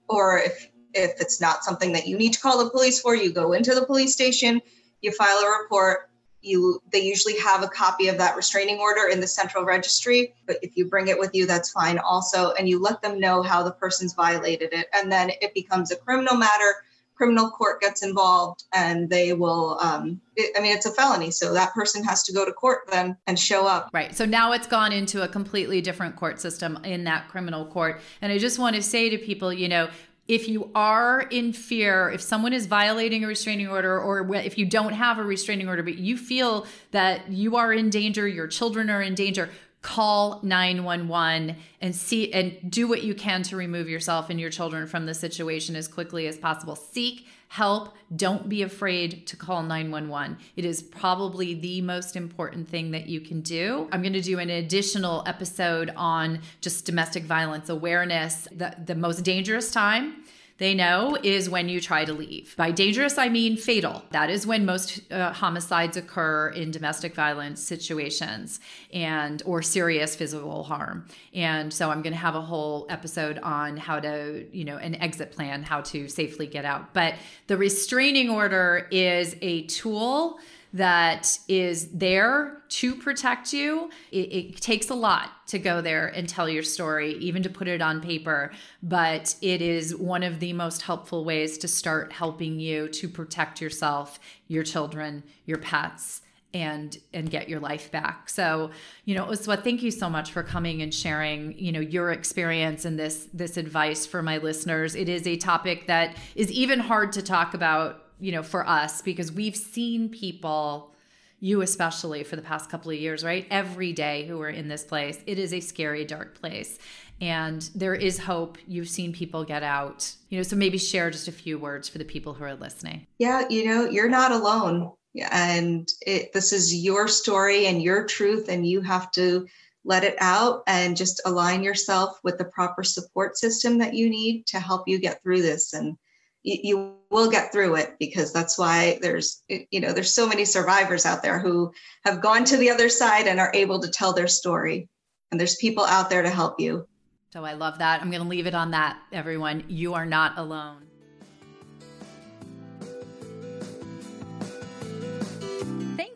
or 0.08 0.40
if 0.40 0.70
if 0.96 1.22
it's 1.22 1.40
not 1.40 1.64
something 1.64 1.92
that 1.92 2.08
you 2.08 2.18
need 2.18 2.34
to 2.34 2.40
call 2.40 2.64
the 2.64 2.72
police 2.72 3.00
for, 3.00 3.16
you 3.16 3.32
go 3.32 3.54
into 3.54 3.76
the 3.76 3.86
police 3.86 4.12
station, 4.12 4.60
you 5.02 5.12
file 5.12 5.38
a 5.38 5.62
report, 5.62 6.09
you 6.42 6.82
they 6.92 7.00
usually 7.00 7.38
have 7.38 7.64
a 7.64 7.68
copy 7.68 8.08
of 8.08 8.18
that 8.18 8.36
restraining 8.36 8.80
order 8.80 9.10
in 9.10 9.20
the 9.20 9.28
central 9.28 9.66
registry 9.66 10.34
but 10.48 10.58
if 10.62 10.78
you 10.78 10.86
bring 10.86 11.08
it 11.08 11.20
with 11.20 11.32
you 11.34 11.46
that's 11.46 11.72
fine 11.72 12.00
also 12.00 12.54
and 12.54 12.70
you 12.70 12.80
let 12.80 13.02
them 13.02 13.20
know 13.20 13.42
how 13.42 13.62
the 13.62 13.72
person's 13.72 14.14
violated 14.14 14.70
it 14.72 14.88
and 14.94 15.12
then 15.12 15.30
it 15.42 15.54
becomes 15.54 15.92
a 15.92 15.96
criminal 15.96 16.36
matter 16.36 16.76
criminal 17.20 17.50
court 17.50 17.82
gets 17.82 18.02
involved 18.02 18.64
and 18.74 19.10
they 19.10 19.34
will 19.34 19.78
um, 19.82 20.22
it, 20.38 20.56
i 20.58 20.62
mean 20.62 20.74
it's 20.74 20.86
a 20.86 20.92
felony 20.92 21.30
so 21.30 21.54
that 21.54 21.74
person 21.74 22.02
has 22.02 22.24
to 22.24 22.32
go 22.32 22.46
to 22.46 22.54
court 22.54 22.80
then 22.90 23.18
and 23.28 23.38
show 23.38 23.68
up. 23.68 23.90
Right 23.92 24.16
so 24.16 24.24
now 24.26 24.54
it's 24.54 24.68
gone 24.68 24.94
into 24.94 25.22
a 25.22 25.28
completely 25.28 25.82
different 25.82 26.16
court 26.16 26.40
system 26.40 26.80
in 26.86 27.04
that 27.04 27.28
criminal 27.28 27.66
court 27.66 28.00
and 28.22 28.32
i 28.32 28.38
just 28.38 28.58
want 28.58 28.78
to 28.78 28.82
say 28.82 29.10
to 29.10 29.18
people 29.18 29.52
you 29.52 29.68
know 29.68 29.90
if 30.30 30.48
you 30.48 30.70
are 30.76 31.22
in 31.22 31.52
fear, 31.52 32.12
if 32.12 32.22
someone 32.22 32.54
is 32.54 32.68
violating 32.68 33.24
a 33.24 33.28
restraining 33.28 33.68
order, 33.68 34.00
or 34.00 34.36
if 34.36 34.60
you 34.60 34.66
don't 34.66 34.94
have 34.94 35.18
a 35.18 35.24
restraining 35.24 35.68
order, 35.68 35.82
but 35.82 35.98
you 35.98 36.18
feel 36.18 36.68
that 36.92 37.32
you 37.32 37.58
are 37.58 37.74
in 37.74 37.90
danger, 37.90 38.28
your 38.28 38.48
children 38.48 38.92
are 38.92 39.02
in 39.02 39.16
danger, 39.16 39.50
call 39.82 40.40
911 40.44 41.56
and 41.82 41.96
see 41.96 42.32
and 42.32 42.70
do 42.70 42.88
what 42.88 43.02
you 43.02 43.16
can 43.16 43.42
to 43.42 43.56
remove 43.56 43.90
yourself 43.90 44.30
and 44.30 44.40
your 44.40 44.52
children 44.52 44.86
from 44.86 45.08
the 45.08 45.14
situation 45.16 45.76
as 45.76 45.88
quickly 45.88 46.28
as 46.28 46.38
possible. 46.38 46.76
Seek 46.76 47.28
help. 47.50 47.96
Don't 48.16 48.48
be 48.48 48.62
afraid 48.62 49.26
to 49.28 49.36
call 49.36 49.64
911. 49.64 50.38
It 50.56 50.66
is 50.66 50.82
probably 50.82 51.56
the 51.56 51.82
most 51.82 52.16
important 52.16 52.70
thing 52.70 52.92
that 52.92 53.08
you 53.08 53.20
can 53.20 53.42
do. 53.42 53.90
I'm 53.92 54.02
going 54.02 54.14
to 54.14 54.22
do 54.22 54.40
an 54.40 54.52
additional 54.52 55.24
episode 55.26 55.92
on 55.96 56.42
just 56.62 56.86
domestic 56.86 57.24
violence 57.24 57.68
awareness, 57.70 58.48
the, 58.56 58.76
the 58.86 58.96
most 58.96 59.24
dangerous 59.24 59.72
time 59.72 60.24
they 60.60 60.76
know 60.76 61.18
is 61.24 61.50
when 61.50 61.70
you 61.70 61.82
try 61.82 62.06
to 62.06 62.14
leave. 62.14 62.56
By 62.58 62.72
dangerous, 62.72 63.18
I 63.18 63.30
mean 63.30 63.58
fatal. 63.58 64.04
That 64.12 64.30
is 64.30 64.46
when 64.46 64.66
most 64.66 65.02
uh, 65.12 65.32
homicides 65.32 65.98
occur 65.98 66.50
in 66.50 66.70
domestic 66.70 67.16
violence 67.16 67.64
situations 67.64 68.60
and 68.94 69.42
or 69.46 69.62
serious 69.62 70.16
physical 70.16 70.64
harm. 70.64 71.08
And 71.34 71.74
so 71.74 71.90
I'm 71.90 72.02
going 72.02 72.14
to 72.14 72.20
have 72.20 72.36
a 72.36 72.42
whole 72.42 72.86
episode 72.90 73.40
on 73.40 73.78
how 73.78 74.02
to, 74.02 74.46
you 74.52 74.66
know, 74.66 74.78
an 74.78 74.96
exit 74.96 75.32
plan, 75.32 75.64
how 75.64 75.82
to 75.82 76.08
safely 76.10 76.46
get 76.46 76.66
out. 76.66 76.94
But 76.94 77.16
the 77.48 77.58
restraining 77.58 78.30
order 78.30 78.88
is 78.92 79.38
a 79.42 79.64
tool 79.64 80.40
that 80.74 81.38
is 81.48 81.90
there 81.90 82.62
to 82.70 82.96
protect 82.96 83.54
you. 83.54 83.90
It, 84.12 84.34
it, 84.34 84.62
takes 84.62 84.90
a 84.90 84.96
lot 84.96 85.32
to 85.48 85.58
go 85.58 85.82
there 85.82 86.08
and 86.08 86.30
tell 86.30 86.48
your 86.48 86.62
story, 86.62 87.14
even 87.16 87.42
to 87.44 87.50
put 87.50 87.68
it 87.68 87.82
on 87.82 88.02
paper, 88.02 88.52
but 88.84 89.36
it 89.42 89.62
is 89.62 89.96
one 89.96 90.22
of 90.22 90.40
the 90.40 90.54
most 90.54 90.84
helpful 90.84 91.26
ways 91.26 91.58
to 91.60 91.68
start 91.68 92.12
helping 92.12 92.60
you 92.60 92.88
to 92.90 93.08
protect 93.08 93.62
yourself, 93.62 94.20
your 94.48 94.64
children, 94.64 95.24
your 95.46 95.58
pets 95.58 96.22
and 96.54 96.98
and 97.14 97.30
get 97.30 97.48
your 97.48 97.60
life 97.60 97.92
back 97.92 98.28
so 98.28 98.72
you 99.06 99.14
know 99.14 99.26
Uswah, 99.26 99.64
thank 99.64 99.84
you 99.84 99.92
so 99.92 100.10
much 100.10 100.32
for 100.32 100.42
coming 100.42 100.82
and 100.82 100.92
sharing 100.92 101.56
you 101.60 101.72
know 101.72 101.80
your 101.80 102.12
experience 102.12 102.86
and 102.86 102.98
this 102.98 103.28
this 103.34 103.56
advice 103.56 104.08
for 104.08 104.24
my 104.24 104.40
listeners 104.40 104.96
it 104.96 105.08
is 105.08 105.28
a 105.28 105.38
topic 105.38 105.86
that 105.86 106.18
is 106.34 106.52
even 106.52 106.80
hard 106.80 107.12
to 107.12 107.22
talk 107.22 107.54
about 107.54 108.09
you 108.20 108.32
know, 108.32 108.44
for 108.44 108.68
us 108.68 109.02
because 109.02 109.32
we've 109.32 109.56
seen 109.56 110.10
people, 110.10 110.94
you 111.40 111.62
especially 111.62 112.24
for 112.24 112.36
the 112.36 112.42
past 112.42 112.70
couple 112.70 112.92
of 112.92 112.98
years, 112.98 113.24
right? 113.24 113.48
Every 113.50 113.94
day 113.94 114.26
who 114.26 114.42
are 114.42 114.50
in 114.50 114.68
this 114.68 114.84
place. 114.84 115.20
It 115.26 115.40
is 115.40 115.54
a 115.54 115.60
scary, 115.60 116.06
dark 116.06 116.40
place. 116.40 116.78
And 117.22 117.70
there 117.76 117.96
is 117.96 118.18
hope. 118.18 118.58
You've 118.68 118.90
seen 118.90 119.12
people 119.12 119.44
get 119.44 119.64
out. 119.64 120.14
You 120.30 120.38
know, 120.38 120.44
so 120.44 120.56
maybe 120.56 120.78
share 120.78 121.10
just 121.10 121.28
a 121.28 121.34
few 121.34 121.58
words 121.58 121.90
for 121.90 121.98
the 121.98 122.06
people 122.06 122.34
who 122.34 122.44
are 122.44 122.56
listening. 122.56 123.08
Yeah, 123.18 123.46
you 123.50 123.66
know, 123.66 123.86
you're 123.86 124.10
not 124.10 124.32
alone. 124.32 124.92
And 125.32 125.88
it, 126.06 126.34
this 126.34 126.54
is 126.54 126.74
your 126.76 127.08
story 127.08 127.66
and 127.66 127.82
your 127.82 128.06
truth, 128.06 128.48
and 128.48 128.66
you 128.66 128.82
have 128.82 129.12
to 129.14 129.48
let 129.84 130.04
it 130.04 130.16
out 130.20 130.62
and 130.68 130.96
just 130.96 131.22
align 131.26 131.64
yourself 131.64 132.20
with 132.24 132.38
the 132.38 132.46
proper 132.46 132.84
support 132.84 133.38
system 133.38 133.80
that 133.80 133.96
you 133.96 134.10
need 134.10 134.46
to 134.48 134.60
help 134.60 134.88
you 134.88 135.00
get 135.00 135.22
through 135.22 135.42
this. 135.42 135.74
And 135.74 135.98
you, 136.44 136.58
you 136.64 136.96
will 137.10 137.30
get 137.30 137.52
through 137.52 137.76
it 137.76 137.96
because 138.00 138.32
that's 138.32 138.58
why 138.58 139.00
there's 139.02 139.44
you 139.48 139.80
know 139.80 139.94
there's 139.94 140.14
so 140.14 140.28
many 140.28 140.46
survivors 140.46 141.06
out 141.06 141.22
there 141.22 141.40
who 141.40 141.72
have 142.06 142.22
gone 142.22 142.44
to 142.46 142.58
the 142.58 142.70
other 142.70 142.90
side 142.90 143.28
and 143.28 143.40
are 143.40 143.52
able 143.54 143.80
to 143.80 143.90
tell 143.90 144.14
their 144.14 144.28
story. 144.28 144.88
And 145.32 145.40
there's 145.40 145.58
people 145.58 145.86
out 145.86 146.10
there 146.10 146.24
to 146.24 146.30
help 146.30 146.60
you. 146.60 146.88
So 147.32 147.46
i 147.46 147.54
love 147.54 147.78
that. 147.78 148.02
I'm 148.02 148.10
going 148.10 148.24
to 148.24 148.28
leave 148.28 148.48
it 148.48 148.56
on 148.56 148.72
that 148.72 149.00
everyone. 149.12 149.64
You 149.68 149.94
are 149.94 150.06
not 150.06 150.38
alone 150.38 150.89